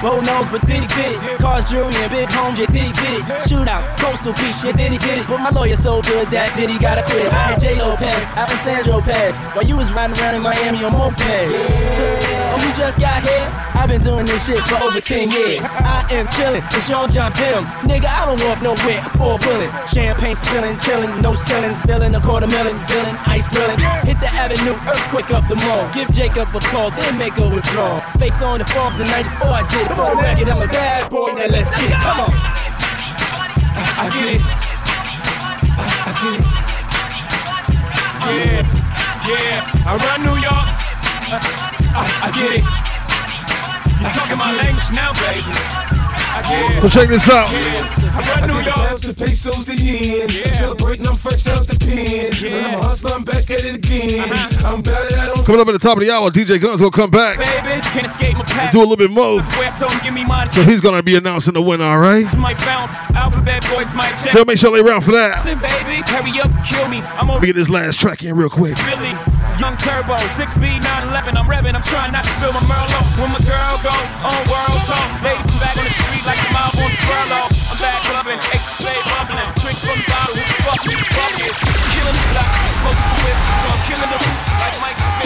Bold 0.00 0.24
nose, 0.26 0.48
but 0.50 0.62
did 0.66 0.82
he 0.82 0.88
get 0.88 1.12
it? 1.12 1.38
Cars, 1.38 1.68
jewelry, 1.68 1.94
and 1.96 2.10
big 2.10 2.28
homes, 2.30 2.58
yeah, 2.58 2.66
did 2.66 2.88
he 2.88 2.92
get 2.92 3.12
it? 3.18 3.24
Shootouts, 3.48 3.88
coastal 3.98 4.32
beach, 4.32 4.62
yeah, 4.64 4.72
did 4.72 4.92
he 4.92 4.98
get 4.98 5.18
it? 5.18 5.26
But 5.26 5.38
my 5.40 5.50
lawyer 5.50 5.76
so 5.76 6.02
good 6.02 6.28
that 6.28 6.54
did 6.56 6.70
he 6.70 6.78
gotta 6.78 7.02
quit. 7.02 7.32
I 7.32 7.52
had 7.52 7.60
J-Lo 7.60 7.96
pass, 7.96 8.20
Alessandro 8.36 9.00
pass, 9.00 9.36
while 9.54 9.64
you 9.64 9.76
was 9.76 9.92
riding 9.92 10.16
around 10.18 10.34
in 10.36 10.42
Miami 10.42 10.84
on 10.84 10.92
moped. 10.92 11.20
Oh, 11.20 12.37
you 12.62 12.72
just 12.74 12.98
got 12.98 13.22
here? 13.22 13.46
I've 13.74 13.88
been 13.88 14.00
doing 14.00 14.26
this 14.26 14.46
shit 14.46 14.58
for 14.66 14.76
over 14.82 15.00
10 15.00 15.30
years. 15.30 15.60
I 15.62 16.06
am 16.10 16.26
chillin', 16.28 16.64
it's 16.74 16.86
Sean 16.86 17.10
John 17.10 17.32
Pim. 17.32 17.64
Nigga, 17.86 18.08
I 18.08 18.26
don't 18.26 18.40
walk 18.42 18.62
nowhere, 18.62 19.02
four 19.16 19.38
bullet. 19.38 19.70
Champagne 19.88 20.36
spilling, 20.36 20.76
chillin', 20.82 21.22
no 21.22 21.34
sellin', 21.34 21.74
spillin' 21.78 22.16
a 22.16 22.20
quarter 22.20 22.46
million, 22.46 22.76
billin', 22.88 23.16
ice 23.26 23.48
grillin'. 23.48 23.78
Hit 24.04 24.18
the 24.20 24.28
avenue, 24.28 24.74
earthquake 24.88 25.30
up 25.30 25.46
the 25.48 25.56
mall. 25.56 25.88
Give 25.94 26.10
Jacob 26.10 26.48
a 26.54 26.60
call, 26.60 26.90
then 26.90 27.18
make 27.18 27.36
a 27.38 27.48
withdrawal. 27.48 28.00
Face 28.18 28.40
on 28.42 28.58
the 28.58 28.66
Forbes 28.66 28.98
in 28.98 29.06
94, 29.06 29.46
I 29.46 29.62
did 29.68 29.80
it. 29.82 29.88
Come 29.88 30.00
on, 30.00 30.16
back 30.18 30.40
it, 30.40 30.48
I'm 30.48 30.62
a 30.62 30.66
bad 30.68 31.10
boy, 31.10 31.32
now 31.32 31.46
let's 31.46 31.70
get 31.70 31.90
it. 31.90 32.00
Come 32.02 32.20
on. 32.26 32.32
I, 33.78 34.02
I 34.02 34.06
get 34.10 34.34
it. 34.34 34.42
I, 35.78 35.86
I 36.06 36.12
get 36.22 36.34
it. 36.40 36.68
Yeah, 38.28 38.62
yeah. 39.24 39.86
I 39.86 39.96
run 39.96 40.20
New 40.22 40.36
York. 40.36 40.68
Uh, 41.30 41.77
I, 41.94 42.28
I 42.28 42.30
get 42.32 42.52
it. 42.60 42.64
You're 44.00 44.10
talking 44.10 44.38
my 44.38 44.52
language 44.54 44.90
now, 44.94 45.12
baby. 45.14 45.42
I 46.30 46.42
get 46.46 46.76
it. 46.76 46.80
So 46.82 46.88
check 46.88 47.08
this 47.08 47.28
out. 47.28 47.48
I 47.50 48.40
run 48.40 48.48
New 48.48 48.60
York. 48.62 49.00
The 49.00 49.14
pesos 49.14 49.64
the 49.66 49.76
yen. 49.76 50.28
Celebrating, 50.28 51.06
I'm 51.06 51.16
fresh 51.16 51.46
out 51.46 51.66
the 51.66 51.76
pen. 51.78 52.30
And 52.52 52.66
I'm 52.66 52.80
a 52.80 52.82
hustler, 52.82 53.12
I'm 53.12 53.24
back 53.24 53.50
at 53.50 53.64
it 53.64 53.74
again. 53.76 54.20
Uh-huh. 54.20 54.74
I'm 54.74 54.82
better 54.82 55.14
at 55.16 55.38
it. 55.38 55.44
Coming 55.46 55.60
up 55.60 55.68
at 55.68 55.72
the 55.72 55.78
top 55.78 55.96
of 55.98 56.04
the 56.04 56.10
hour, 56.12 56.30
DJ 56.30 56.60
Guns 56.60 56.80
gonna 56.80 56.90
come 56.90 57.10
back 57.10 57.38
Baby, 57.38 57.80
can't 57.88 58.06
escape 58.06 58.34
my 58.34 58.40
and 58.40 58.48
path. 58.50 58.72
do 58.72 58.78
a 58.78 58.80
little 58.80 58.96
bit 58.96 59.10
more. 59.10 59.40
Where 59.40 59.70
I 59.70 59.76
told 59.78 59.92
him, 59.92 60.00
give 60.02 60.14
me 60.14 60.24
mine. 60.24 60.50
So 60.50 60.62
he's 60.62 60.80
gonna 60.80 61.02
be 61.02 61.16
announcing 61.16 61.54
the 61.54 61.62
winner, 61.62 61.84
all 61.84 61.98
right? 61.98 62.26
might 62.36 62.58
bounce. 62.58 62.96
Alphabet 63.14 63.66
boys 63.74 63.94
might 63.94 64.14
check. 64.14 64.32
So 64.32 64.44
make 64.44 64.58
sure 64.58 64.70
they 64.72 64.80
around 64.86 65.02
for 65.02 65.12
that. 65.12 65.44
Listen, 65.44 65.58
baby, 65.58 66.02
hurry 66.06 66.38
up, 66.40 66.50
kill 66.66 66.88
me. 66.88 67.00
I'm 67.18 67.28
Let 67.28 67.36
over 67.36 67.40
me 67.40 67.46
get 67.46 67.56
this 67.56 67.68
last 67.70 67.98
track 67.98 68.22
in 68.24 68.34
real 68.36 68.50
quick. 68.50 68.76
Billy, 68.76 69.14
young 69.58 69.76
turbo, 69.76 70.16
six 70.38 70.54
speed, 70.54 70.86
911. 70.86 71.34
I'm 71.34 71.46
revving, 71.50 71.74
I'm 71.74 71.82
trying 71.82 72.14
not 72.14 72.22
to 72.22 72.32
spill 72.38 72.54
my 72.54 72.62
Merlot. 72.70 73.04
When 73.18 73.30
my 73.34 73.42
girl 73.42 73.74
go 73.82 73.94
on 74.22 74.38
world 74.46 74.80
tour, 74.86 75.06
ladies 75.26 75.46
I'm 75.50 75.58
back 75.58 75.74
on 75.74 75.84
the 75.84 75.94
street 75.94 76.24
like 76.24 76.38
a 76.38 76.48
mob 76.54 76.78
on 76.78 76.90
the 76.90 77.00
furlough. 77.02 77.50
I'm 77.66 77.78
back 77.82 77.98
clubbing, 78.06 78.38
spade 78.38 79.04
bubbling, 79.10 79.50
drink 79.58 79.78
from 79.82 79.98
the 79.98 80.06
bottle, 80.06 80.38
who 80.38 80.46
the 80.46 80.56
fuck 80.62 80.80
bucket? 80.86 81.54
Killing 81.90 82.18
the 82.18 82.26
block, 82.30 82.50
most 82.86 83.02
of 83.02 83.08
the 83.10 83.18
whips, 83.26 83.46
so 83.58 83.66
I'm 83.66 83.82
killing 83.90 84.10
the 84.14 84.18
roof 84.22 84.38
like 84.62 84.76
Mike 84.78 85.17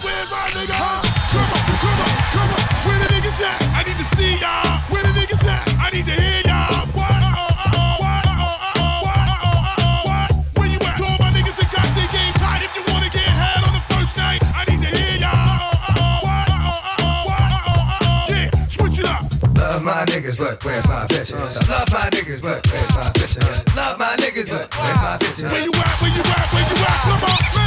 where's 0.00 0.30
my 0.30 0.48
nigga? 0.56 0.72
Come 0.72 1.48
on, 1.52 1.64
come 1.82 2.00
on, 2.00 2.08
come 2.32 2.48
on. 2.48 2.60
Where 2.86 2.98
the 2.98 3.08
niggas 3.12 3.40
at? 3.44 3.60
I 3.76 3.82
need 3.84 3.98
to 4.00 4.06
see 4.16 4.40
y'all. 4.40 4.80
Where 4.88 5.02
the 5.02 5.12
niggas 5.12 5.44
at? 5.44 5.68
I 5.78 5.90
need 5.90 6.06
to 6.06 6.12
hear 6.12 6.40
y'all. 6.48 6.86
What? 6.96 7.20
Uh-oh, 7.20 7.52
uh-oh, 7.52 8.00
what? 8.00 8.24
Uh-oh, 8.24 8.68
uh-oh, 8.68 9.04
what? 9.04 9.28
Uh-oh, 9.28 9.68
uh-oh, 9.68 10.08
what? 10.08 10.30
Where 10.56 10.68
you 10.68 10.78
at? 10.80 10.96
To 10.96 11.04
all 11.04 11.18
my 11.20 11.30
niggas 11.32 11.56
that 11.60 11.68
got 11.72 11.88
their 11.92 12.08
game 12.08 12.32
tight. 12.40 12.62
If 12.64 12.72
you 12.76 12.82
wanna 12.92 13.10
get 13.12 13.28
had 13.28 13.64
on 13.68 13.72
the 13.76 13.84
first 13.92 14.16
night, 14.16 14.40
I 14.56 14.64
need 14.70 14.80
to 14.80 14.90
hear 14.96 15.20
y'all. 15.20 15.36
Uh-oh, 15.36 15.92
uh-oh, 15.92 16.24
what? 16.24 16.48
Uh-oh, 16.48 16.88
uh-oh, 16.88 17.28
what? 17.28 17.50
Uh-oh, 17.52 17.92
uh-oh. 18.00 18.32
Yeah, 18.32 18.48
switch 18.72 18.98
it 18.98 19.06
up. 19.06 19.28
Love 19.56 19.82
my 19.82 20.04
niggas, 20.08 20.38
but 20.38 20.62
where's 20.64 20.86
my 20.88 21.04
bitches? 21.06 21.36
Love 21.68 21.88
my 21.92 22.08
niggas, 22.16 22.40
but 22.40 22.64
where's 22.72 22.92
my 22.96 23.12
bitches? 23.12 23.44
Love 23.76 23.98
my 23.98 24.16
niggas, 24.16 24.48
but 24.48 24.72
where's 24.72 25.00
my 25.04 25.16
bitches? 25.20 25.48
Where 25.52 25.64
you 25.64 25.72
at? 25.72 26.00
Where 26.00 26.12
you 26.12 26.22
at? 26.24 26.46
Where 26.52 26.64
you 26.64 26.76
at? 26.80 26.98
Come 27.04 27.24
on, 27.28 27.61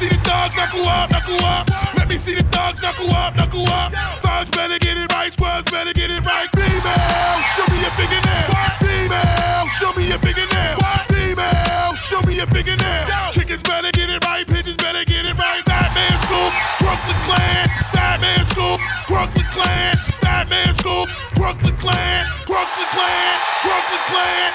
see 0.00 0.08
the 0.08 0.16
dogs 0.24 0.56
knuckle 0.56 0.88
up, 0.88 1.10
knuckle 1.10 1.44
up. 1.44 1.68
Let 1.94 2.08
me 2.08 2.16
see 2.16 2.34
the 2.34 2.42
dogs 2.48 2.80
knuckle 2.80 3.12
up, 3.12 3.36
knuckle 3.36 3.68
up. 3.68 3.92
Thugs 4.24 4.48
better 4.56 4.78
get 4.78 4.96
it 4.96 5.12
right, 5.12 5.30
squads 5.30 5.70
better 5.70 5.92
get 5.92 6.10
it 6.10 6.24
right. 6.24 6.48
Female, 6.56 7.36
show 7.52 7.68
me 7.68 7.84
your 7.84 7.92
fingernail. 8.00 8.48
Female, 8.80 9.66
show 9.76 9.92
me 9.92 10.08
your 10.08 10.20
fingernail. 10.24 10.80
Female, 11.12 11.92
show 12.08 12.20
me 12.24 12.32
your 12.40 12.48
fingernail. 12.48 13.04
Chickens 13.36 13.62
better 13.62 13.92
get 13.92 14.08
it 14.08 14.24
right, 14.24 14.46
pigeons 14.48 14.80
better 14.80 15.04
get 15.04 15.28
it 15.28 15.36
right. 15.36 15.62
Batman 15.68 16.16
scoop, 16.24 16.52
Brooklyn 16.80 17.20
clan. 17.28 17.68
Batman 17.92 18.40
scoop, 18.56 18.80
Brooklyn 19.04 19.48
clan. 19.52 19.94
Batman 20.24 20.72
scoop, 20.80 21.08
Brooklyn 21.36 21.76
clan. 21.76 22.24
Brooklyn 22.48 22.88
clan. 22.96 23.36
Brooklyn 23.68 24.02
clan. 24.08 24.48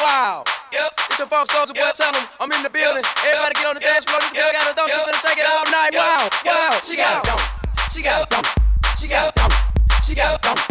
Wow. 0.00 0.44
Yep. 0.86 1.00
It's 1.10 1.18
your 1.18 1.26
folks, 1.26 1.50
soldier 1.52 1.74
boy, 1.74 1.90
tell 1.96 2.14
'em 2.14 2.28
I'm 2.38 2.52
in 2.52 2.62
the 2.62 2.70
building. 2.70 3.02
Everybody 3.26 3.54
get 3.54 3.66
on 3.66 3.74
the 3.74 3.80
dance 3.80 4.04
floor. 4.04 4.20
This 4.20 4.32
girl 4.32 4.52
got 4.52 4.70
a 4.70 4.74
dump. 4.74 4.90
She 4.90 4.98
finna 4.98 5.20
shake 5.26 5.38
it 5.38 5.46
all 5.50 5.64
night. 5.70 5.94
Wow. 5.94 6.28
Wow. 6.44 6.80
She 6.84 6.96
got 6.96 7.24
a 7.24 7.26
dump. 7.26 7.42
She 7.92 8.02
got 8.02 8.22
a 8.22 8.26
dump. 8.30 8.46
She 8.98 9.08
got 9.08 9.28
a 9.28 9.32
dump. 9.34 9.52
She 10.04 10.14
got 10.14 10.38
a 10.38 10.42
dump. 10.42 10.65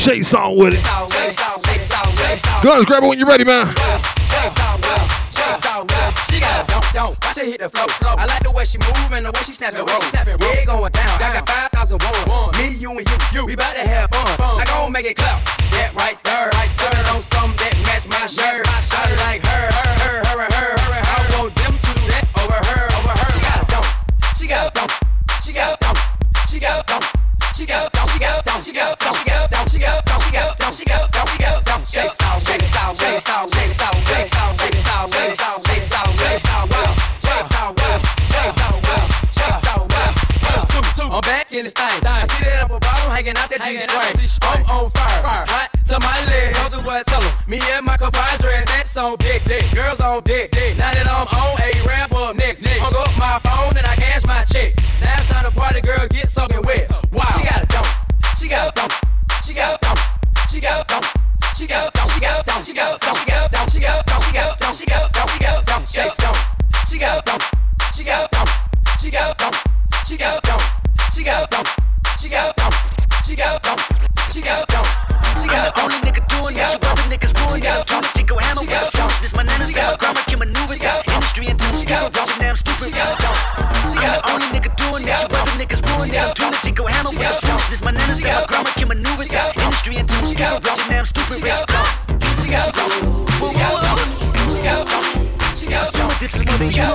Shake 0.00 0.24
song 0.24 0.56
with 0.56 0.72
it. 0.72 0.80
Guns, 2.64 2.86
grab 2.86 3.04
it 3.04 3.06
when 3.06 3.18
you're 3.18 3.28
ready, 3.28 3.44
man. 3.44 3.68
She 6.24 6.40
don't, 6.40 6.64
don't. 6.96 7.12
Watch 7.20 7.36
her 7.36 7.44
hit 7.44 7.60
the 7.60 7.68
flow. 7.68 7.84
I 8.16 8.24
like 8.24 8.42
the 8.42 8.50
way 8.50 8.64
she 8.64 8.78
move 8.78 9.12
and 9.12 9.26
the 9.26 9.30
way 9.30 9.44
she 9.44 9.52
snap 9.52 9.74
the 9.74 9.84
rope. 9.84 10.00
Snapping 10.08 10.38
red 10.40 10.64
going 10.64 10.90
down. 10.90 11.20
I 11.20 11.44
got 11.44 11.46
5,000 11.76 12.00
ones. 12.00 12.56
Me, 12.56 12.80
you, 12.80 12.96
and 12.96 13.04
you. 13.04 13.16
you. 13.30 13.44
We 13.44 13.52
about 13.52 13.76
to 13.76 13.84
have 13.84 14.08
fun. 14.08 14.56
I 14.56 14.64
gon' 14.64 14.90
make 14.90 15.04
it 15.04 15.18
clap. 15.20 15.44
That 15.76 15.92
right 15.92 16.16
there. 16.24 16.48
Right 16.48 16.72
Turn 16.80 17.04
on 17.12 17.20
something 17.20 17.60
that 17.60 17.76
match 17.84 18.08
my 18.08 18.24
shirt. 18.24 18.64
I 18.72 18.80
shot 18.80 19.04
like 19.28 19.44
her, 19.44 19.68
her, 19.68 20.00
her, 20.00 20.24
her, 20.24 20.48
her, 20.48 20.80
her. 20.80 21.00
I 21.04 21.28
want 21.36 21.52
them 21.60 21.76
to 21.76 21.90
do 22.00 22.08
that 22.08 22.24
over 22.40 22.56
her, 22.56 22.88
over 23.04 23.12
her. 23.20 23.32
She 23.36 23.44
got 23.44 23.68
don't. 23.68 23.84
She 24.32 24.46
got 24.48 24.72
don't. 24.72 24.92
She 25.44 25.52
got 25.52 25.76
don't. 25.76 26.00
She 26.48 26.58
got 26.58 26.86
don't. 26.88 27.04
She 27.54 27.66
got 27.66 27.92
don't. 27.92 28.08
She 28.08 28.18
got 28.18 28.40
a 28.40 28.44
dump. 28.48 28.64
She 28.64 28.72
got 28.72 28.94
a 28.94 28.96
dump. 28.96 28.99
I'm 41.12 41.20
back 41.22 41.52
in 41.52 41.64
this 41.64 41.72
thing. 41.72 41.84
I 42.06 42.26
see 42.28 42.44
that 42.44 42.62
upper 42.62 42.78
bottom 42.78 43.10
hanging 43.10 43.36
out 43.36 43.50
that 43.50 43.60
G-string. 43.60 44.32
I'm 44.42 44.64
on 44.70 44.90
fire, 44.90 45.22
fire. 45.22 45.44
Hot 45.48 45.68
to 45.88 45.98
my 46.00 46.16
legs. 46.30 46.56
Soulja 46.56 46.84
Boy, 46.84 47.02
tell 47.04 47.22
'em. 47.22 47.32
Me 47.46 47.60
and 47.72 47.84
my 47.84 47.96
compadres, 47.96 48.64
that's 48.64 48.96
on 48.96 49.16
dick, 49.18 49.44
dick. 49.44 49.64
Girls 49.74 50.00
on 50.00 50.22
dick, 50.22 50.49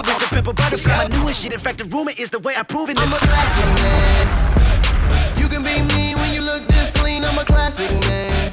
what 0.07 0.19
the 0.21 0.27
pimple 0.33 0.53
butterfly. 0.53 0.91
My 0.91 1.07
newest 1.07 1.41
shit. 1.41 1.53
In 1.53 1.59
fact, 1.59 1.79
the 1.79 1.85
rumor 1.85 2.11
is 2.17 2.29
the 2.29 2.39
way 2.39 2.53
I 2.57 2.63
prove 2.63 2.89
it. 2.89 2.97
I'm 2.99 3.11
a 3.11 3.17
classic 3.17 3.65
man. 3.83 5.37
You 5.37 5.47
can 5.47 5.63
be 5.63 5.81
me 5.95 6.15
when 6.15 6.33
you 6.33 6.41
look 6.41 6.67
this 6.67 6.91
clean. 6.91 7.23
I'm 7.23 7.37
a 7.37 7.45
classic 7.45 7.89
man. 8.07 8.44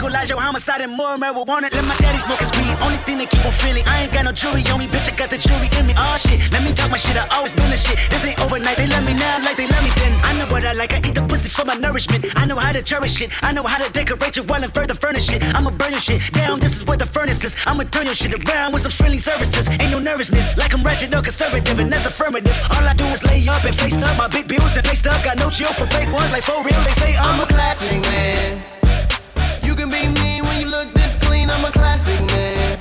Your 0.00 0.40
homicide 0.40 0.80
and 0.80 0.92
more 0.92 1.16
marijuana. 1.18 1.68
Let 1.72 1.84
my 1.84 1.96
daddy 1.96 2.18
smoke 2.18 2.38
his 2.38 2.50
weed. 2.56 2.72
Only 2.80 2.96
thing 3.04 3.18
that 3.18 3.28
keep 3.28 3.44
on 3.44 3.52
feeling. 3.52 3.84
I 3.86 4.04
ain't 4.04 4.12
got 4.12 4.24
no 4.24 4.32
jewelry 4.32 4.64
on 4.72 4.78
me, 4.80 4.86
bitch. 4.86 5.12
I 5.12 5.16
got 5.16 5.28
the 5.28 5.36
jewelry 5.36 5.68
in 5.76 5.86
me. 5.86 5.94
Oh 5.96 6.16
shit. 6.16 6.40
Let 6.52 6.64
me 6.64 6.72
talk 6.72 6.90
my 6.90 6.96
shit. 6.96 7.16
I 7.16 7.28
always 7.36 7.52
been 7.52 7.68
this 7.68 7.84
shit. 7.84 7.98
This 8.08 8.24
ain't 8.24 8.40
overnight. 8.40 8.76
They 8.76 8.86
love 8.86 9.04
me 9.04 9.12
now 9.12 9.42
like 9.44 9.56
they 9.56 9.66
love 9.66 9.82
me 9.84 9.90
then. 10.00 10.12
I 10.24 10.32
know 10.38 10.46
what 10.48 10.64
I 10.64 10.72
like. 10.72 10.92
I 10.92 10.98
eat 11.04 11.14
the 11.14 11.22
pussy 11.28 11.48
for 11.48 11.64
my 11.64 11.74
nourishment. 11.74 12.24
I 12.36 12.46
know 12.46 12.56
how 12.56 12.72
to 12.72 12.82
cherish 12.82 13.20
it. 13.20 13.30
I 13.42 13.52
know 13.52 13.64
how 13.64 13.76
to 13.76 13.92
decorate 13.92 14.36
your 14.36 14.46
wall 14.46 14.62
and 14.62 14.72
further 14.72 14.94
furnish 14.94 15.32
it. 15.32 15.42
I'ma 15.56 15.70
burn 15.70 15.92
your 15.92 16.00
shit 16.00 16.20
down. 16.32 16.60
This 16.60 16.76
is 16.76 16.86
where 16.86 16.96
the 16.96 17.06
furnace 17.06 17.44
is. 17.44 17.56
I'ma 17.66 17.84
turn 17.84 18.06
your 18.06 18.14
shit 18.14 18.32
around 18.32 18.72
with 18.72 18.82
some 18.82 18.92
friendly 18.92 19.18
services. 19.18 19.68
Ain't 19.68 19.90
no 19.90 19.98
nervousness. 19.98 20.56
Like 20.56 20.72
I'm 20.72 20.82
ratchet 20.82 21.14
or 21.14 21.22
conservative, 21.22 21.78
and 21.78 21.92
that's 21.92 22.06
affirmative. 22.06 22.56
All 22.70 22.84
I 22.86 22.94
do 22.94 23.04
is 23.06 23.24
lay 23.24 23.42
up 23.48 23.64
and 23.64 23.74
face 23.74 24.02
up 24.02 24.16
my 24.16 24.28
big 24.28 24.48
bills 24.48 24.76
and 24.76 24.86
face 24.86 25.04
up. 25.06 25.22
Got 25.24 25.38
no 25.38 25.50
chill 25.50 25.72
for 25.72 25.86
fake 25.86 26.12
ones 26.12 26.30
like 26.30 26.44
for 26.44 26.62
real. 26.62 26.80
They 26.86 26.94
say 27.02 27.16
I'm 27.16 27.40
I'm 27.40 27.40
a 27.40 27.46
classic 27.46 28.02
man. 28.02 28.79
You 30.00 30.08
You 30.08 30.14
can 30.14 30.14
be 30.14 30.20
mean 30.22 30.44
when 30.44 30.60
you 30.60 30.66
look 30.66 30.92
this 30.94 31.14
clean. 31.16 31.50
I'm 31.50 31.64
a 31.64 31.70
classic 31.70 32.18
man. 32.32 32.78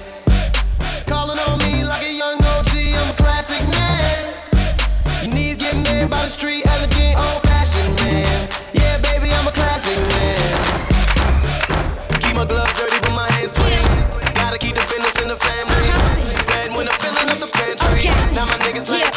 Calling 1.05 1.37
on 1.39 1.59
me 1.59 1.83
like 1.83 2.03
a 2.03 2.13
young 2.13 2.41
OG. 2.41 2.71
I'm 2.95 3.11
a 3.11 3.13
classic 3.13 3.59
man. 3.75 4.35
You 5.23 5.27
need 5.33 5.59
to 5.59 5.65
get 5.65 5.75
mad 5.83 6.09
by 6.09 6.23
the 6.23 6.29
street, 6.29 6.65
elegant, 6.65 7.19
old 7.19 7.43
fashioned 7.43 7.95
man. 7.97 8.47
Yeah, 8.71 8.97
baby, 8.99 9.31
I'm 9.33 9.47
a 9.47 9.51
classic 9.51 9.99
man. 10.15 10.39
Keep 12.21 12.35
my 12.35 12.45
gloves 12.45 12.73
dirty, 12.79 12.99
but 13.01 13.11
my 13.11 13.29
hands 13.31 13.51
clean. 13.51 13.83
Gotta 14.33 14.57
keep 14.57 14.75
the 14.75 14.85
business 14.87 15.19
in 15.19 15.27
the 15.27 15.35
family. 15.35 15.89
When 16.75 16.87
I'm 16.87 16.99
filling 17.03 17.29
up 17.33 17.39
the 17.39 17.51
pantry. 17.51 18.05
Now 18.31 18.45
my 18.45 18.55
niggas 18.63 18.87
like 18.87 19.08